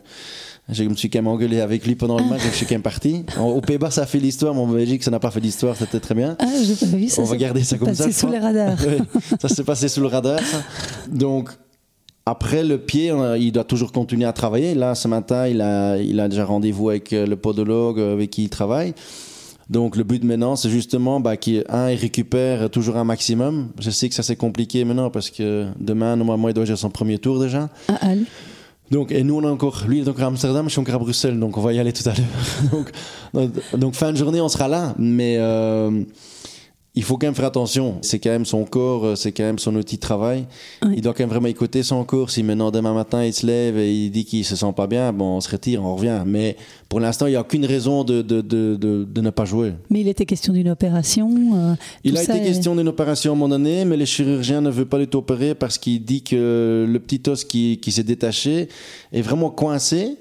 je 0.71 0.83
me 0.83 0.95
suis 0.95 1.09
quand 1.09 1.19
même 1.19 1.27
engueulé 1.27 1.61
avec 1.61 1.85
lui 1.85 1.95
pendant 1.95 2.17
le 2.17 2.25
match, 2.25 2.43
donc 2.43 2.51
je 2.51 2.57
suis 2.57 2.65
quand 2.65 2.75
même 2.75 2.81
parti. 2.81 3.25
Au 3.39 3.61
Pays-Bas, 3.61 3.91
ça 3.91 4.03
a 4.03 4.05
fait 4.05 4.19
l'histoire, 4.19 4.53
mais 4.53 4.61
en 4.61 4.67
Belgique, 4.67 5.03
ça 5.03 5.11
n'a 5.11 5.19
pas 5.19 5.31
fait 5.31 5.39
l'histoire, 5.39 5.75
c'était 5.75 5.99
très 5.99 6.15
bien. 6.15 6.35
Ah, 6.39 6.45
j'ai 6.63 6.75
pas 6.75 6.85
vu 6.97 7.09
ça. 7.09 7.21
On 7.21 7.25
va 7.25 7.31
c'est 7.31 7.37
garder 7.37 7.63
ça 7.63 7.77
comme 7.77 7.93
ça. 7.93 8.07
je 8.07 8.13
sous 8.13 8.29
les 8.29 8.39
radars. 8.39 8.77
Ça 9.41 9.49
s'est 9.49 9.63
passé 9.63 9.87
sous 9.87 10.01
le 10.01 10.07
radar. 10.07 10.39
ça. 10.39 10.63
Donc, 11.11 11.49
après 12.25 12.63
le 12.63 12.77
pied, 12.77 13.11
il 13.39 13.51
doit 13.51 13.63
toujours 13.63 13.91
continuer 13.91 14.25
à 14.25 14.33
travailler. 14.33 14.75
Là, 14.75 14.95
ce 14.95 15.07
matin, 15.07 15.47
il 15.47 15.61
a, 15.61 15.97
il 15.97 16.19
a 16.19 16.27
déjà 16.27 16.45
rendez-vous 16.45 16.89
avec 16.89 17.13
euh, 17.13 17.25
le 17.25 17.35
podologue 17.35 17.99
euh, 17.99 18.13
avec 18.13 18.29
qui 18.29 18.43
il 18.43 18.49
travaille. 18.49 18.93
Donc, 19.69 19.95
le 19.95 20.03
but 20.03 20.23
maintenant, 20.23 20.55
c'est 20.55 20.69
justement 20.69 21.19
bah, 21.19 21.37
qu'il 21.37 21.63
un, 21.69 21.89
il 21.89 21.97
récupère 21.97 22.69
toujours 22.69 22.97
un 22.97 23.03
maximum. 23.03 23.69
Je 23.79 23.89
sais 23.89 24.09
que 24.09 24.15
ça 24.15 24.23
c'est 24.23 24.35
compliqué 24.35 24.83
maintenant 24.83 25.09
parce 25.09 25.29
que 25.29 25.67
demain, 25.79 26.15
normalement, 26.15 26.49
il 26.49 26.53
doit 26.53 26.65
jouer 26.65 26.75
son 26.75 26.89
premier 26.89 27.17
tour 27.17 27.39
déjà. 27.39 27.69
Ah, 27.87 27.97
Al. 28.01 28.19
Donc, 28.91 29.11
et 29.11 29.23
nous, 29.23 29.35
on 29.35 29.43
est 29.43 29.47
encore, 29.47 29.83
lui, 29.87 29.99
est 29.99 30.07
encore 30.07 30.23
à 30.23 30.27
Amsterdam, 30.27 30.65
je 30.65 30.71
suis 30.71 30.81
encore 30.81 30.95
à 30.95 30.99
Bruxelles, 30.99 31.39
donc 31.39 31.57
on 31.57 31.61
va 31.61 31.73
y 31.73 31.79
aller 31.79 31.93
tout 31.93 32.07
à 32.09 32.13
l'heure. 32.13 32.71
donc, 33.33 33.51
donc, 33.77 33.95
fin 33.95 34.11
de 34.11 34.17
journée, 34.17 34.41
on 34.41 34.49
sera 34.49 34.67
là, 34.67 34.95
mais 34.97 35.35
euh, 35.37 36.03
il 36.99 37.03
faut 37.05 37.17
quand 37.17 37.27
même 37.27 37.33
faire 37.35 37.45
attention. 37.45 37.95
C'est 38.01 38.19
quand 38.19 38.29
même 38.29 38.43
son 38.45 38.65
corps, 38.65 39.05
euh, 39.05 39.15
c'est 39.15 39.31
quand 39.31 39.43
même 39.43 39.57
son 39.57 39.73
outil 39.77 39.95
de 39.95 40.01
travail. 40.01 40.45
Oui. 40.83 40.95
Il 40.97 41.01
doit 41.01 41.13
quand 41.13 41.23
même 41.23 41.29
vraiment 41.29 41.47
écouter 41.47 41.81
son 41.81 42.03
corps. 42.03 42.29
Si 42.29 42.43
maintenant, 42.43 42.71
demain 42.71 42.93
matin, 42.93 43.23
il 43.23 43.33
se 43.33 43.45
lève 43.47 43.77
et 43.77 43.89
il 43.93 44.09
dit 44.11 44.25
qu'il 44.25 44.43
se 44.43 44.57
sent 44.57 44.73
pas 44.75 44.85
bien, 44.85 45.13
bon, 45.13 45.37
on 45.37 45.39
se 45.41 45.49
retire, 45.49 45.81
on 45.81 45.95
revient. 45.95 46.21
Mais 46.25 46.57
pour 46.89 46.99
l'instant, 46.99 47.25
il 47.27 47.29
n'y 47.29 47.35
a 47.37 47.41
aucune 47.41 47.65
raison 47.65 48.03
de, 48.03 48.21
de, 48.21 48.41
de, 48.41 48.75
de, 48.75 49.21
ne 49.21 49.29
pas 49.29 49.45
jouer. 49.45 49.75
Mais 49.89 50.01
il 50.01 50.09
était 50.09 50.25
question 50.25 50.51
d'une 50.51 50.69
opération. 50.69 51.29
euh, 51.55 51.75
Il 52.03 52.17
a 52.17 52.23
été 52.23 52.33
est- 52.33 52.43
question 52.43 52.75
d'une 52.75 52.89
opération 52.89 53.31
à 53.31 53.35
un 53.35 53.37
moment 53.37 53.55
donné, 53.55 53.85
mais 53.85 53.95
le 53.95 54.03
chirurgien 54.05 54.59
ne 54.59 54.69
veut 54.69 54.85
pas 54.85 54.99
du 54.99 55.07
tout 55.07 55.19
opérer 55.19 55.55
parce 55.55 55.77
qu'il 55.77 56.03
dit 56.03 56.21
que 56.21 56.85
le 56.89 56.99
petit 56.99 57.21
os 57.29 57.45
qui, 57.45 57.77
qui 57.81 57.93
s'est 57.93 58.03
détaché 58.03 58.67
est 59.13 59.21
vraiment 59.21 59.49
coincé. 59.51 60.17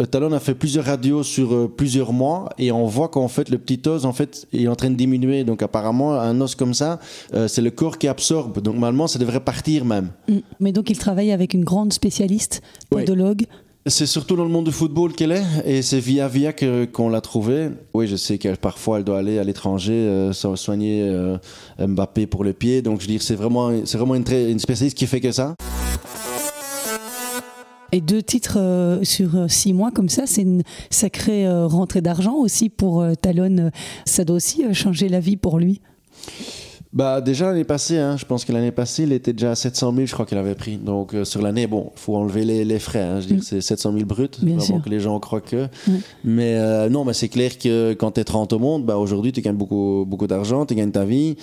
Euh, 0.00 0.06
Talon 0.06 0.32
a 0.32 0.40
fait 0.40 0.54
plusieurs 0.54 0.86
radios 0.86 1.22
sur 1.22 1.54
euh, 1.54 1.68
plusieurs 1.74 2.12
mois 2.12 2.48
et 2.58 2.72
on 2.72 2.84
voit 2.86 3.08
qu'en 3.08 3.28
fait 3.28 3.48
le 3.48 3.58
petit 3.58 3.80
os 3.88 4.04
en 4.04 4.12
fait 4.12 4.46
est 4.52 4.66
en 4.66 4.74
train 4.74 4.90
de 4.90 4.96
diminuer. 4.96 5.44
Donc 5.44 5.62
apparemment 5.62 6.14
un 6.18 6.40
os 6.40 6.56
comme 6.56 6.74
ça, 6.74 6.98
euh, 7.32 7.46
c'est 7.46 7.62
le 7.62 7.70
corps 7.70 7.96
qui 7.98 8.08
absorbe. 8.08 8.60
Donc 8.60 8.74
normalement 8.74 9.06
ça 9.06 9.20
devrait 9.20 9.38
partir 9.44 9.84
même. 9.84 10.08
Mm. 10.28 10.38
Mais 10.58 10.72
donc 10.72 10.90
il 10.90 10.98
travaille 10.98 11.30
avec 11.30 11.54
une 11.54 11.62
grande 11.64 11.92
spécialiste, 11.92 12.60
Oui. 12.90 13.02
podologue. 13.02 13.44
C'est 13.86 14.06
surtout 14.06 14.34
dans 14.34 14.44
le 14.44 14.50
monde 14.50 14.64
du 14.64 14.72
football 14.72 15.12
qu'elle 15.12 15.30
est, 15.32 15.44
et 15.66 15.82
c'est 15.82 16.00
via 16.00 16.26
via 16.26 16.52
que- 16.54 16.86
qu'on 16.86 17.10
l'a 17.10 17.20
trouvée. 17.20 17.68
Oui, 17.92 18.06
je 18.08 18.16
sais 18.16 18.38
qu'elle 18.38 18.56
parfois 18.56 18.96
elle 18.98 19.04
doit 19.04 19.18
aller 19.18 19.38
à 19.38 19.44
l'étranger 19.44 19.92
euh, 19.92 20.32
so- 20.32 20.56
soigner 20.56 21.06
Mbappé 21.78 22.26
pour 22.26 22.42
les 22.44 22.54
pieds. 22.54 22.82
Donc 22.82 23.00
je 23.00 23.06
veux 23.06 23.12
dire, 23.12 23.22
c'est 23.22 23.34
vraiment, 23.36 23.70
c'est 23.84 23.98
vraiment 23.98 24.14
une, 24.16 24.24
une 24.32 24.58
spécialiste 24.58 24.96
qui 24.96 25.06
fait 25.06 25.20
que 25.20 25.30
ça. 25.30 25.54
Et 27.94 28.00
deux 28.00 28.24
titres 28.24 28.58
euh, 28.58 29.04
sur 29.04 29.36
euh, 29.36 29.46
six 29.46 29.72
mois 29.72 29.92
comme 29.92 30.08
ça, 30.08 30.26
c'est 30.26 30.42
une 30.42 30.64
sacrée 30.90 31.46
euh, 31.46 31.68
rentrée 31.68 32.00
d'argent 32.00 32.34
aussi 32.34 32.68
pour 32.68 33.06
Talon. 33.22 33.70
Ça 34.04 34.24
doit 34.24 34.34
aussi 34.34 34.64
changer 34.74 35.08
la 35.08 35.20
vie 35.20 35.36
pour 35.36 35.60
lui. 35.60 35.80
Bah 36.94 37.20
déjà 37.20 37.46
l'année 37.48 37.64
passée, 37.64 37.98
hein, 37.98 38.16
je 38.16 38.24
pense 38.24 38.44
que 38.44 38.52
l'année 38.52 38.70
passée, 38.70 39.02
il 39.02 39.12
était 39.12 39.32
déjà 39.32 39.50
à 39.50 39.54
700 39.56 39.92
000, 39.94 40.06
je 40.06 40.12
crois 40.12 40.26
qu'il 40.26 40.38
avait 40.38 40.54
pris. 40.54 40.76
Donc 40.76 41.12
euh, 41.12 41.24
sur 41.24 41.42
l'année, 41.42 41.66
bon, 41.66 41.90
faut 41.96 42.14
enlever 42.14 42.44
les, 42.44 42.64
les 42.64 42.78
frais. 42.78 43.00
hein, 43.02 43.16
je 43.20 43.22
veux 43.26 43.34
dire, 43.34 43.38
Mm. 43.38 43.42
c'est 43.42 43.60
700 43.60 43.92
000 43.94 44.04
bruts, 44.04 44.28
avant 44.72 44.80
que 44.80 44.88
les 44.88 45.00
gens 45.00 45.18
croient 45.18 45.40
que. 45.40 45.66
Mais 46.22 46.54
euh, 46.56 46.88
non, 46.88 47.04
mais 47.04 47.12
c'est 47.12 47.28
clair 47.28 47.58
que 47.58 47.94
quand 47.94 48.12
tu 48.12 48.20
es 48.20 48.24
30 48.24 48.52
au 48.52 48.60
monde, 48.60 48.84
bah 48.86 48.96
aujourd'hui 48.96 49.32
tu 49.32 49.40
gagnes 49.40 49.56
beaucoup, 49.56 50.04
beaucoup 50.06 50.28
d'argent, 50.28 50.66
tu 50.66 50.76
gagnes 50.76 50.92
ta 50.92 51.04
vie. 51.04 51.34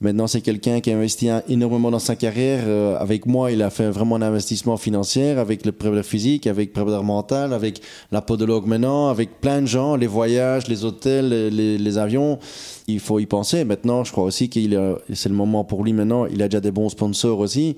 Maintenant, 0.00 0.28
c'est 0.28 0.42
quelqu'un 0.42 0.80
qui 0.80 0.92
a 0.92 0.96
investi 0.96 1.28
énormément 1.48 1.90
dans 1.90 1.98
sa 1.98 2.14
carrière. 2.14 2.62
Euh, 2.68 2.96
avec 2.98 3.26
moi, 3.26 3.50
il 3.50 3.62
a 3.62 3.70
fait 3.70 3.90
vraiment 3.90 4.14
un 4.14 4.22
investissement 4.22 4.76
financier, 4.76 5.30
avec 5.30 5.66
le 5.66 5.72
préparation 5.72 6.08
physique, 6.08 6.46
avec 6.46 6.68
le 6.68 6.72
préparation 6.72 7.02
mental, 7.04 7.52
avec 7.52 7.80
la 8.12 8.22
podologue 8.22 8.66
maintenant, 8.66 9.08
avec 9.08 9.40
plein 9.40 9.60
de 9.60 9.66
gens, 9.66 9.96
les 9.96 10.06
voyages, 10.06 10.68
les 10.68 10.84
hôtels, 10.84 11.28
les- 11.50 11.78
les 11.78 11.98
avions. 11.98 12.38
Il 12.92 13.00
faut 13.00 13.18
y 13.18 13.26
penser. 13.26 13.64
Maintenant, 13.64 14.04
je 14.04 14.12
crois 14.12 14.24
aussi 14.24 14.48
qu'il 14.48 14.78
c'est 15.12 15.28
le 15.28 15.34
moment 15.34 15.64
pour 15.64 15.84
lui 15.84 15.92
maintenant. 15.92 16.26
Il 16.26 16.42
a 16.42 16.48
déjà 16.48 16.60
des 16.60 16.70
bons 16.70 16.88
sponsors 16.88 17.38
aussi. 17.38 17.76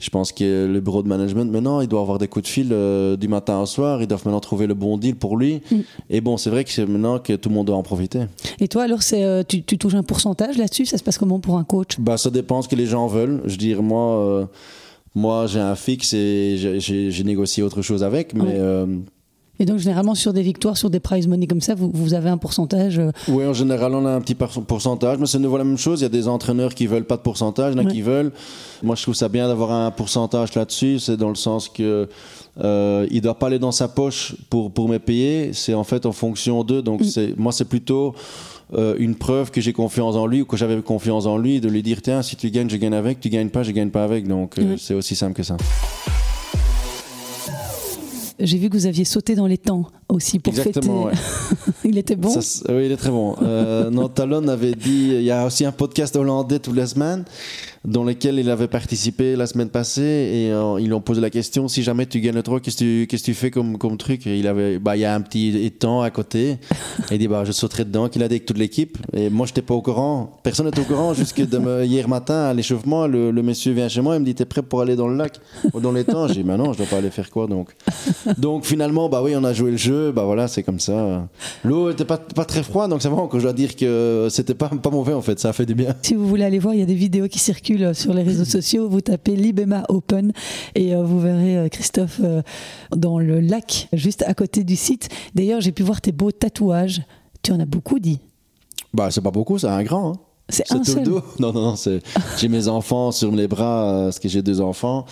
Je 0.00 0.10
pense 0.10 0.32
que 0.32 0.66
le 0.66 0.80
bureau 0.80 1.02
de 1.02 1.08
management 1.08 1.50
maintenant, 1.50 1.80
il 1.80 1.86
doit 1.88 2.00
avoir 2.00 2.18
des 2.18 2.26
coups 2.28 2.44
de 2.44 2.48
fil 2.48 2.68
euh, 2.72 3.16
du 3.16 3.28
matin 3.28 3.60
au 3.60 3.66
soir. 3.66 4.02
Ils 4.02 4.08
doivent 4.08 4.22
maintenant 4.24 4.40
trouver 4.40 4.66
le 4.66 4.74
bon 4.74 4.98
deal 4.98 5.14
pour 5.14 5.36
lui. 5.36 5.60
Mm. 5.70 5.76
Et 6.10 6.20
bon, 6.20 6.36
c'est 6.36 6.50
vrai 6.50 6.64
que 6.64 6.70
c'est 6.70 6.84
maintenant 6.86 7.18
que 7.20 7.34
tout 7.34 7.48
le 7.48 7.54
monde 7.54 7.66
doit 7.68 7.76
en 7.76 7.82
profiter. 7.84 8.22
Et 8.58 8.66
toi, 8.68 8.82
alors, 8.82 9.02
c'est, 9.02 9.22
euh, 9.22 9.42
tu, 9.46 9.62
tu 9.62 9.78
touches 9.78 9.94
un 9.94 10.02
pourcentage 10.02 10.58
là-dessus? 10.58 10.86
Ça 10.86 10.98
se 10.98 11.04
passe 11.04 11.18
comment 11.18 11.38
pour 11.38 11.56
un 11.56 11.64
coach? 11.64 12.00
Bah, 12.00 12.16
ça 12.16 12.30
dépend 12.30 12.62
ce 12.62 12.68
que 12.68 12.74
les 12.76 12.86
gens 12.86 13.06
veulent. 13.06 13.42
Je 13.44 13.52
veux 13.52 13.56
dire, 13.58 13.82
moi, 13.82 14.16
euh, 14.18 14.44
moi, 15.14 15.46
j'ai 15.46 15.60
un 15.60 15.76
fixe 15.76 16.12
et 16.14 16.56
j'ai- 16.78 17.22
négocié 17.24 17.62
autre 17.62 17.82
chose 17.82 18.02
avec, 18.02 18.34
mais 18.34 18.42
Ouais. 18.58 18.86
Et 19.62 19.64
donc, 19.64 19.78
généralement, 19.78 20.16
sur 20.16 20.32
des 20.32 20.42
victoires, 20.42 20.76
sur 20.76 20.90
des 20.90 20.98
prize 20.98 21.28
money 21.28 21.46
comme 21.46 21.60
ça, 21.60 21.76
vous, 21.76 21.88
vous 21.94 22.14
avez 22.14 22.28
un 22.28 22.36
pourcentage. 22.36 22.98
euh, 22.98 23.12
oui, 23.28 23.46
en 23.46 23.52
général, 23.52 23.94
on 23.94 24.04
a 24.04 24.10
un 24.10 24.20
petit 24.20 24.34
pourcentage, 24.34 25.18
mais 25.18 25.26
c'est 25.26 25.38
de 25.38 25.44
nouveau 25.44 25.56
la 25.56 25.62
même 25.62 25.78
chose. 25.78 26.00
Il 26.00 26.02
y 26.02 26.06
a 26.06 26.08
des 26.08 26.26
entraîneurs 26.26 26.74
qui 26.74 26.88
veulent 26.88 27.04
pas 27.04 27.16
de 27.16 27.22
pourcentage, 27.22 27.74
il 27.74 27.76
y 27.76 27.80
en 27.80 27.84
a 27.84 27.86
Ouais. 27.86 27.92
qui 27.92 28.02
veulent. 28.02 28.32
Moi, 28.82 28.96
je 28.96 29.02
trouve 29.02 29.14
ça 29.14 29.28
bien 29.28 29.46
d'avoir 29.46 29.70
un 29.70 29.92
pourcentage 29.92 30.52
là-dessus. 30.56 30.98
C'est 30.98 31.16
dans 31.16 31.28
le 31.28 31.36
sens 31.36 31.68
que 31.68 32.08
euh, 32.60 33.06
il 33.12 33.20
doit 33.20 33.38
pas 33.38 33.46
aller 33.46 33.60
dans 33.60 33.70
sa 33.70 33.86
poche 33.86 34.34
pour 34.50 34.72
pour 34.72 34.88
me 34.88 34.98
payer. 34.98 35.52
C'est 35.52 35.74
en 35.74 35.84
fait 35.84 36.06
en 36.06 36.12
fonction 36.12 36.64
d'eux. 36.64 36.82
Donc, 36.82 37.04
c'est 37.04 37.38
moi, 37.38 37.52
c'est 37.52 37.64
plutôt 37.64 38.16
euh, 38.74 38.96
une 38.98 39.14
preuve 39.14 39.52
que 39.52 39.60
j'ai 39.60 39.72
confiance 39.72 40.16
en 40.16 40.26
lui 40.26 40.40
ou 40.42 40.44
que 40.44 40.56
j'avais 40.56 40.80
confiance 40.82 41.26
en 41.26 41.36
lui, 41.38 41.60
de 41.60 41.68
lui 41.68 41.84
dire 41.84 42.02
tiens, 42.02 42.22
si 42.22 42.34
tu 42.34 42.50
gagnes, 42.50 42.68
je 42.68 42.76
gagne 42.78 42.94
avec, 42.94 43.20
tu 43.20 43.28
gagnes 43.28 43.50
pas, 43.50 43.62
je 43.62 43.70
gagne 43.70 43.90
pas 43.90 44.02
avec. 44.02 44.26
Donc, 44.26 44.58
euh, 44.58 44.74
c'est 44.76 44.94
aussi 44.94 45.14
simple 45.14 45.34
que 45.34 45.44
ça. 45.44 45.56
J'ai 48.42 48.58
vu 48.58 48.68
que 48.68 48.76
vous 48.76 48.86
aviez 48.86 49.04
sauté 49.04 49.36
dans 49.36 49.46
les 49.46 49.56
temps 49.56 49.86
aussi 50.08 50.40
pour 50.40 50.52
Exactement, 50.52 51.08
fêter. 51.08 51.72
Il 51.84 51.96
était 51.96 52.16
bon. 52.16 52.40
Ça, 52.40 52.64
oui, 52.70 52.86
il 52.86 52.92
est 52.92 52.96
très 52.96 53.10
bon. 53.10 53.36
Euh, 53.42 53.88
non, 53.90 54.08
Talon 54.08 54.46
avait 54.48 54.74
dit, 54.74 55.14
il 55.14 55.22
y 55.22 55.30
a 55.30 55.46
aussi 55.46 55.64
un 55.64 55.72
podcast 55.72 56.14
hollandais 56.16 56.58
toutes 56.58 56.76
les 56.76 56.86
semaines 56.86 57.24
dans 57.84 58.04
lequel 58.04 58.38
il 58.38 58.48
avait 58.48 58.68
participé 58.68 59.34
la 59.34 59.46
semaine 59.46 59.68
passée 59.68 60.02
et 60.02 60.52
euh, 60.52 60.78
ils 60.78 60.86
lui 60.86 60.92
ont 60.92 61.00
posé 61.00 61.20
la 61.20 61.30
question 61.30 61.66
si 61.66 61.82
jamais 61.82 62.06
tu 62.06 62.20
gagnes 62.20 62.36
le 62.36 62.42
3 62.42 62.60
qu'est-ce 62.60 62.76
que 62.76 62.84
tu, 62.84 63.06
qu'est-ce 63.08 63.22
que 63.22 63.26
tu 63.26 63.34
fais 63.34 63.50
comme, 63.50 63.76
comme 63.76 63.96
truc? 63.96 64.26
Et 64.26 64.38
il 64.38 64.46
avait 64.46 64.78
bah 64.78 64.96
il 64.96 65.00
y 65.00 65.04
a 65.04 65.14
un 65.14 65.20
petit 65.20 65.64
étang 65.64 66.00
à 66.00 66.10
côté. 66.10 66.50
Et 66.50 66.58
il 67.12 67.18
dit 67.18 67.28
bah 67.28 67.44
je 67.44 67.52
sauterai 67.52 67.84
dedans 67.84 68.08
qu'il 68.08 68.22
a 68.22 68.28
dit 68.28 68.34
avec 68.34 68.46
toute 68.46 68.58
l'équipe. 68.58 68.98
Et 69.12 69.30
moi 69.30 69.46
j'étais 69.46 69.62
pas 69.62 69.74
au 69.74 69.82
courant. 69.82 70.38
Personne 70.42 70.66
n'était 70.66 70.80
au 70.80 70.84
courant 70.84 71.12
jusque 71.22 71.40
de 71.40 71.84
hier 71.84 72.08
matin 72.08 72.44
à 72.44 72.54
l'échauffement. 72.54 73.06
Le, 73.06 73.30
le 73.30 73.42
monsieur 73.42 73.72
vient 73.72 73.88
chez 73.88 74.00
moi 74.00 74.14
il 74.14 74.20
me 74.20 74.24
dit 74.24 74.34
t'es 74.34 74.44
prêt 74.44 74.62
pour 74.62 74.80
aller 74.80 74.94
dans 74.94 75.08
le 75.08 75.16
lac? 75.16 75.40
Ou 75.72 75.80
dans 75.80 75.92
l'étang? 75.92 76.28
J'ai 76.28 76.34
dit 76.34 76.42
bah 76.44 76.56
non 76.56 76.72
je 76.72 76.78
dois 76.78 76.86
pas 76.86 76.98
aller 76.98 77.10
faire 77.10 77.30
quoi 77.30 77.48
donc? 77.48 77.70
Donc 78.38 78.64
finalement 78.64 79.08
bah 79.08 79.22
oui 79.24 79.34
on 79.36 79.42
a 79.42 79.52
joué 79.52 79.72
le 79.72 79.76
jeu. 79.76 80.12
Bah 80.12 80.24
voilà 80.24 80.46
c'est 80.46 80.62
comme 80.62 80.80
ça. 80.80 81.28
L'eau 81.64 81.90
était 81.90 82.04
pas, 82.04 82.18
pas 82.18 82.44
très 82.44 82.62
froide 82.62 82.90
donc 82.90 83.02
c'est 83.02 83.08
vraiment 83.08 83.26
que 83.26 83.38
je 83.38 83.42
dois 83.44 83.52
dire 83.52 83.74
que 83.74 84.28
c'était 84.30 84.54
pas, 84.54 84.68
pas 84.68 84.90
mauvais 84.90 85.14
en 85.14 85.22
fait. 85.22 85.40
Ça 85.40 85.48
a 85.48 85.52
fait 85.52 85.66
du 85.66 85.74
bien. 85.74 85.96
Si 86.02 86.14
vous 86.14 86.28
voulez 86.28 86.44
aller 86.44 86.60
voir, 86.60 86.74
il 86.74 86.80
y 86.80 86.82
a 86.82 86.86
des 86.86 86.94
vidéos 86.94 87.26
qui 87.26 87.40
circulent 87.40 87.71
sur 87.94 88.14
les 88.14 88.22
réseaux 88.22 88.44
sociaux. 88.44 88.88
Vous 88.88 89.00
tapez 89.00 89.36
Libema 89.36 89.84
Open 89.88 90.32
et 90.74 90.94
euh, 90.94 91.02
vous 91.02 91.20
verrez 91.20 91.56
euh, 91.56 91.68
Christophe 91.68 92.20
euh, 92.22 92.42
dans 92.94 93.18
le 93.18 93.40
lac 93.40 93.88
juste 93.92 94.22
à 94.26 94.34
côté 94.34 94.64
du 94.64 94.76
site. 94.76 95.08
D'ailleurs, 95.34 95.60
j'ai 95.60 95.72
pu 95.72 95.82
voir 95.82 96.00
tes 96.00 96.12
beaux 96.12 96.32
tatouages. 96.32 97.02
Tu 97.42 97.52
en 97.52 97.60
as 97.60 97.66
beaucoup 97.66 97.98
dit. 97.98 98.20
Bah, 98.94 99.10
c'est 99.10 99.20
pas 99.20 99.30
beaucoup, 99.30 99.58
c'est 99.58 99.68
un 99.68 99.82
grand. 99.82 100.12
Hein. 100.12 100.16
C'est 100.48 100.70
un 100.72 100.84
seul. 100.84 101.04
dos. 101.04 101.22
Non, 101.38 101.52
non, 101.52 101.62
non, 101.62 101.74
j'ai 102.38 102.48
mes 102.48 102.68
enfants 102.68 103.10
sur 103.10 103.32
les 103.32 103.48
bras, 103.48 103.88
euh, 103.88 104.04
parce 104.04 104.18
que 104.18 104.28
j'ai 104.28 104.42
deux 104.42 104.60
enfants. 104.60 105.06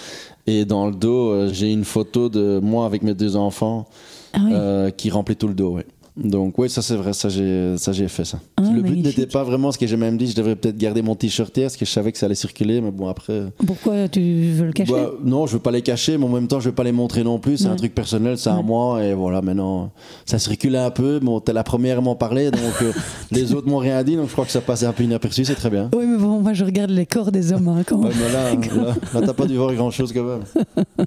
Et 0.47 0.65
dans 0.65 0.87
le 0.87 0.95
dos, 0.95 1.31
euh, 1.31 1.51
j'ai 1.53 1.73
une 1.73 1.85
photo 1.85 2.29
de 2.29 2.61
moi 2.63 2.85
avec 2.85 3.03
mes 3.03 3.15
deux 3.15 3.37
enfants 3.37 3.87
Ah 4.33 4.39
oui. 4.45 4.51
euh, 4.53 4.91
qui 4.91 5.11
remplit 5.11 5.37
tout 5.37 5.49
le 5.49 5.55
dos, 5.55 5.77
ouais. 5.77 5.87
Donc, 6.17 6.59
oui, 6.59 6.69
ça 6.69 6.83
c'est 6.83 6.97
vrai, 6.97 7.13
ça 7.13 7.29
j'ai, 7.29 7.77
ça 7.79 7.93
j'ai 7.93 8.09
fait 8.09 8.25
ça. 8.25 8.41
Ah, 8.57 8.63
le 8.75 8.83
but 8.83 8.97
n'était 9.03 9.27
pas 9.27 9.45
vraiment 9.45 9.73
ce 9.73 9.79
que 9.79 9.87
j'ai 9.87 9.97
même 9.97 10.17
dit, 10.19 10.27
je 10.27 10.35
devrais 10.37 10.57
peut-être 10.57 10.77
garder 10.77 11.03
mon 11.03 11.15
t-shirt 11.15 11.57
hier, 11.57 11.67
parce 11.67 11.77
que 11.77 11.85
je 11.87 11.91
savais 11.91 12.13
que 12.13 12.19
ça 12.19 12.27
allait 12.27 12.35
circuler, 12.35 12.81
mais 12.81 12.91
bon, 12.91 13.09
après. 13.09 13.45
Pourquoi 13.67 14.09
tu 14.09 14.21
veux 14.53 14.67
le 14.67 14.73
cacher? 14.73 14.93
Bah, 14.93 15.11
non, 15.25 15.47
je 15.47 15.55
veux 15.55 15.59
pas 15.61 15.71
les 15.71 15.83
cacher, 15.83 16.19
mais 16.19 16.25
en 16.25 16.29
même 16.29 16.49
temps, 16.49 16.61
je 16.61 16.69
veux 16.69 16.75
pas 16.75 16.85
les 16.85 16.93
montrer 16.93 17.23
non 17.25 17.39
plus. 17.39 17.59
C'est 17.59 17.67
Ouais. 17.67 17.71
un 17.73 17.77
truc 17.77 17.95
personnel, 17.95 18.37
c'est 18.39 18.51
à 18.51 18.61
moi. 18.61 19.03
Et 19.05 19.15
voilà, 19.15 19.41
maintenant, 19.41 19.93
ça 20.27 20.39
circule 20.39 20.77
un 20.77 20.91
peu. 20.91 21.21
Bon, 21.21 21.41
t'es 21.41 21.53
la 21.53 21.63
première 21.65 21.99
à 21.99 22.01
m'en 22.01 22.17
parler, 22.17 22.51
donc 22.51 22.61
euh, 22.83 22.93
les 23.31 23.55
autres 23.55 23.69
m'ont 23.69 23.79
rien 23.79 24.03
dit, 24.03 24.17
donc 24.17 24.27
je 24.29 24.33
crois 24.33 24.45
que 24.45 24.53
ça 24.53 24.61
passe 24.61 24.83
un 24.83 24.93
peu 24.93 25.05
inaperçu, 25.05 25.45
c'est 25.45 25.55
très 25.55 25.71
bien. 25.71 25.89
Oui, 25.97 26.05
mais 26.07 26.19
bon, 26.19 26.41
moi 26.41 26.53
je 26.53 26.65
regarde 26.65 26.91
les 26.91 27.07
corps 27.07 27.31
des 27.33 27.53
hommes. 27.53 27.69
hein, 27.69 27.83
quand, 27.87 27.99
Ouais, 27.99 28.11
mais 28.19 28.33
là, 28.33 28.55
là, 28.85 28.95
là, 29.21 29.27
t'as 29.27 29.33
pas 29.33 29.47
dû 29.47 29.57
voir 29.57 29.73
grand 29.75 29.91
chose 29.91 30.13
quand 30.13 30.25
même. 30.25 31.07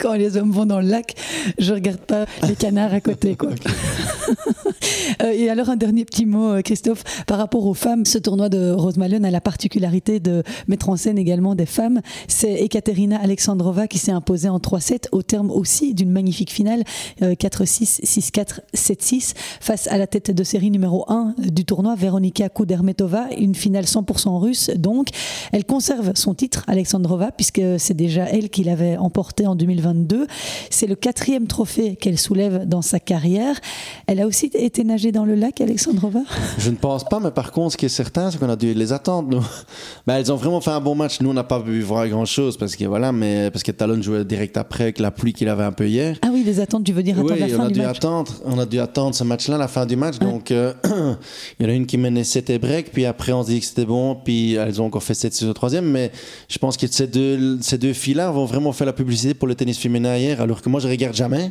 quand 0.00 0.14
les 0.14 0.36
hommes 0.36 0.50
vont 0.50 0.66
dans 0.66 0.80
le 0.80 0.88
lac, 0.88 1.14
je 1.58 1.72
regarde 1.72 2.00
pas 2.00 2.26
les 2.48 2.54
canards 2.56 2.92
à 2.94 3.00
côté. 3.00 3.36
Quoi. 3.36 3.50
Euh, 3.50 4.49
et 5.32 5.48
alors 5.48 5.68
un 5.70 5.76
dernier 5.76 6.04
petit 6.04 6.26
mot, 6.26 6.50
euh, 6.50 6.62
Christophe, 6.62 7.04
par 7.26 7.38
rapport 7.38 7.66
aux 7.66 7.74
femmes, 7.74 8.04
ce 8.04 8.18
tournoi 8.18 8.48
de 8.48 8.70
Rosemalen 8.72 9.24
a 9.24 9.30
la 9.30 9.40
particularité 9.40 10.20
de 10.20 10.42
mettre 10.68 10.88
en 10.88 10.96
scène 10.96 11.18
également 11.18 11.54
des 11.54 11.66
femmes. 11.66 12.00
C'est 12.28 12.54
Ekaterina 12.62 13.20
Alexandrova 13.20 13.88
qui 13.88 13.98
s'est 13.98 14.12
imposée 14.12 14.48
en 14.48 14.58
3-7 14.58 15.06
au 15.12 15.22
terme 15.22 15.50
aussi 15.50 15.94
d'une 15.94 16.10
magnifique 16.10 16.52
finale 16.52 16.84
euh, 17.22 17.34
4-6, 17.34 18.02
6-4, 18.04 18.60
7-6 18.74 19.34
face 19.60 19.86
à 19.88 19.98
la 19.98 20.06
tête 20.06 20.30
de 20.30 20.44
série 20.44 20.70
numéro 20.70 21.04
1 21.08 21.34
du 21.38 21.64
tournoi, 21.64 21.94
Veronika 21.94 22.48
Kudermetova, 22.48 23.28
une 23.36 23.54
finale 23.54 23.84
100% 23.84 24.38
russe. 24.38 24.70
Donc, 24.76 25.08
elle 25.52 25.64
conserve 25.64 26.12
son 26.14 26.34
titre, 26.34 26.64
Alexandrova, 26.66 27.32
puisque 27.32 27.62
c'est 27.78 27.94
déjà 27.94 28.24
elle 28.24 28.50
qui 28.50 28.64
l'avait 28.64 28.96
emporté 28.96 29.46
en 29.46 29.54
2022. 29.54 30.26
C'est 30.70 30.86
le 30.86 30.94
quatrième 30.94 31.46
trophée 31.46 31.96
qu'elle 31.96 32.18
soulève 32.18 32.66
dans 32.66 32.82
sa 32.82 33.00
carrière. 33.00 33.60
Elle 34.06 34.20
a 34.20 34.26
aussi 34.26 34.46
été 34.54 34.69
été 34.70 34.84
nager 34.84 35.10
dans 35.10 35.24
le 35.24 35.34
lac, 35.34 35.60
Alexandrova 35.60 36.20
Je 36.56 36.70
ne 36.70 36.76
pense 36.76 37.02
pas, 37.02 37.18
mais 37.18 37.32
par 37.32 37.50
contre, 37.50 37.72
ce 37.72 37.76
qui 37.76 37.86
est 37.86 37.88
certain, 37.88 38.30
c'est 38.30 38.38
qu'on 38.38 38.48
a 38.48 38.54
dû 38.54 38.72
les 38.72 38.92
attendre. 38.92 39.28
Nous. 39.28 39.44
Ben, 40.06 40.16
elles 40.16 40.32
ont 40.32 40.36
vraiment 40.36 40.60
fait 40.60 40.70
un 40.70 40.80
bon 40.80 40.94
match. 40.94 41.20
Nous, 41.20 41.30
on 41.30 41.34
n'a 41.34 41.44
pas 41.44 41.60
pu 41.60 41.80
voir 41.80 42.08
grand-chose 42.08 42.56
parce 42.56 42.74
que 42.76 42.84
voilà, 42.84 43.12
mais 43.12 43.50
parce 43.50 43.62
que 43.62 43.72
Talon 43.72 44.00
jouait 44.00 44.24
direct 44.24 44.56
après 44.56 44.84
avec 44.84 44.98
la 44.98 45.10
pluie 45.10 45.32
qu'il 45.32 45.48
avait 45.48 45.64
un 45.64 45.72
peu 45.72 45.86
hier. 45.86 46.16
Ah 46.22 46.28
oui, 46.32 46.42
les 46.44 46.60
attentes, 46.60 46.84
tu 46.84 46.92
veux 46.92 47.02
dire 47.02 47.18
attendre 47.18 47.34
Oui, 47.34 47.40
la 47.40 47.46
on 47.46 47.58
fin 47.58 47.64
a 47.64 47.68
du 47.68 47.74
dû 47.74 47.80
match 47.80 47.96
attendre. 47.98 48.32
On 48.44 48.58
a 48.58 48.66
dû 48.66 48.78
attendre 48.80 49.14
ce 49.14 49.24
match-là, 49.24 49.58
la 49.58 49.68
fin 49.68 49.86
du 49.86 49.96
match. 49.96 50.18
Donc, 50.18 50.50
euh, 50.50 50.72
il 51.58 51.66
y 51.66 51.68
en 51.68 51.72
a 51.72 51.74
une 51.74 51.86
qui 51.86 51.98
menait 51.98 52.24
7 52.24 52.50
et 52.50 52.58
break, 52.58 52.92
puis 52.92 53.04
après 53.06 53.32
on 53.32 53.42
se 53.42 53.48
dit 53.50 53.60
que 53.60 53.66
c'était 53.66 53.84
bon, 53.84 54.14
puis 54.14 54.54
elles 54.54 54.80
ont 54.80 54.86
encore 54.86 55.02
fait 55.02 55.14
7 55.14 55.42
au 55.48 55.52
troisième. 55.52 55.84
Mais 55.86 56.12
je 56.48 56.58
pense 56.58 56.76
que 56.76 56.86
ces 56.86 57.06
deux, 57.08 57.58
ces 57.60 57.78
deux 57.78 57.92
filles-là 57.92 58.30
vont 58.30 58.44
vraiment 58.46 58.72
faire 58.72 58.86
la 58.86 58.92
publicité 58.92 59.34
pour 59.34 59.48
le 59.48 59.54
tennis 59.54 59.78
féminin 59.78 60.16
hier, 60.16 60.40
alors 60.40 60.62
que 60.62 60.68
moi 60.68 60.80
je 60.80 60.88
regarde 60.88 61.14
jamais. 61.14 61.50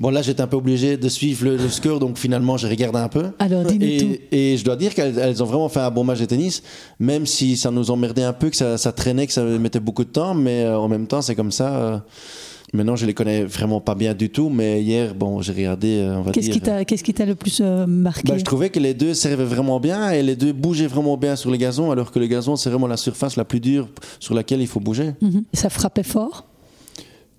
Bon, 0.00 0.08
là, 0.08 0.22
j'étais 0.22 0.40
un 0.40 0.46
peu 0.46 0.56
obligé 0.56 0.96
de 0.96 1.08
suivre 1.10 1.44
le, 1.44 1.56
le 1.58 1.68
score, 1.68 2.00
donc 2.00 2.16
finalement, 2.16 2.49
je 2.56 2.66
regarde 2.66 2.96
un 2.96 3.08
peu. 3.08 3.24
Alors, 3.38 3.64
dis-nous 3.64 3.98
tout. 3.98 4.16
Et, 4.32 4.52
et 4.52 4.56
je 4.56 4.64
dois 4.64 4.76
dire 4.76 4.94
qu'elles 4.94 5.18
elles 5.18 5.42
ont 5.42 5.46
vraiment 5.46 5.68
fait 5.68 5.80
un 5.80 5.90
bon 5.90 6.04
match 6.04 6.18
de 6.20 6.24
tennis, 6.26 6.62
même 6.98 7.26
si 7.26 7.56
ça 7.56 7.70
nous 7.70 7.90
emmerdait 7.90 8.22
un 8.24 8.32
peu, 8.32 8.50
que 8.50 8.56
ça, 8.56 8.78
ça 8.78 8.92
traînait, 8.92 9.26
que 9.26 9.32
ça 9.32 9.42
mettait 9.44 9.80
beaucoup 9.80 10.04
de 10.04 10.10
temps, 10.10 10.34
mais 10.34 10.62
euh, 10.64 10.78
en 10.78 10.88
même 10.88 11.06
temps, 11.06 11.22
c'est 11.22 11.34
comme 11.34 11.52
ça. 11.52 11.74
euh. 11.76 11.98
Maintenant, 12.72 12.94
je 12.94 13.04
les 13.04 13.14
connais 13.14 13.42
vraiment 13.42 13.80
pas 13.80 13.96
bien 13.96 14.14
du 14.14 14.30
tout, 14.30 14.48
mais 14.48 14.80
hier, 14.80 15.12
bon, 15.16 15.42
j'ai 15.42 15.52
regardé, 15.52 15.98
euh, 15.98 16.18
on 16.18 16.22
va 16.22 16.30
Qu'est-ce 16.30 16.44
dire. 16.46 16.54
qui 16.54 16.60
t'a 16.60 16.84
qu'est-ce 16.84 17.02
qui 17.02 17.12
t'a 17.12 17.24
le 17.26 17.34
plus 17.34 17.58
euh, 17.60 17.84
marqué? 17.84 18.22
Bah, 18.28 18.38
je 18.38 18.44
trouvais 18.44 18.70
que 18.70 18.78
les 18.78 18.94
deux 18.94 19.12
servaient 19.12 19.42
vraiment 19.44 19.80
bien 19.80 20.10
et 20.12 20.22
les 20.22 20.36
deux 20.36 20.52
bougeaient 20.52 20.86
vraiment 20.86 21.16
bien 21.16 21.34
sur 21.34 21.50
le 21.50 21.56
gazon, 21.56 21.90
alors 21.90 22.12
que 22.12 22.20
le 22.20 22.28
gazon, 22.28 22.54
c'est 22.54 22.70
vraiment 22.70 22.86
la 22.86 22.96
surface 22.96 23.34
la 23.34 23.44
plus 23.44 23.58
dure 23.58 23.88
sur 24.20 24.34
laquelle 24.34 24.60
il 24.60 24.68
faut 24.68 24.78
bouger. 24.78 25.14
Mhm. 25.20 25.42
Ça 25.52 25.68
frappait 25.68 26.04
fort? 26.04 26.46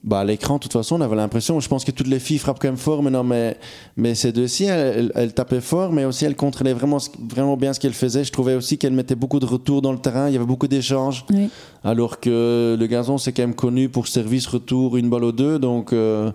Bah, 0.03 0.21
à 0.21 0.23
l'écran, 0.23 0.55
de 0.55 0.59
toute 0.61 0.73
façon, 0.73 0.95
on 0.95 1.01
avait 1.01 1.15
l'impression, 1.15 1.59
je 1.59 1.67
pense 1.69 1.85
que 1.85 1.91
toutes 1.91 2.07
les 2.07 2.17
filles 2.19 2.39
frappent 2.39 2.59
quand 2.59 2.69
même 2.69 2.75
fort 2.77 3.03
maintenant, 3.03 3.23
mais, 3.23 3.55
mais 3.97 4.15
ces 4.15 4.31
deux-ci, 4.31 4.63
elles, 4.65 4.93
elles- 4.97 5.11
elles 5.13 5.33
tapaient 5.35 5.61
fort, 5.61 5.91
mais 5.91 6.05
aussi 6.05 6.25
elles 6.25 6.35
contrôlaient 6.35 6.73
vraiment, 6.73 6.97
vraiment 7.29 7.55
bien 7.55 7.71
ce 7.71 7.79
qu'elles 7.79 7.93
faisaient. 7.93 8.23
Je 8.23 8.31
trouvais 8.31 8.55
aussi 8.55 8.79
qu'elles 8.79 8.93
mettaient 8.93 9.13
beaucoup 9.13 9.39
de 9.39 9.45
retours 9.45 9.83
dans 9.83 9.91
le 9.91 9.99
terrain, 9.99 10.27
il 10.27 10.33
y 10.33 10.37
avait 10.37 10.45
beaucoup 10.45 10.67
d'échanges, 10.67 11.23
Oui. 11.31 11.49
alors 11.83 12.19
que 12.19 12.75
le 12.79 12.87
gazon, 12.87 13.19
c'est 13.19 13.31
quand 13.31 13.43
même 13.43 13.53
connu 13.53 13.89
pour 13.89 14.07
service, 14.07 14.47
retour, 14.47 14.97
une 14.97 15.09
balle 15.09 15.23
aux 15.25 15.31
deux, 15.31 15.59
donc... 15.59 15.93
euh, 15.93 16.31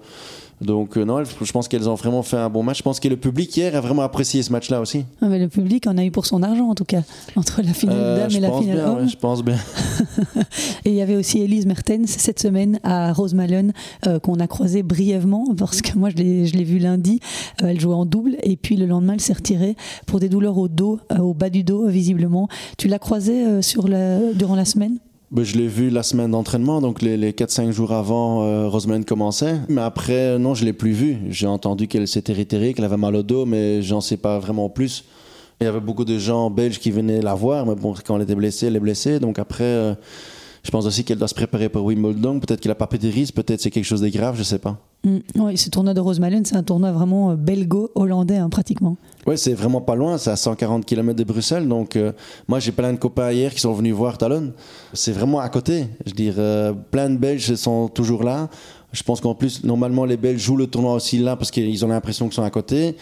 donc 0.60 0.96
euh, 0.96 1.04
non, 1.04 1.22
je 1.24 1.52
pense 1.52 1.68
qu'elles 1.68 1.88
ont 1.88 1.94
vraiment 1.94 2.22
fait 2.22 2.36
un 2.38 2.48
bon 2.48 2.62
match. 2.62 2.78
Je 2.78 2.82
pense 2.82 2.98
que 2.98 3.08
le 3.08 3.16
public 3.16 3.54
hier 3.56 3.74
a 3.76 3.80
vraiment 3.80 4.02
apprécié 4.02 4.42
ce 4.42 4.50
match-là 4.52 4.80
aussi. 4.80 5.04
Ah, 5.20 5.26
mais 5.28 5.38
le 5.38 5.48
public 5.48 5.86
en 5.86 5.98
a 5.98 6.04
eu 6.04 6.10
pour 6.10 6.24
son 6.26 6.42
argent 6.42 6.68
en 6.68 6.74
tout 6.74 6.84
cas, 6.84 7.02
entre 7.36 7.60
la 7.62 7.72
finale 7.74 7.96
Euh, 7.98 8.16
dame 8.18 8.36
et 8.36 8.40
la 8.40 8.52
finale 8.52 8.76
bien, 8.76 8.88
homme. 8.88 8.98
ouais, 9.02 9.08
je 9.08 9.16
pense 9.16 9.44
bien. 9.44 9.56
Et 10.84 10.90
il 10.90 10.94
y 10.94 11.02
avait 11.02 11.16
aussi 11.16 11.40
Elise 11.40 11.66
Mertens 11.66 12.06
cette 12.06 12.40
semaine 12.40 12.78
à 12.84 13.12
Rosemalen 13.12 13.72
euh, 14.06 14.18
qu'on 14.18 14.38
a 14.40 14.46
croisé 14.46 14.82
brièvement 14.82 15.44
parce 15.58 15.82
que 15.82 15.98
moi 15.98 16.10
je 16.10 16.16
l'ai, 16.16 16.46
je 16.46 16.56
l'ai 16.56 16.64
vue 16.64 16.78
lundi. 16.78 17.20
Euh, 17.62 17.68
elle 17.68 17.80
jouait 17.80 17.94
en 17.94 18.06
double 18.06 18.36
et 18.42 18.56
puis 18.56 18.76
le 18.76 18.86
lendemain 18.86 19.14
elle 19.14 19.20
s'est 19.20 19.32
retirée 19.32 19.76
pour 20.06 20.20
des 20.20 20.28
douleurs 20.28 20.56
au 20.58 20.68
dos, 20.68 21.00
euh, 21.12 21.18
au 21.18 21.34
bas 21.34 21.50
du 21.50 21.64
dos 21.64 21.86
visiblement. 21.88 22.48
Tu 22.78 22.88
l'as 22.88 22.98
croisée 22.98 23.60
sur 23.62 23.88
la, 23.88 24.32
durant 24.32 24.54
la 24.56 24.64
semaine? 24.64 24.98
Ben, 25.36 25.44
je 25.44 25.58
l'ai 25.58 25.68
vu 25.68 25.90
la 25.90 26.02
semaine 26.02 26.30
d'entraînement, 26.30 26.80
donc 26.80 27.02
les, 27.02 27.18
les 27.18 27.32
4-5 27.32 27.70
jours 27.70 27.92
avant, 27.92 28.44
euh, 28.44 28.68
Rosemary 28.68 29.04
commençait. 29.04 29.56
Mais 29.68 29.82
après, 29.82 30.38
non, 30.38 30.54
je 30.54 30.64
l'ai 30.64 30.72
plus 30.72 30.92
vue. 30.92 31.18
J'ai 31.28 31.46
entendu 31.46 31.88
qu'elle 31.88 32.08
s'était 32.08 32.32
réitérée, 32.32 32.72
qu'elle 32.72 32.86
avait 32.86 32.96
mal 32.96 33.14
au 33.14 33.22
dos, 33.22 33.44
mais 33.44 33.82
j'en 33.82 34.00
sais 34.00 34.16
pas 34.16 34.38
vraiment 34.38 34.70
plus. 34.70 35.04
Il 35.60 35.64
y 35.64 35.66
avait 35.66 35.80
beaucoup 35.80 36.06
de 36.06 36.16
gens 36.18 36.48
belges 36.48 36.78
qui 36.78 36.90
venaient 36.90 37.20
la 37.20 37.34
voir, 37.34 37.66
mais 37.66 37.74
bon, 37.74 37.92
quand 38.02 38.16
elle 38.16 38.22
était 38.22 38.34
blessée, 38.34 38.68
elle 38.68 38.76
est 38.76 38.80
blessée. 38.80 39.20
Donc 39.20 39.38
après, 39.38 39.64
euh, 39.64 39.94
je 40.62 40.70
pense 40.70 40.86
aussi 40.86 41.04
qu'elle 41.04 41.18
doit 41.18 41.28
se 41.28 41.34
préparer 41.34 41.68
pour 41.68 41.84
Wimbledon. 41.84 42.40
Peut-être 42.40 42.62
qu'elle 42.62 42.72
a 42.72 42.74
pas 42.74 42.86
pris 42.86 42.98
de 42.98 43.08
risque, 43.08 43.34
peut-être 43.34 43.60
c'est 43.60 43.70
quelque 43.70 43.84
chose 43.84 44.00
de 44.00 44.08
grave, 44.08 44.36
je 44.38 44.42
sais 44.42 44.58
pas. 44.58 44.78
Mm. 45.06 45.18
Oui, 45.36 45.56
ce 45.56 45.70
tournoi 45.70 45.94
de 45.94 46.00
Rosemalen, 46.00 46.44
c'est 46.44 46.56
un 46.56 46.64
tournoi 46.64 46.90
vraiment 46.90 47.30
euh, 47.30 47.36
belgo-hollandais 47.36 48.38
hein, 48.38 48.48
pratiquement. 48.48 48.96
Ouais, 49.24 49.36
c'est 49.36 49.54
vraiment 49.54 49.80
pas 49.80 49.94
loin, 49.94 50.18
c'est 50.18 50.30
à 50.30 50.36
140 50.36 50.84
km 50.84 51.16
de 51.16 51.24
Bruxelles. 51.24 51.68
Donc, 51.68 51.94
euh, 51.94 52.12
moi, 52.48 52.58
j'ai 52.58 52.72
plein 52.72 52.92
de 52.92 52.98
copains 52.98 53.30
hier 53.30 53.54
qui 53.54 53.60
sont 53.60 53.72
venus 53.72 53.94
voir 53.94 54.18
Talon. 54.18 54.52
C'est 54.92 55.12
vraiment 55.12 55.38
à 55.38 55.48
côté. 55.48 55.86
Je 56.04 56.10
veux 56.10 56.16
dire, 56.16 56.34
euh, 56.38 56.72
plein 56.72 57.08
de 57.08 57.16
Belges 57.16 57.54
sont 57.54 57.88
toujours 57.88 58.24
là. 58.24 58.48
Je 58.92 59.02
pense 59.04 59.20
qu'en 59.20 59.34
plus, 59.34 59.62
normalement, 59.62 60.04
les 60.04 60.16
Belges 60.16 60.40
jouent 60.40 60.56
le 60.56 60.66
tournoi 60.66 60.94
aussi 60.94 61.18
là 61.18 61.36
parce 61.36 61.52
qu'ils 61.52 61.84
ont 61.84 61.88
l'impression 61.88 62.26
qu'ils 62.26 62.34
sont 62.34 62.42
à 62.42 62.50
côté. 62.50 62.96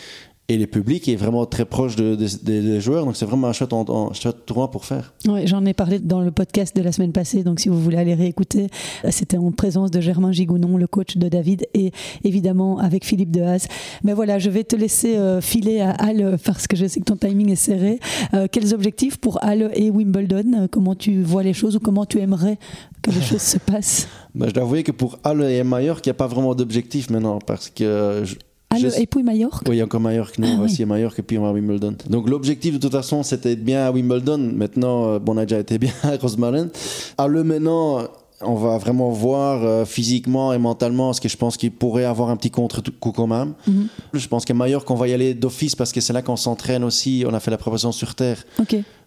Et 0.49 0.59
le 0.59 0.67
public 0.67 1.09
est 1.09 1.17
vraiment 1.17 1.47
très 1.47 1.65
proche 1.65 1.97
de- 1.97 2.17
de- 2.17 2.27
des- 2.43 2.61
des 2.61 2.79
joueurs. 2.79 3.07
Donc, 3.07 3.17
c'est 3.17 3.25
vraiment 3.25 3.47
un 3.49 3.55
chouette, 3.55 3.73
en- 3.73 4.11
tournoi 4.45 4.71
pour 4.71 4.85
faire. 4.85 5.15
Ouais, 5.27 5.47
J'en 5.47 5.65
ai 5.65 5.73
parlé 5.73 5.99
dans 6.01 6.21
le 6.21 6.31
podcast 6.33 6.77
de 6.77 6.83
la 6.83 6.93
semaine 6.93 7.13
passée, 7.13 7.43
donc 7.43 7.61
si 7.61 7.71
vous 7.71 7.81
voulez 7.81 7.97
aller 7.97 8.13
réécouter, 8.13 8.67
euh, 9.07 9.09
c'était 9.11 9.39
en 9.39 9.53
présence 9.53 9.91
de 9.91 10.03
Germain 10.03 10.33
Gigounon, 10.33 10.77
le 10.77 10.87
coach 10.87 11.17
de 11.17 11.31
David, 11.31 11.67
et 11.73 11.93
évidemment 12.25 12.79
avec 12.79 13.07
Philippe 13.07 13.31
Dehaze. 13.31 13.69
Mais 14.03 14.13
voilà, 14.13 14.39
je 14.39 14.51
vais 14.51 14.65
te 14.65 14.77
laisser 14.77 15.17
euh, 15.17 15.41
filer 15.41 15.81
à 15.81 15.93
Halle 15.93 16.37
parce 16.45 16.67
que 16.67 16.77
je 16.77 16.85
sais 16.89 17.01
que 17.01 17.07
ton 17.07 17.17
timing 17.17 17.51
est 17.51 17.57
serré. 17.57 17.99
Euh, 18.35 18.47
quels 18.53 18.75
objectifs 18.75 19.17
pour 19.17 19.43
Halle 19.43 19.71
et 19.75 19.91
Wimbledon? 19.91 20.53
Euh, 20.65 20.67
Comment 20.71 20.95
tu 20.95 21.23
vois 21.23 21.43
les 21.43 21.55
choses 21.55 21.77
ou 21.77 21.81
comment 21.81 22.05
tu 22.05 22.19
aimerais 22.21 22.59
que 23.01 23.11
les 23.11 23.23
choses 23.23 23.41
se 23.41 23.57
passent? 23.67 24.09
Ben, 24.35 24.49
je 24.49 24.53
dois 24.53 24.65
avouer 24.65 24.83
que 24.83 24.93
pour 24.93 25.19
Halle 25.25 25.43
et 25.45 25.65
Mallorca, 25.65 26.03
il 26.05 26.09
n'y 26.09 26.11
a 26.11 26.15
pas 26.15 26.27
vraiment 26.27 26.55
d'objectif 26.55 27.09
maintenant 27.09 27.39
parce 27.39 27.71
que. 27.71 28.21
je- 28.25 28.35
je- 28.77 29.01
et 29.01 29.07
puis 29.07 29.23
Majorque 29.23 29.63
Oui, 29.69 29.83
encore 29.83 30.01
Mallorca. 30.01 30.35
Nous, 30.39 30.47
Ah 30.49 30.53
on 30.53 30.57
va 30.57 30.65
oui. 30.65 30.71
aussi 30.73 30.83
à 30.83 30.87
Mallorca, 30.87 31.23
puis 31.23 31.39
on 31.39 31.43
va 31.43 31.49
à 31.49 31.53
Wimbledon. 31.53 31.95
Donc, 32.11 32.29
l'objectif, 32.29 32.75
de 32.75 32.79
toute 32.79 32.93
façon, 32.93 33.23
c'était 33.23 33.57
bien 33.57 33.87
à 33.87 33.91
Wimbledon. 33.93 34.39
Maintenant, 34.39 35.07
euh, 35.07 35.19
bon, 35.19 35.35
on 35.35 35.39
a 35.39 35.45
déjà 35.47 35.61
été 35.61 35.79
bien 35.79 35.93
à 36.03 36.17
Rosmalen. 36.17 36.71
À 37.19 37.29
le 37.29 37.45
maintenant, 37.45 38.01
on 38.41 38.55
va 38.57 38.77
vraiment 38.79 39.11
voir 39.11 39.63
euh, 39.65 39.85
physiquement 39.85 40.53
et 40.53 40.59
mentalement 40.59 41.13
ce 41.13 41.21
que 41.21 41.29
je 41.29 41.37
pense 41.37 41.57
qu'il 41.57 41.71
pourrait 41.71 42.05
avoir 42.05 42.31
un 42.31 42.37
petit 42.37 42.51
contre-coup 42.51 43.13
quand 43.13 43.29
même. 43.29 43.55
Mhm. 43.67 43.87
Je 44.13 44.29
pense 44.29 44.45
qu'à 44.45 44.55
Mallorca, 44.55 44.93
on 44.93 44.97
va 44.97 45.07
y 45.09 45.13
aller 45.13 45.35
d'office 45.35 45.77
parce 45.77 45.93
que 45.93 46.01
c'est 46.01 46.13
là 46.13 46.21
qu'on 46.21 46.37
s'entraîne 46.37 46.83
aussi. 46.85 47.25
On 47.29 47.33
a 47.33 47.41
fait 47.41 47.53
la 47.53 47.59
préparation 47.59 47.93
sur 47.93 48.15
terre. 48.17 48.45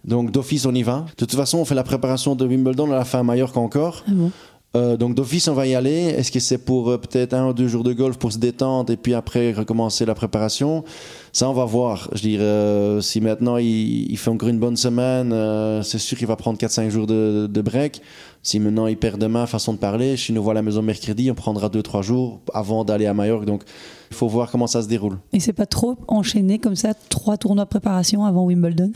Donc, 0.04 0.30
d'office, 0.30 0.64
on 0.64 0.74
y 0.74 0.82
va. 0.82 1.04
De 1.10 1.14
toute 1.16 1.34
façon, 1.34 1.58
on 1.58 1.64
fait 1.66 1.74
la 1.74 1.82
préparation 1.84 2.34
de 2.34 2.46
Wimbledon 2.46 2.90
à 2.90 2.96
la 2.96 3.04
fin 3.04 3.18
à 3.18 3.22
Mallorca 3.22 3.60
encore. 3.60 4.02
Ah 4.08 4.12
bon? 4.14 4.30
Euh, 4.76 4.98
donc 4.98 5.14
d'office 5.14 5.48
on 5.48 5.54
va 5.54 5.66
y 5.66 5.74
aller. 5.74 6.14
Est-ce 6.16 6.30
que 6.30 6.40
c'est 6.40 6.58
pour 6.58 6.90
euh, 6.90 6.98
peut-être 6.98 7.32
un 7.32 7.48
ou 7.48 7.52
deux 7.54 7.68
jours 7.68 7.84
de 7.84 7.94
golf 7.94 8.18
pour 8.18 8.32
se 8.32 8.38
détendre 8.38 8.92
et 8.92 8.98
puis 8.98 9.14
après 9.14 9.52
recommencer 9.52 10.04
la 10.04 10.14
préparation? 10.14 10.84
Ça 11.32 11.48
on 11.48 11.54
va 11.54 11.64
voir. 11.64 12.10
Je 12.12 12.20
dirais 12.20 12.42
euh, 12.42 13.00
si 13.00 13.20
maintenant 13.22 13.56
il, 13.56 14.16
fait 14.18 14.30
encore 14.30 14.50
une 14.50 14.58
bonne 14.58 14.76
semaine, 14.76 15.32
euh, 15.32 15.82
c'est 15.82 15.98
sûr 15.98 16.18
qu'il 16.18 16.26
va 16.26 16.36
prendre 16.36 16.58
4-5 16.58 16.90
jours 16.90 17.06
de, 17.06 17.62
break. 17.62 18.02
Si 18.42 18.60
maintenant 18.60 18.86
il 18.86 18.96
perd 18.98 19.18
demain, 19.18 19.46
façon 19.46 19.72
de 19.72 19.78
parler, 19.78 20.16
si 20.16 20.32
nous 20.32 20.42
voit 20.42 20.52
à 20.52 20.54
la 20.54 20.62
maison 20.62 20.82
mercredi, 20.82 21.30
on 21.30 21.34
prendra 21.34 21.68
2-3 21.68 22.02
jours 22.02 22.40
avant 22.52 22.84
d'aller 22.84 23.06
à 23.06 23.14
Majorque. 23.14 23.46
Donc 23.46 23.62
il 24.10 24.16
faut 24.16 24.28
voir 24.28 24.50
comment 24.50 24.66
ça 24.66 24.82
se 24.82 24.88
déroule. 24.88 25.18
Et 25.32 25.40
c'est 25.40 25.54
pas 25.54 25.66
trop 25.66 25.96
enchaîné 26.08 26.58
comme 26.58 26.76
ça, 26.76 26.92
trois 27.08 27.38
tournois 27.38 27.64
de 27.64 27.70
préparation 27.70 28.24
avant 28.24 28.44
Wimbledon? 28.44 28.92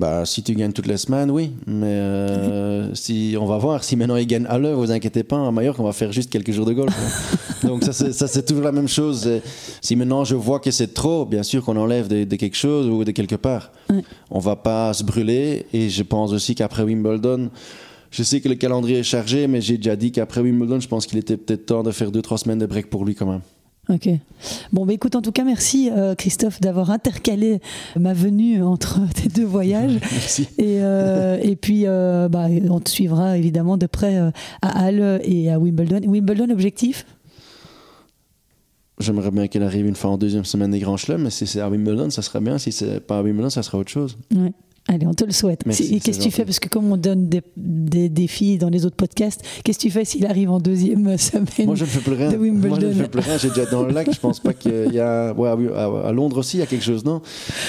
Bah, 0.00 0.24
si 0.24 0.42
tu 0.42 0.54
gagnes 0.54 0.72
toutes 0.72 0.86
les 0.86 0.96
semaines, 0.96 1.30
oui. 1.30 1.50
Mais 1.66 1.84
euh, 1.84 2.94
si, 2.94 3.36
on 3.38 3.44
va 3.44 3.58
voir. 3.58 3.84
Si 3.84 3.96
maintenant 3.96 4.16
il 4.16 4.26
gagne 4.26 4.46
à 4.46 4.56
l'heure, 4.56 4.78
vous 4.78 4.90
inquiétez 4.90 5.24
pas. 5.24 5.46
À 5.46 5.50
Mallorca, 5.50 5.82
on 5.82 5.84
va 5.84 5.92
faire 5.92 6.10
juste 6.10 6.30
quelques 6.30 6.52
jours 6.52 6.64
de 6.64 6.72
golf. 6.72 6.90
hein. 6.98 7.36
Donc 7.68 7.84
ça, 7.84 7.92
c'est, 7.92 8.46
toujours 8.46 8.64
la 8.64 8.72
même 8.72 8.88
chose. 8.88 9.28
Si 9.82 9.96
maintenant 9.96 10.24
je 10.24 10.36
vois 10.36 10.58
que 10.58 10.70
c'est 10.70 10.94
trop, 10.94 11.26
bien 11.26 11.42
sûr 11.42 11.62
qu'on 11.62 11.76
enlève 11.76 12.08
de, 12.08 12.24
de 12.24 12.36
quelque 12.36 12.56
chose 12.56 12.88
ou 12.88 13.04
de 13.04 13.10
quelque 13.10 13.34
part. 13.34 13.72
Ouais. 13.90 14.02
On 14.30 14.38
va 14.38 14.56
pas 14.56 14.94
se 14.94 15.04
brûler. 15.04 15.66
Et 15.74 15.90
je 15.90 16.02
pense 16.02 16.32
aussi 16.32 16.54
qu'après 16.54 16.82
Wimbledon, 16.82 17.50
je 18.10 18.22
sais 18.22 18.40
que 18.40 18.48
le 18.48 18.54
calendrier 18.54 19.00
est 19.00 19.02
chargé, 19.02 19.48
mais 19.48 19.60
j'ai 19.60 19.76
déjà 19.76 19.96
dit 19.96 20.12
qu'après 20.12 20.40
Wimbledon, 20.40 20.80
je 20.80 20.88
pense 20.88 21.04
qu'il 21.04 21.18
était 21.18 21.36
peut-être 21.36 21.66
temps 21.66 21.82
de 21.82 21.90
faire 21.90 22.10
2-3 22.10 22.38
semaines 22.38 22.58
de 22.58 22.64
break 22.64 22.88
pour 22.88 23.04
lui 23.04 23.14
quand 23.14 23.26
même. 23.26 23.42
Ok. 23.90 24.08
Bon, 24.72 24.86
bah 24.86 24.92
écoute, 24.92 25.16
en 25.16 25.22
tout 25.22 25.32
cas, 25.32 25.42
merci 25.42 25.90
euh, 25.90 26.14
Christophe 26.14 26.60
d'avoir 26.60 26.90
intercalé 26.90 27.60
ma 27.98 28.14
venue 28.14 28.62
entre 28.62 29.00
tes 29.14 29.28
deux 29.28 29.44
voyages. 29.44 29.98
Merci. 30.12 30.48
Et, 30.58 30.78
euh, 30.80 31.38
et 31.42 31.56
puis, 31.56 31.82
euh, 31.86 32.28
bah, 32.28 32.46
on 32.68 32.80
te 32.80 32.88
suivra 32.88 33.36
évidemment 33.36 33.76
de 33.76 33.86
près 33.86 34.16
à 34.62 34.84
Halle 34.84 35.20
et 35.24 35.50
à 35.50 35.58
Wimbledon. 35.58 36.00
Wimbledon, 36.06 36.50
objectif? 36.50 37.04
J'aimerais 39.00 39.30
bien 39.30 39.48
qu'elle 39.48 39.62
arrive 39.62 39.86
une 39.86 39.96
fois 39.96 40.10
en 40.10 40.18
deuxième 40.18 40.44
semaine 40.44 40.70
des 40.70 40.78
grands 40.78 40.98
chelems, 40.98 41.22
mais 41.22 41.30
si 41.30 41.46
c'est 41.46 41.60
à 41.60 41.68
Wimbledon, 41.68 42.10
ça 42.10 42.22
serait 42.22 42.40
bien. 42.40 42.58
Si 42.58 42.70
c'est 42.70 43.00
pas 43.00 43.18
à 43.18 43.22
Wimbledon, 43.22 43.50
ça 43.50 43.62
serait 43.62 43.78
autre 43.78 43.90
chose. 43.90 44.16
Ouais. 44.34 44.52
Allez, 44.92 45.06
on 45.06 45.14
te 45.14 45.22
le 45.24 45.30
souhaite. 45.30 45.60
Merci, 45.66 46.00
qu'est-ce 46.00 46.18
que 46.18 46.24
tu 46.24 46.30
fais? 46.32 46.44
Parce 46.44 46.58
que 46.58 46.68
comme 46.68 46.90
on 46.90 46.96
donne 46.96 47.28
des, 47.28 47.42
des 47.56 48.08
défis 48.08 48.58
dans 48.58 48.68
les 48.70 48.84
autres 48.86 48.96
podcasts, 48.96 49.40
qu'est-ce 49.62 49.78
que 49.78 49.82
tu 49.84 49.90
fais 49.92 50.04
s'il 50.04 50.26
arrive 50.26 50.50
en 50.50 50.58
deuxième 50.58 51.16
semaine 51.18 51.46
Moi, 51.66 51.76
je 51.76 51.84
ne 51.84 51.88
fais 51.88 52.00
plus 52.00 52.14
rien. 52.14 52.30
Moi, 52.36 52.78
je 52.80 52.86
ne 52.86 52.92
fais 52.92 53.08
plus 53.08 53.20
rien. 53.20 53.38
J'ai 53.38 53.48
déjà 53.50 53.66
dans 53.66 53.84
le 53.84 53.92
lac. 53.92 54.12
Je 54.12 54.18
pense 54.18 54.40
pas 54.40 54.52
qu'il 54.52 54.92
y 54.92 54.98
a. 54.98 55.32
Ouais, 55.32 55.48
à, 55.76 56.10
Londres 56.10 56.38
aussi, 56.38 56.56
il 56.56 56.60
y 56.60 56.62
a 56.64 56.66
quelque 56.66 56.82
chose, 56.84 57.04
non? 57.04 57.22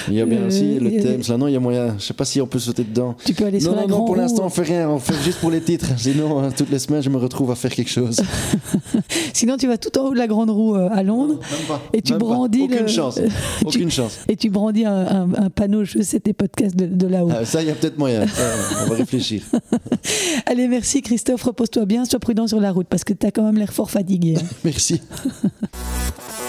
Il 0.07 0.15
y 0.15 0.21
a 0.21 0.25
bien 0.25 0.39
Euh, 0.39 0.47
aussi 0.47 0.79
le 0.79 0.87
a- 0.97 1.03
Thames. 1.03 1.21
Là, 1.29 1.37
non, 1.37 1.47
il 1.47 1.53
y 1.53 1.55
a 1.55 1.59
moyen. 1.59 1.95
Je 1.99 2.03
sais 2.05 2.13
pas 2.15 2.25
si 2.25 2.41
on 2.41 2.47
peut 2.47 2.57
sauter 2.57 2.83
dedans. 2.83 3.15
Tu 3.23 3.35
peux 3.35 3.45
aller 3.45 3.59
Non, 3.59 3.63
sur 3.65 3.75
la 3.75 3.81
non, 3.83 3.99
non, 3.99 4.05
pour 4.05 4.15
l'instant, 4.15 4.45
on 4.45 4.49
fait 4.49 4.63
rien. 4.63 4.89
On 4.89 4.97
fait 4.97 5.13
juste 5.23 5.37
pour 5.39 5.51
les 5.51 5.61
titres. 5.61 5.89
Sinon, 5.97 6.39
hein, 6.39 6.49
toutes 6.55 6.71
les 6.71 6.79
semaines, 6.79 7.03
je 7.03 7.09
me 7.11 7.17
retrouve 7.17 7.51
à 7.51 7.55
faire 7.55 7.71
quelque 7.71 7.91
chose. 7.91 8.19
Sinon, 9.33 9.57
tu 9.57 9.67
vas 9.67 9.77
tout 9.77 9.95
en 9.99 10.07
haut 10.07 10.13
de 10.13 10.17
la 10.17 10.27
grande 10.27 10.49
roue 10.49 10.75
euh, 10.75 10.89
à 10.91 11.03
Londres. 11.03 11.35
Même 11.51 11.67
pas. 11.67 11.81
Et 11.93 12.01
tu 12.01 12.13
Même 12.13 12.19
pas. 12.21 12.25
brandis 12.25 12.63
Aucune 12.63 12.79
le- 12.81 12.87
chance. 12.87 13.19
Tu- 13.59 13.65
Aucune 13.67 13.91
chance. 13.91 14.19
Et 14.27 14.35
tu 14.35 14.49
brandis 14.49 14.85
un, 14.85 14.93
un- 15.07 15.33
un 15.35 15.49
panneau, 15.49 15.83
je 15.83 16.01
sais, 16.01 16.19
tes 16.19 16.33
podcasts 16.33 16.75
de, 16.75 16.85
de 16.87 17.07
là-haut. 17.11 17.29
Ah, 17.31 17.45
ça, 17.45 17.61
il 17.61 17.67
y 17.67 17.71
a 17.71 17.75
peut-être 17.75 17.97
moyen. 17.97 18.25
On 18.85 18.89
va 18.89 18.95
réfléchir. 18.95 19.43
Allez, 20.47 20.67
merci 20.67 21.01
Christophe, 21.01 21.43
repose-toi 21.43 21.85
bien, 21.85 22.05
sois 22.05 22.19
prudent 22.19 22.47
sur 22.47 22.59
la 22.59 22.71
route 22.71 22.87
parce 22.87 23.03
que 23.03 23.13
tu 23.13 23.25
as 23.27 23.31
quand 23.31 23.43
même 23.43 23.57
l'air 23.57 23.71
fort 23.73 23.91
fatigué. 23.91 24.35
hein. 24.39 24.45
Merci. 24.63 25.01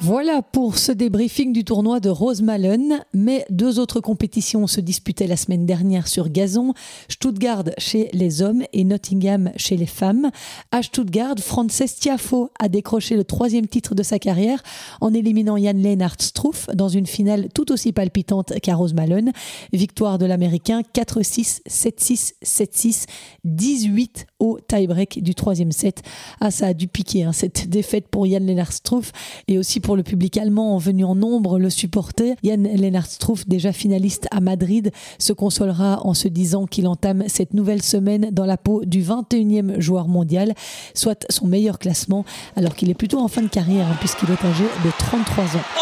Voilà 0.00 0.42
pour 0.42 0.78
ce 0.78 0.92
débriefing 0.92 1.52
du 1.52 1.64
tournoi 1.64 1.98
de 1.98 2.08
Rose 2.08 2.40
Malone. 2.40 3.00
Mais 3.14 3.44
deux 3.50 3.80
autres 3.80 3.98
compétitions 3.98 4.68
se 4.68 4.80
disputaient 4.80 5.26
la 5.26 5.36
semaine 5.36 5.66
dernière 5.66 6.06
sur 6.06 6.28
gazon. 6.28 6.72
Stuttgart 7.08 7.64
chez 7.78 8.08
les 8.12 8.40
hommes 8.40 8.62
et 8.72 8.84
Nottingham 8.84 9.50
chez 9.56 9.76
les 9.76 9.86
femmes. 9.86 10.30
À 10.70 10.84
Stuttgart, 10.84 11.34
Frances 11.40 11.96
Tiafo 11.98 12.52
a 12.60 12.68
décroché 12.68 13.16
le 13.16 13.24
troisième 13.24 13.66
titre 13.66 13.96
de 13.96 14.04
sa 14.04 14.20
carrière 14.20 14.62
en 15.00 15.12
éliminant 15.12 15.56
Jan 15.56 15.72
Lennart 15.74 16.14
Struff 16.20 16.68
dans 16.74 16.88
une 16.88 17.06
finale 17.06 17.48
tout 17.52 17.72
aussi 17.72 17.92
palpitante 17.92 18.52
qu'à 18.60 18.76
Rose 18.76 18.94
Malone. 18.94 19.32
Victoire 19.72 20.18
de 20.18 20.26
l'Américain 20.26 20.82
4-6, 20.94 21.62
7-6, 21.68 22.34
7-6, 22.44 23.06
18 23.42 24.26
au 24.38 24.60
tie-break 24.60 25.24
du 25.24 25.34
troisième 25.34 25.72
set. 25.72 26.02
Ah, 26.40 26.52
ça 26.52 26.68
a 26.68 26.74
dû 26.74 26.86
piquer 26.86 27.24
hein, 27.24 27.32
cette 27.32 27.68
défaite 27.68 28.06
pour 28.06 28.26
Jan 28.26 28.38
Lennart 28.38 28.72
Struff 28.72 29.10
et 29.48 29.58
aussi 29.58 29.80
pour 29.87 29.87
pour 29.88 29.96
le 29.96 30.02
public 30.02 30.36
allemand 30.36 30.76
venu 30.76 31.02
en 31.02 31.14
nombre 31.14 31.58
le 31.58 31.70
supporter. 31.70 32.34
Jan 32.44 32.58
Lennart 32.58 33.06
Struff, 33.06 33.48
déjà 33.48 33.72
finaliste 33.72 34.28
à 34.30 34.40
Madrid, 34.40 34.92
se 35.18 35.32
consolera 35.32 36.04
en 36.04 36.12
se 36.12 36.28
disant 36.28 36.66
qu'il 36.66 36.86
entame 36.86 37.24
cette 37.26 37.54
nouvelle 37.54 37.80
semaine 37.80 38.28
dans 38.30 38.44
la 38.44 38.58
peau 38.58 38.84
du 38.84 39.02
21e 39.02 39.80
joueur 39.80 40.06
mondial, 40.06 40.52
soit 40.92 41.24
son 41.30 41.46
meilleur 41.46 41.78
classement, 41.78 42.26
alors 42.54 42.74
qu'il 42.74 42.90
est 42.90 42.94
plutôt 42.94 43.18
en 43.18 43.28
fin 43.28 43.40
de 43.40 43.48
carrière, 43.48 43.86
hein, 43.86 43.96
puisqu'il 43.98 44.30
est 44.30 44.44
âgé 44.44 44.64
de 44.84 44.90
33 44.98 45.44
ans. 45.44 45.48
Oh! 45.78 45.80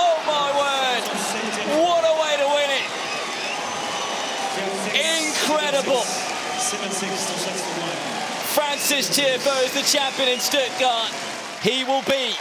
Francis 8.55 9.11
Tiafoe 9.11 9.69
the 9.75 9.83
champion 9.85 10.29
in 10.29 10.39
Stuttgart. 10.39 11.11
He 11.61 11.83
will 11.83 12.03
be 12.03 12.37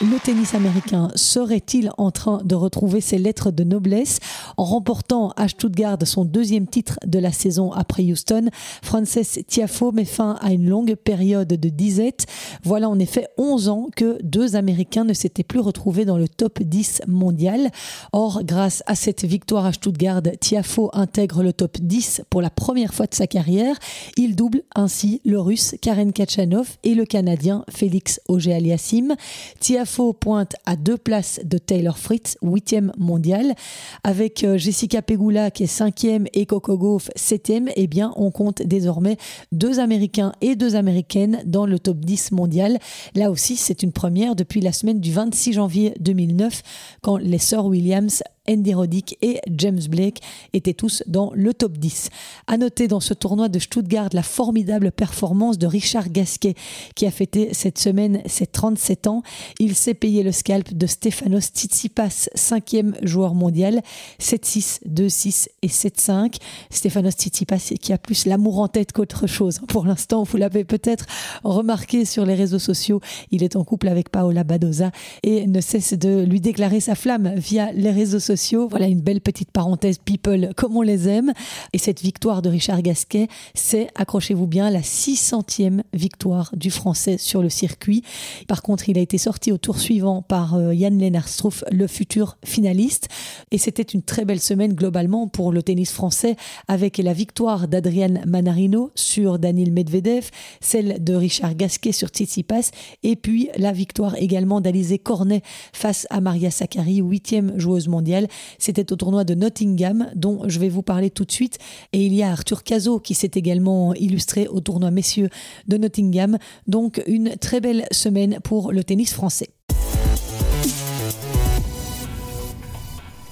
le 0.00 0.18
tennis 0.18 0.54
américain 0.54 1.12
serait-il 1.14 1.92
en 1.96 2.10
train 2.10 2.40
de 2.44 2.56
retrouver 2.56 3.00
ses 3.00 3.18
lettres 3.18 3.52
de 3.52 3.62
noblesse 3.62 4.18
en 4.56 4.64
remportant 4.64 5.30
à 5.36 5.46
Stuttgart 5.46 5.98
son 6.04 6.24
deuxième 6.24 6.66
titre 6.66 6.98
de 7.06 7.20
la 7.20 7.30
saison 7.30 7.70
après 7.70 8.02
Houston? 8.02 8.48
Frances 8.82 9.38
Tiafo 9.46 9.92
met 9.92 10.04
fin 10.04 10.36
à 10.40 10.50
une 10.50 10.68
longue 10.68 10.96
période 10.96 11.46
de 11.46 11.68
disette. 11.68 12.26
Voilà 12.64 12.88
en 12.88 12.98
effet 12.98 13.28
11 13.38 13.68
ans 13.68 13.86
que 13.94 14.18
deux 14.24 14.56
Américains 14.56 15.04
ne 15.04 15.14
s'étaient 15.14 15.44
plus 15.44 15.60
retrouvés 15.60 16.04
dans 16.04 16.18
le 16.18 16.28
top 16.28 16.62
10 16.62 17.02
mondial. 17.06 17.70
Or, 18.12 18.42
grâce 18.42 18.82
à 18.86 18.96
cette 18.96 19.24
victoire 19.24 19.66
à 19.66 19.72
Stuttgart, 19.72 20.22
Tiafo 20.40 20.90
intègre 20.94 21.44
le 21.44 21.52
top 21.52 21.78
10 21.80 22.22
pour 22.28 22.42
la 22.42 22.50
première 22.50 22.92
fois 22.92 23.06
de 23.06 23.14
sa 23.14 23.28
carrière. 23.28 23.76
Il 24.16 24.34
double 24.34 24.62
ainsi 24.74 25.20
le 25.24 25.38
russe 25.38 25.76
Karen 25.80 26.12
Kachanov 26.12 26.76
et 26.82 26.94
le 26.94 27.04
canadien 27.04 27.64
Félix 27.68 27.83
Auger-Aliassime. 28.28 29.16
Tiafo 29.60 30.12
pointe 30.12 30.54
à 30.66 30.76
deux 30.76 30.96
places 30.96 31.40
de 31.44 31.58
Taylor 31.58 31.98
Fritz, 31.98 32.36
huitième 32.42 32.92
mondial. 32.98 33.54
Avec 34.02 34.44
euh, 34.44 34.58
Jessica 34.58 35.02
Pegula 35.02 35.50
qui 35.50 35.64
est 35.64 35.68
cinquième 35.68 36.26
et 36.32 36.46
Coco 36.46 36.76
Gauff 36.76 37.10
septième, 37.16 37.68
eh 37.76 37.86
bien, 37.86 38.12
on 38.16 38.30
compte 38.30 38.62
désormais 38.62 39.16
deux 39.52 39.80
Américains 39.80 40.32
et 40.40 40.56
deux 40.56 40.76
Américaines 40.76 41.42
dans 41.44 41.66
le 41.66 41.78
top 41.78 41.98
10 41.98 42.32
mondial. 42.32 42.78
Là 43.14 43.30
aussi, 43.30 43.56
c'est 43.56 43.82
une 43.82 43.92
première 43.92 44.36
depuis 44.36 44.60
la 44.60 44.72
semaine 44.72 45.00
du 45.00 45.12
26 45.12 45.52
janvier 45.54 45.94
2009 46.00 46.62
quand 47.02 47.16
les 47.16 47.38
sœurs 47.38 47.66
Williams 47.66 48.22
Andy 48.48 48.74
Roddick 48.74 49.16
et 49.22 49.40
James 49.48 49.80
Blake 49.88 50.20
étaient 50.52 50.74
tous 50.74 51.02
dans 51.06 51.32
le 51.34 51.54
top 51.54 51.78
10. 51.78 52.10
À 52.46 52.56
noter 52.56 52.88
dans 52.88 53.00
ce 53.00 53.14
tournoi 53.14 53.48
de 53.48 53.58
Stuttgart 53.58 54.10
la 54.12 54.22
formidable 54.22 54.92
performance 54.92 55.58
de 55.58 55.66
Richard 55.66 56.10
Gasquet 56.10 56.54
qui 56.94 57.06
a 57.06 57.10
fêté 57.10 57.50
cette 57.52 57.78
semaine 57.78 58.20
ses 58.26 58.46
37 58.46 59.06
ans. 59.06 59.22
Il 59.58 59.74
s'est 59.74 59.94
payé 59.94 60.22
le 60.22 60.32
scalp 60.32 60.74
de 60.74 60.86
Stefanos 60.86 61.46
Tsitsipas, 61.46 62.28
cinquième 62.34 62.96
joueur 63.02 63.34
mondial, 63.34 63.82
7-6, 64.20 64.80
2-6 64.86 65.48
et 65.62 65.68
7-5. 65.68 66.36
Stefanos 66.70 67.14
Tsitsipas 67.14 67.72
qui 67.80 67.92
a 67.92 67.98
plus 67.98 68.26
l'amour 68.26 68.58
en 68.58 68.68
tête 68.68 68.92
qu'autre 68.92 69.26
chose. 69.26 69.60
Pour 69.68 69.86
l'instant, 69.86 70.22
vous 70.22 70.36
l'avez 70.36 70.64
peut-être 70.64 71.06
remarqué 71.44 72.04
sur 72.04 72.26
les 72.26 72.34
réseaux 72.34 72.58
sociaux, 72.58 73.00
il 73.30 73.42
est 73.42 73.56
en 73.56 73.64
couple 73.64 73.88
avec 73.88 74.10
Paola 74.10 74.44
Badoza 74.44 74.90
et 75.22 75.46
ne 75.46 75.60
cesse 75.60 75.94
de 75.94 76.24
lui 76.24 76.40
déclarer 76.40 76.80
sa 76.80 76.94
flamme 76.94 77.34
via 77.36 77.72
les 77.72 77.90
réseaux 77.90 78.20
sociaux 78.20 78.33
voilà 78.70 78.86
une 78.86 79.00
belle 79.00 79.20
petite 79.20 79.50
parenthèse 79.50 79.98
people 79.98 80.50
comme 80.56 80.76
on 80.76 80.82
les 80.82 81.08
aime. 81.08 81.32
Et 81.72 81.78
cette 81.78 82.02
victoire 82.02 82.42
de 82.42 82.48
Richard 82.48 82.82
Gasquet, 82.82 83.28
c'est, 83.54 83.88
accrochez-vous 83.94 84.46
bien, 84.46 84.70
la 84.70 84.80
600e 84.80 85.82
victoire 85.92 86.50
du 86.56 86.70
Français 86.70 87.18
sur 87.18 87.42
le 87.42 87.48
circuit. 87.48 88.02
Par 88.48 88.62
contre, 88.62 88.88
il 88.88 88.98
a 88.98 89.00
été 89.00 89.18
sorti 89.18 89.52
au 89.52 89.58
tour 89.58 89.78
suivant 89.78 90.22
par 90.22 90.54
euh, 90.54 90.74
Yann 90.74 90.98
Lennart 90.98 91.28
le 91.70 91.86
futur 91.86 92.36
finaliste. 92.44 93.08
Et 93.50 93.58
c'était 93.58 93.82
une 93.82 94.02
très 94.02 94.24
belle 94.24 94.40
semaine 94.40 94.74
globalement 94.74 95.28
pour 95.28 95.52
le 95.52 95.62
tennis 95.62 95.92
français 95.92 96.36
avec 96.68 96.98
la 96.98 97.12
victoire 97.12 97.68
d'Adrian 97.68 98.14
Manarino 98.26 98.90
sur 98.94 99.38
Daniel 99.38 99.72
Medvedev, 99.72 100.30
celle 100.60 101.02
de 101.02 101.14
Richard 101.14 101.54
Gasquet 101.54 101.92
sur 101.92 102.08
Tsitsipas 102.08 102.70
et 103.02 103.16
puis 103.16 103.48
la 103.56 103.72
victoire 103.72 104.16
également 104.16 104.60
d'Alizé 104.60 104.98
Cornet 104.98 105.42
face 105.72 106.06
à 106.10 106.20
Maria 106.20 106.50
Sakkari, 106.50 106.96
huitième 106.96 107.58
joueuse 107.58 107.88
mondiale. 107.88 108.23
C'était 108.58 108.92
au 108.92 108.96
tournoi 108.96 109.24
de 109.24 109.34
Nottingham, 109.34 110.10
dont 110.14 110.42
je 110.48 110.58
vais 110.58 110.68
vous 110.68 110.82
parler 110.82 111.10
tout 111.10 111.24
de 111.24 111.32
suite. 111.32 111.58
Et 111.92 112.04
il 112.04 112.14
y 112.14 112.22
a 112.22 112.30
Arthur 112.30 112.62
Cazot 112.62 113.00
qui 113.00 113.14
s'est 113.14 113.30
également 113.34 113.94
illustré 113.94 114.48
au 114.48 114.60
tournoi 114.60 114.90
messieurs 114.90 115.28
de 115.68 115.76
Nottingham. 115.76 116.38
Donc 116.66 117.02
une 117.06 117.36
très 117.36 117.60
belle 117.60 117.86
semaine 117.90 118.38
pour 118.42 118.72
le 118.72 118.84
tennis 118.84 119.12
français. 119.12 119.50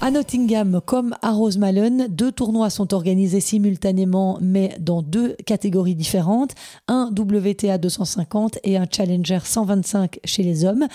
À 0.05 0.11
Nottingham 0.11 0.81
comme 0.85 1.15
à 1.21 1.31
Rosemallen, 1.31 2.07
deux 2.09 2.33
tournois 2.33 2.69
sont 2.69 2.93
organisés 2.93 3.39
simultanément 3.39 4.37
mais 4.41 4.75
dans 4.77 5.01
deux 5.01 5.37
catégories 5.45 5.95
différentes, 5.95 6.55
un 6.89 7.09
WTA 7.17 7.77
250 7.77 8.59
et 8.65 8.75
un 8.75 8.85
Challenger 8.91 9.39
125 9.45 10.19
chez 10.25 10.43
les 10.43 10.65
hommes. 10.65 10.87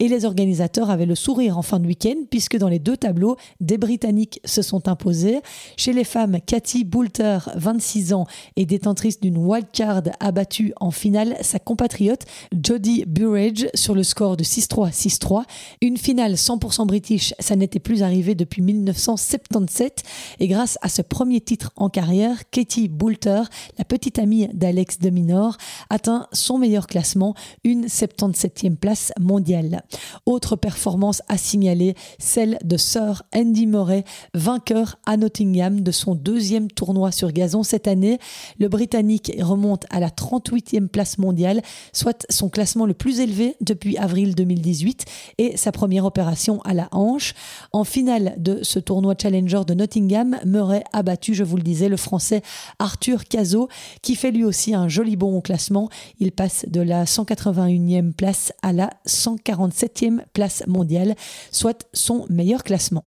Et 0.00 0.08
les 0.08 0.24
organisateurs 0.24 0.90
avaient 0.90 1.06
le 1.06 1.14
sourire 1.14 1.56
en 1.58 1.62
fin 1.62 1.78
de 1.78 1.86
week-end 1.86 2.16
puisque 2.28 2.56
dans 2.56 2.68
les 2.68 2.80
deux 2.80 2.96
tableaux, 2.96 3.36
des 3.60 3.78
Britanniques 3.78 4.40
se 4.44 4.62
sont 4.62 4.88
imposés. 4.88 5.42
Chez 5.76 5.92
les 5.92 6.02
femmes, 6.02 6.38
Cathy 6.44 6.82
Boulter, 6.82 7.38
26 7.54 8.14
ans 8.14 8.26
et 8.56 8.66
détentrice 8.66 9.20
d'une 9.20 9.38
wildcard, 9.38 10.02
a 10.18 10.32
battu 10.32 10.72
en 10.80 10.90
finale 10.90 11.36
sa 11.40 11.60
compatriote 11.60 12.24
Jodie 12.52 13.04
Burrage 13.06 13.68
sur 13.74 13.94
le 13.94 14.02
score 14.02 14.36
de 14.36 14.42
6-3, 14.42 14.90
6-3. 14.90 15.44
Une 15.82 15.98
finale 15.98 16.32
100% 16.32 16.84
british, 16.84 17.32
ça 17.38 17.54
n'était 17.54 17.78
plus 17.78 18.02
arrivé 18.02 18.34
depuis 18.34 18.55
1977. 18.60 20.02
Et 20.40 20.48
grâce 20.48 20.78
à 20.82 20.88
ce 20.88 21.02
premier 21.02 21.40
titre 21.40 21.72
en 21.76 21.88
carrière, 21.88 22.48
Katie 22.50 22.88
Boulter, 22.88 23.42
la 23.78 23.84
petite 23.84 24.18
amie 24.18 24.48
d'Alex 24.52 24.98
de 24.98 25.10
Minor, 25.10 25.56
atteint 25.90 26.26
son 26.32 26.58
meilleur 26.58 26.86
classement, 26.86 27.34
une 27.64 27.86
77e 27.86 28.76
place 28.76 29.12
mondiale. 29.20 29.82
Autre 30.26 30.56
performance 30.56 31.22
à 31.28 31.38
signaler, 31.38 31.94
celle 32.18 32.58
de 32.64 32.76
Sir 32.76 33.22
Andy 33.34 33.66
Murray, 33.66 34.04
vainqueur 34.34 34.96
à 35.06 35.16
Nottingham 35.16 35.80
de 35.80 35.90
son 35.90 36.14
deuxième 36.14 36.70
tournoi 36.70 37.12
sur 37.12 37.32
gazon 37.32 37.62
cette 37.62 37.88
année. 37.88 38.18
Le 38.58 38.68
Britannique 38.68 39.32
remonte 39.40 39.84
à 39.90 40.00
la 40.00 40.08
38e 40.08 40.88
place 40.88 41.18
mondiale, 41.18 41.62
soit 41.92 42.26
son 42.30 42.48
classement 42.48 42.86
le 42.86 42.94
plus 42.94 43.20
élevé 43.20 43.56
depuis 43.60 43.96
avril 43.98 44.34
2018 44.34 45.04
et 45.38 45.56
sa 45.56 45.72
première 45.72 46.04
opération 46.04 46.60
à 46.62 46.74
la 46.74 46.88
hanche. 46.92 47.34
En 47.72 47.84
finale 47.84 48.34
de 48.46 48.62
ce 48.62 48.78
tournoi 48.78 49.14
Challenger 49.20 49.62
de 49.66 49.74
Nottingham, 49.74 50.38
Murray 50.44 50.84
a 50.92 51.02
battu, 51.02 51.34
je 51.34 51.42
vous 51.42 51.56
le 51.56 51.64
disais, 51.64 51.88
le 51.88 51.96
français 51.96 52.42
Arthur 52.78 53.24
Cazot, 53.24 53.68
qui 54.02 54.14
fait 54.14 54.30
lui 54.30 54.44
aussi 54.44 54.72
un 54.72 54.86
joli 54.86 55.16
bond 55.16 55.36
au 55.36 55.40
classement. 55.40 55.88
Il 56.20 56.30
passe 56.30 56.64
de 56.68 56.80
la 56.80 57.04
181e 57.04 58.12
place 58.12 58.52
à 58.62 58.72
la 58.72 58.90
147e 59.08 60.20
place 60.32 60.62
mondiale, 60.68 61.16
soit 61.50 61.88
son 61.92 62.24
meilleur 62.30 62.62
classement. 62.62 63.02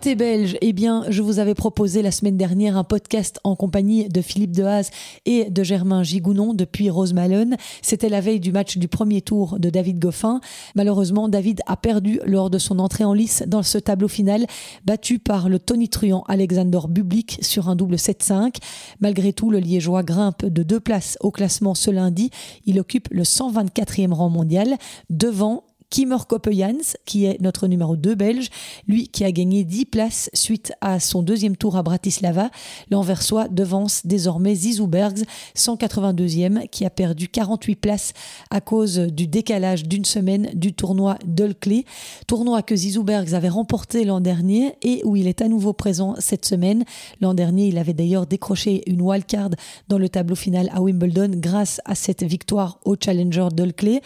Côté 0.00 0.14
belge, 0.14 0.56
eh 0.62 0.72
bien, 0.72 1.04
je 1.10 1.20
vous 1.20 1.40
avais 1.40 1.52
proposé 1.52 2.00
la 2.00 2.10
semaine 2.10 2.38
dernière 2.38 2.78
un 2.78 2.84
podcast 2.84 3.38
en 3.44 3.54
compagnie 3.54 4.08
de 4.08 4.22
Philippe 4.22 4.52
Dehaze 4.52 4.90
et 5.26 5.50
de 5.50 5.62
Germain 5.62 6.02
Gigounon 6.02 6.54
depuis 6.54 6.88
Rosemalone. 6.88 7.58
C'était 7.82 8.08
la 8.08 8.22
veille 8.22 8.40
du 8.40 8.50
match 8.50 8.78
du 8.78 8.88
premier 8.88 9.20
tour 9.20 9.58
de 9.58 9.68
David 9.68 9.98
Goffin. 9.98 10.40
Malheureusement, 10.74 11.28
David 11.28 11.60
a 11.66 11.76
perdu 11.76 12.18
lors 12.24 12.48
de 12.48 12.56
son 12.56 12.78
entrée 12.78 13.04
en 13.04 13.12
lice 13.12 13.44
dans 13.46 13.62
ce 13.62 13.76
tableau 13.76 14.08
final, 14.08 14.46
battu 14.86 15.18
par 15.18 15.50
le 15.50 15.58
tonitruant 15.58 16.24
Alexander 16.28 16.80
Bublik 16.88 17.36
sur 17.42 17.68
un 17.68 17.76
double 17.76 17.96
7-5. 17.96 18.56
Malgré 19.00 19.34
tout, 19.34 19.50
le 19.50 19.58
Liégeois 19.58 20.02
grimpe 20.02 20.46
de 20.46 20.62
deux 20.62 20.80
places 20.80 21.18
au 21.20 21.30
classement 21.30 21.74
ce 21.74 21.90
lundi. 21.90 22.30
Il 22.64 22.80
occupe 22.80 23.08
le 23.10 23.24
124e 23.24 24.14
rang 24.14 24.30
mondial 24.30 24.78
devant 25.10 25.64
Kimmer 25.90 26.18
Koppejans, 26.28 26.94
qui 27.04 27.24
est 27.24 27.40
notre 27.40 27.66
numéro 27.66 27.96
2 27.96 28.14
belge, 28.14 28.48
lui 28.86 29.08
qui 29.08 29.24
a 29.24 29.32
gagné 29.32 29.64
10 29.64 29.86
places 29.86 30.30
suite 30.34 30.72
à 30.80 31.00
son 31.00 31.20
deuxième 31.22 31.56
tour 31.56 31.76
à 31.76 31.82
Bratislava. 31.82 32.50
L'Anversois 32.92 33.48
devance 33.48 34.02
désormais 34.06 34.54
Zizou 34.54 34.86
Bergs, 34.86 35.24
182e, 35.56 36.68
qui 36.68 36.86
a 36.86 36.90
perdu 36.90 37.28
48 37.28 37.74
places 37.74 38.12
à 38.50 38.60
cause 38.60 38.98
du 38.98 39.26
décalage 39.26 39.82
d'une 39.82 40.04
semaine 40.04 40.50
du 40.54 40.72
tournoi 40.72 41.16
d'Ulkley. 41.24 41.84
Tournoi 42.28 42.62
que 42.62 42.76
Zizou 42.76 43.02
Bergs 43.02 43.34
avait 43.34 43.48
remporté 43.48 44.04
l'an 44.04 44.20
dernier 44.20 44.76
et 44.82 45.02
où 45.04 45.16
il 45.16 45.26
est 45.26 45.42
à 45.42 45.48
nouveau 45.48 45.72
présent 45.72 46.14
cette 46.20 46.44
semaine. 46.44 46.84
L'an 47.20 47.34
dernier, 47.34 47.66
il 47.66 47.78
avait 47.78 47.94
d'ailleurs 47.94 48.28
décroché 48.28 48.88
une 48.88 49.02
wildcard 49.02 49.50
dans 49.88 49.98
le 49.98 50.08
tableau 50.08 50.36
final 50.36 50.70
à 50.72 50.80
Wimbledon 50.80 51.32
grâce 51.34 51.80
à 51.84 51.96
cette 51.96 52.22
victoire 52.22 52.78
au 52.84 52.94
Challenger 52.94 53.48
d'Ulkley. 53.52 54.02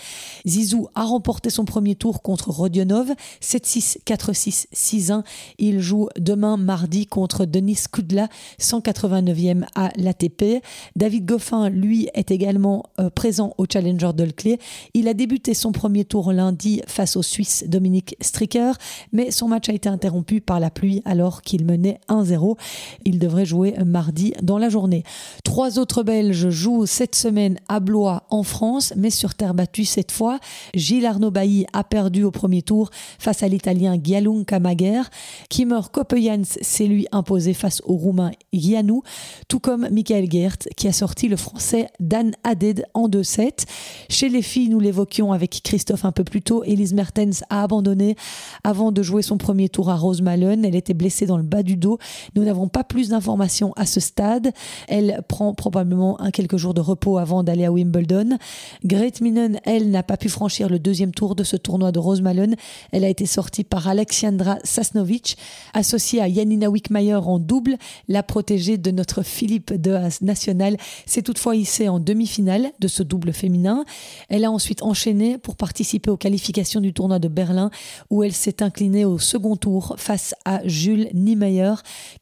Zizou 0.47 0.89
a 0.95 1.05
remporté 1.05 1.51
son 1.51 1.67
premier 1.75 1.97
tour 1.97 2.23
contre 2.23 2.51
Rodionov, 2.51 3.13
7-6, 3.43 3.99
4-6, 4.07 4.67
6-1. 4.73 5.25
Il 5.59 5.81
joue 5.81 6.09
demain 6.21 6.57
mardi 6.57 7.05
contre 7.05 7.47
Denis 7.47 7.81
Kudla, 7.91 8.29
189e 8.61 9.65
à 9.75 9.91
l'ATP. 9.97 10.63
David 10.95 11.25
Goffin, 11.25 11.71
lui, 11.71 12.09
est 12.15 12.31
également 12.31 12.85
euh, 13.01 13.11
présent 13.11 13.55
au 13.59 13.67
Challenger 13.69 14.13
d'Ulkley. 14.15 14.61
Il 14.95 15.09
a 15.09 15.15
débuté 15.15 15.53
son 15.53 15.73
premier 15.73 16.05
tour 16.05 16.33
lundi 16.33 16.81
face 16.87 17.17
au 17.17 17.23
Suisse 17.25 17.65
Dominique 17.67 18.15
Stricker, 18.21 18.75
mais 19.13 19.33
son 19.33 19.49
match 19.49 19.69
a 19.69 19.73
été 19.73 19.89
interrompu 19.89 20.41
par 20.41 20.61
la 20.61 20.71
pluie 20.71 21.03
alors 21.05 21.43
qu'il 21.43 21.65
menait 21.65 21.99
1-0. 22.09 22.57
Il 23.05 23.19
devrait 23.19 23.47
jouer 23.47 23.75
mardi 23.85 24.33
dans 24.45 24.59
la 24.59 24.69
journée. 24.69 25.03
Trois 25.43 25.81
autres 25.81 26.05
Belges 26.05 26.51
jouent 26.51 26.87
cette 26.87 27.17
semaine 27.17 27.59
à 27.69 27.81
Blois 27.81 28.23
en 28.31 28.45
France, 28.45 28.93
mais 28.97 29.11
sur 29.11 29.35
terre 29.35 29.55
battue 29.55 29.85
cette 29.85 30.13
fois. 30.13 30.39
Gilles 30.75 31.07
Arnaud 31.07 31.33
Bailly 31.33 31.64
a 31.73 31.85
perdu 31.85 32.25
au 32.25 32.31
premier 32.31 32.63
tour 32.63 32.91
face 33.19 33.43
à 33.43 33.49
l'Italien 33.49 33.99
Gialun 34.03 34.45
Kamaguer. 34.45 35.03
Kimmer 35.49 35.81
Koppejans 35.93 36.59
s'est 36.61 36.87
lui 36.87 37.07
imposé 37.13 37.55
face 37.55 37.81
au 37.85 37.95
Roumain 37.95 38.33
Gianou, 38.53 39.03
tout 39.49 39.61
comme 39.61 39.89
Michael 39.91 40.31
Gert 40.31 40.59
qui 40.77 40.89
a 40.89 40.93
sorti 40.93 41.29
le 41.29 41.37
Français 41.37 41.89
Dan 42.01 42.33
Haded 42.45 42.87
en 42.95 43.09
2-7. 43.09 43.65
Chez 44.09 44.29
les 44.29 44.43
filles, 44.43 44.69
nous 44.69 44.81
l'évoquions 44.81 45.33
avec 45.33 45.61
Christophe 45.63 46.05
un 46.05 46.13
peu 46.13 46.25
plus 46.25 46.43
tôt, 46.43 46.63
Elise 46.65 46.95
Mertens 46.95 47.45
a 47.51 47.63
abandonné 47.63 48.17
avant 48.63 48.93
de 48.93 49.03
jouer 49.03 49.23
son 49.23 49.39
premier 49.39 49.69
tour 49.69 49.91
à 49.91 49.97
Rosemalen. 49.97 50.65
Elle 50.65 50.75
était 50.75 50.95
blessée 50.95 51.27
dans 51.27 51.37
le 51.37 51.43
bas 51.43 51.63
du 51.63 51.77
dos. 51.77 51.99
Nous 52.35 52.45
n'avons 52.45 52.69
pas 52.69 52.85
plus 52.85 53.11
d'informations 53.11 53.73
à 53.77 53.87
ce 53.87 54.01
stade. 54.01 54.53
Elle 54.89 55.23
prend 55.29 55.55
probablement 55.55 56.21
un 56.21 56.31
quelques 56.31 56.57
jours 56.57 56.75
de 56.75 56.81
repos 56.81 57.19
avant 57.19 57.43
d'aller 57.43 57.65
à 57.65 57.73
Wimbledon. 57.73 58.39
Grete 58.85 59.21
Minen, 59.21 59.61
elle, 59.65 59.91
n'a 59.91 60.03
pas 60.03 60.17
pu 60.17 60.29
franchir 60.29 60.69
le 60.69 60.79
deuxième 60.79 61.13
tour 61.13 61.35
de 61.35 61.45
ce 61.45 61.54
tournoi 61.57 61.93
de 61.93 61.99
Rosemalen. 61.99 62.57
Elle 62.93 63.05
a 63.05 63.09
été 63.09 63.27
sortie 63.27 63.65
par 63.65 63.89
Alexandra 63.89 64.59
Sasnovic, 64.65 65.37
associée 65.73 66.21
à 66.21 66.33
Janina 66.33 66.71
Wickmayer 66.71 67.15
en 67.15 67.39
double. 67.39 67.77
La 68.09 68.23
protégée 68.23 68.79
de 68.79 68.91
notre 68.91 69.23
Philippe 69.23 69.73
Haas 69.87 70.19
national 70.21 70.77
s'est 71.07 71.23
toutefois 71.23 71.57
hissée 71.57 71.89
en 71.89 72.01
demi-finale 72.01 72.73
de 72.81 72.89
ce 72.89 73.03
double 73.03 73.33
féminin. 73.33 73.85
Elle 74.29 74.45
a 74.45 74.51
ensuite 74.51 74.83
enchaîné 74.83 75.39
pour 75.39 75.57
participer 75.57 76.11
aux 76.11 76.17
qualifications 76.17 76.81
du 76.81 76.93
tournoi 76.93 77.19
de 77.19 77.29
Berlin 77.29 77.71
où 78.11 78.23
elle 78.23 78.33
s'est 78.33 78.63
inclinée 78.63 79.05
au 79.05 79.19
second 79.19 79.57
tour 79.57 79.95
face 79.99 80.35
à 80.45 80.61
Jules 80.67 81.09
Niemeyer 81.15 81.75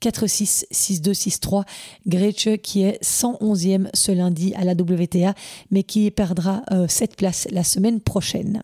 4-6, 0.02 0.66
6-2, 0.72 1.12
6-3. 1.12 1.64
Grete 2.06 2.60
qui 2.62 2.82
est 2.82 3.02
111e 3.02 3.88
ce 3.94 4.12
lundi 4.12 4.54
à 4.54 4.64
la 4.64 4.72
WTA 4.72 5.34
mais 5.70 5.82
qui 5.82 6.10
perdra 6.10 6.62
euh, 6.70 6.86
cette 6.88 7.16
place 7.16 7.48
la 7.50 7.64
semaine 7.64 8.00
prochaine. 8.00 8.62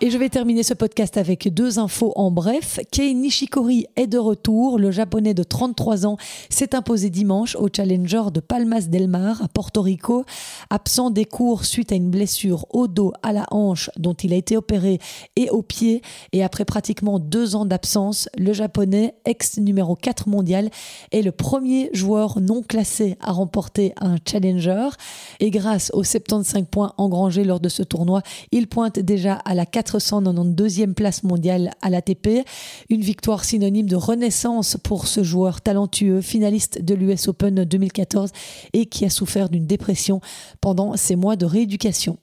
Et 0.00 0.10
je 0.10 0.18
vais 0.18 0.28
terminer 0.28 0.62
ce 0.62 0.74
podcast 0.74 1.16
avec 1.16 1.52
deux 1.52 1.80
infos 1.80 2.12
en 2.14 2.30
bref. 2.30 2.78
Kei 2.92 3.14
Nishikori 3.14 3.86
est 3.96 4.06
de 4.06 4.16
retour. 4.16 4.78
Le 4.78 4.92
japonais 4.92 5.34
de 5.34 5.42
33 5.42 6.06
ans 6.06 6.16
s'est 6.50 6.76
imposé 6.76 7.10
dimanche 7.10 7.56
au 7.56 7.66
Challenger 7.74 8.30
de 8.32 8.38
Palmas 8.38 8.82
del 8.82 9.08
Mar 9.08 9.42
à 9.42 9.48
Porto 9.48 9.82
Rico. 9.82 10.24
Absent 10.70 11.10
des 11.10 11.24
cours 11.24 11.64
suite 11.64 11.90
à 11.90 11.96
une 11.96 12.10
blessure 12.10 12.64
au 12.70 12.86
dos, 12.86 13.12
à 13.24 13.32
la 13.32 13.46
hanche 13.50 13.90
dont 13.96 14.12
il 14.12 14.32
a 14.32 14.36
été 14.36 14.56
opéré 14.56 15.00
et 15.34 15.50
au 15.50 15.62
pied. 15.62 16.00
Et 16.30 16.44
après 16.44 16.64
pratiquement 16.64 17.18
deux 17.18 17.56
ans 17.56 17.64
d'absence, 17.64 18.28
le 18.38 18.52
japonais, 18.52 19.14
ex 19.24 19.58
numéro 19.58 19.96
4 19.96 20.28
mondial, 20.28 20.70
est 21.10 21.22
le 21.22 21.32
premier 21.32 21.90
joueur 21.92 22.38
non 22.40 22.62
classé 22.62 23.16
à 23.20 23.32
remporter 23.32 23.94
un 24.00 24.14
Challenger. 24.24 24.90
Et 25.40 25.50
grâce 25.50 25.90
aux 25.92 26.04
75 26.04 26.66
points 26.70 26.92
engrangés 26.98 27.42
lors 27.42 27.58
de 27.58 27.68
ce 27.68 27.82
tournoi, 27.82 28.22
il 28.52 28.68
pointe 28.68 29.00
déjà 29.00 29.34
à 29.44 29.54
la 29.54 29.66
4 29.66 29.87
492e 29.88 30.94
place 30.94 31.22
mondiale 31.22 31.70
à 31.82 31.90
l'ATP. 31.90 32.44
Une 32.90 33.00
victoire 33.00 33.44
synonyme 33.44 33.88
de 33.88 33.96
renaissance 33.96 34.76
pour 34.82 35.06
ce 35.06 35.22
joueur 35.22 35.60
talentueux, 35.60 36.20
finaliste 36.20 36.82
de 36.82 36.94
l'US 36.94 37.28
Open 37.28 37.64
2014 37.64 38.30
et 38.72 38.86
qui 38.86 39.04
a 39.04 39.10
souffert 39.10 39.48
d'une 39.48 39.66
dépression 39.66 40.20
pendant 40.60 40.96
ses 40.96 41.16
mois 41.16 41.36
de 41.36 41.46
rééducation. 41.46 42.18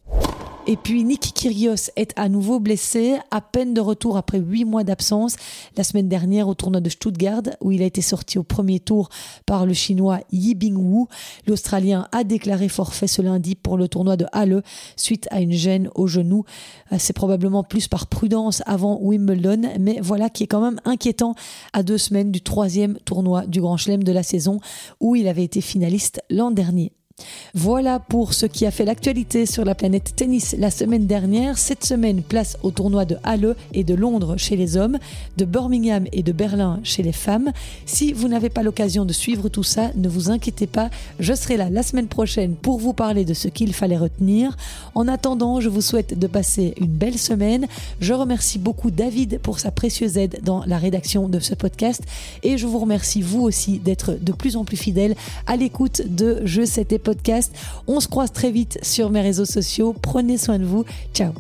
Et 0.68 0.78
puis 0.78 1.04
Nick 1.04 1.32
Kyrgios 1.36 1.92
est 1.96 2.12
à 2.16 2.28
nouveau 2.28 2.60
blessé, 2.60 3.18
à 3.30 3.40
peine 3.40 3.76
de 3.76 3.82
retour 3.82 4.18
après 4.18 4.40
huit 4.40 4.66
mois 4.66 4.84
d'absence 4.84 5.36
la 5.78 5.84
semaine 5.84 6.10
dernière 6.10 6.48
au 6.48 6.56
tournoi 6.56 6.82
de 6.82 6.90
Stuttgart 6.90 7.44
où 7.62 7.72
il 7.72 7.84
a 7.84 7.86
été 7.86 8.02
sorti 8.02 8.40
au 8.40 8.44
premier 8.44 8.80
tour 8.80 9.10
par 9.46 9.68
le 9.68 9.74
chinois 9.74 10.22
Yi 10.32 10.56
Bingwu. 10.56 11.06
L'Australien 11.46 12.08
a 12.12 12.24
déclaré 12.24 12.68
forfait 12.68 13.06
ce 13.06 13.22
lundi 13.22 13.54
pour 13.54 13.78
le 13.78 13.88
tournoi 13.88 14.18
de 14.18 14.26
Halle 14.32 14.64
suite 14.96 15.28
à 15.30 15.40
une 15.40 15.52
gêne 15.52 15.88
au 15.94 16.08
genou. 16.08 16.46
Euh, 16.92 16.96
c'est 16.98 17.14
probablement 17.14 17.64
plus 17.64 17.88
par 17.88 18.08
prudence 18.08 18.64
avant 18.66 18.98
Wimbledon, 19.00 19.74
mais 19.80 20.00
voilà 20.02 20.32
qui 20.32 20.46
est 20.46 20.48
quand 20.48 20.62
même 20.62 20.82
inquiétant 20.84 21.36
à 21.74 21.84
deux 21.84 22.00
semaines 22.00 22.32
du 22.32 22.42
troisième 22.42 22.98
tournoi 23.06 23.46
du 23.46 23.62
Grand 23.62 23.78
Chelem 23.78 24.02
de 24.02 24.12
la 24.12 24.24
saison 24.24 24.60
où 25.00 25.16
il 25.16 25.28
avait 25.28 25.44
été 25.44 25.62
finaliste 25.62 26.24
l'an 26.32 26.50
dernier. 26.50 26.92
Voilà 27.58 28.00
pour 28.00 28.34
ce 28.34 28.46
qui 28.46 28.66
a 28.66 28.72
fait 28.72 28.84
l'actualité 28.84 29.46
sur 29.46 29.64
la 29.64 29.76
planète 29.76 30.14
tennis 30.18 30.58
la 30.60 30.70
semaine 30.70 31.08
dernière. 31.08 31.58
Cette 31.58 31.86
semaine, 31.86 32.22
place 32.22 32.58
au 32.64 32.72
tournoi 32.72 33.06
de 33.06 33.16
Halle 33.24 33.56
et 33.74 33.86
de 33.86 33.96
Londres 33.96 34.36
chez 34.36 34.58
les 34.58 34.76
hommes, 34.76 34.98
de 35.38 35.46
Birmingham 35.46 36.06
et 36.12 36.22
de 36.22 36.34
Berlin 36.34 36.82
chez 36.84 37.02
les 37.02 37.14
femmes. 37.14 37.54
Si 37.86 38.12
vous 38.12 38.28
n'avez 38.28 38.50
pas 38.50 38.62
l'occasion 38.62 39.06
de 39.06 39.14
suivre 39.14 39.48
tout 39.48 39.64
ça, 39.64 39.92
ne 39.96 40.10
vous 40.10 40.30
inquiétez 40.30 40.68
pas, 40.68 40.90
je 41.22 41.34
serai 41.34 41.56
là 41.56 41.70
la 41.70 41.82
semaine 41.82 42.08
prochaine 42.08 42.56
pour 42.56 42.78
vous 42.78 42.92
parler 42.92 43.24
de 43.24 43.34
ce 43.34 43.48
qu'il 43.48 43.74
fallait 43.74 43.96
retenir. 43.96 44.58
En 44.94 45.08
attendant, 45.08 45.62
je 45.62 45.70
vous 45.70 45.80
souhaite 45.80 46.20
de 46.20 46.28
passer 46.28 46.74
une 46.82 46.88
belle 46.88 47.18
semaine. 47.18 47.68
Je 48.02 48.14
remercie 48.14 48.60
beaucoup 48.60 48.92
David 48.92 49.40
pour 49.40 49.60
sa 49.60 49.72
précieuse 49.72 50.18
aide 50.18 50.42
dans 50.44 50.66
la 50.66 50.78
rédaction 50.78 51.30
de 51.30 51.40
ce 51.40 51.56
podcast 51.56 52.04
et 52.44 52.58
je 52.58 52.68
vous 52.68 52.80
remercie 52.80 53.22
vous 53.22 53.44
aussi 53.44 53.80
d'être 53.80 54.18
de 54.20 54.34
plus 54.34 54.58
en 54.58 54.66
plus 54.66 54.76
fidèle 54.76 55.16
à 55.48 55.56
l'écoute 55.56 56.02
de 56.06 56.42
Je 56.44 56.66
C'était 56.66 57.00
podcast. 57.06 57.56
On 57.88 58.02
se 58.02 58.10
croise 58.10 58.34
très 58.34 58.52
vite 58.52 58.78
sur 58.82 59.10
mes 59.10 59.22
réseaux 59.22 59.46
sociaux. 59.46 59.96
Prenez 60.02 60.38
soin 60.38 60.60
de 60.60 60.66
vous. 60.66 60.84
Ciao. 61.14 61.32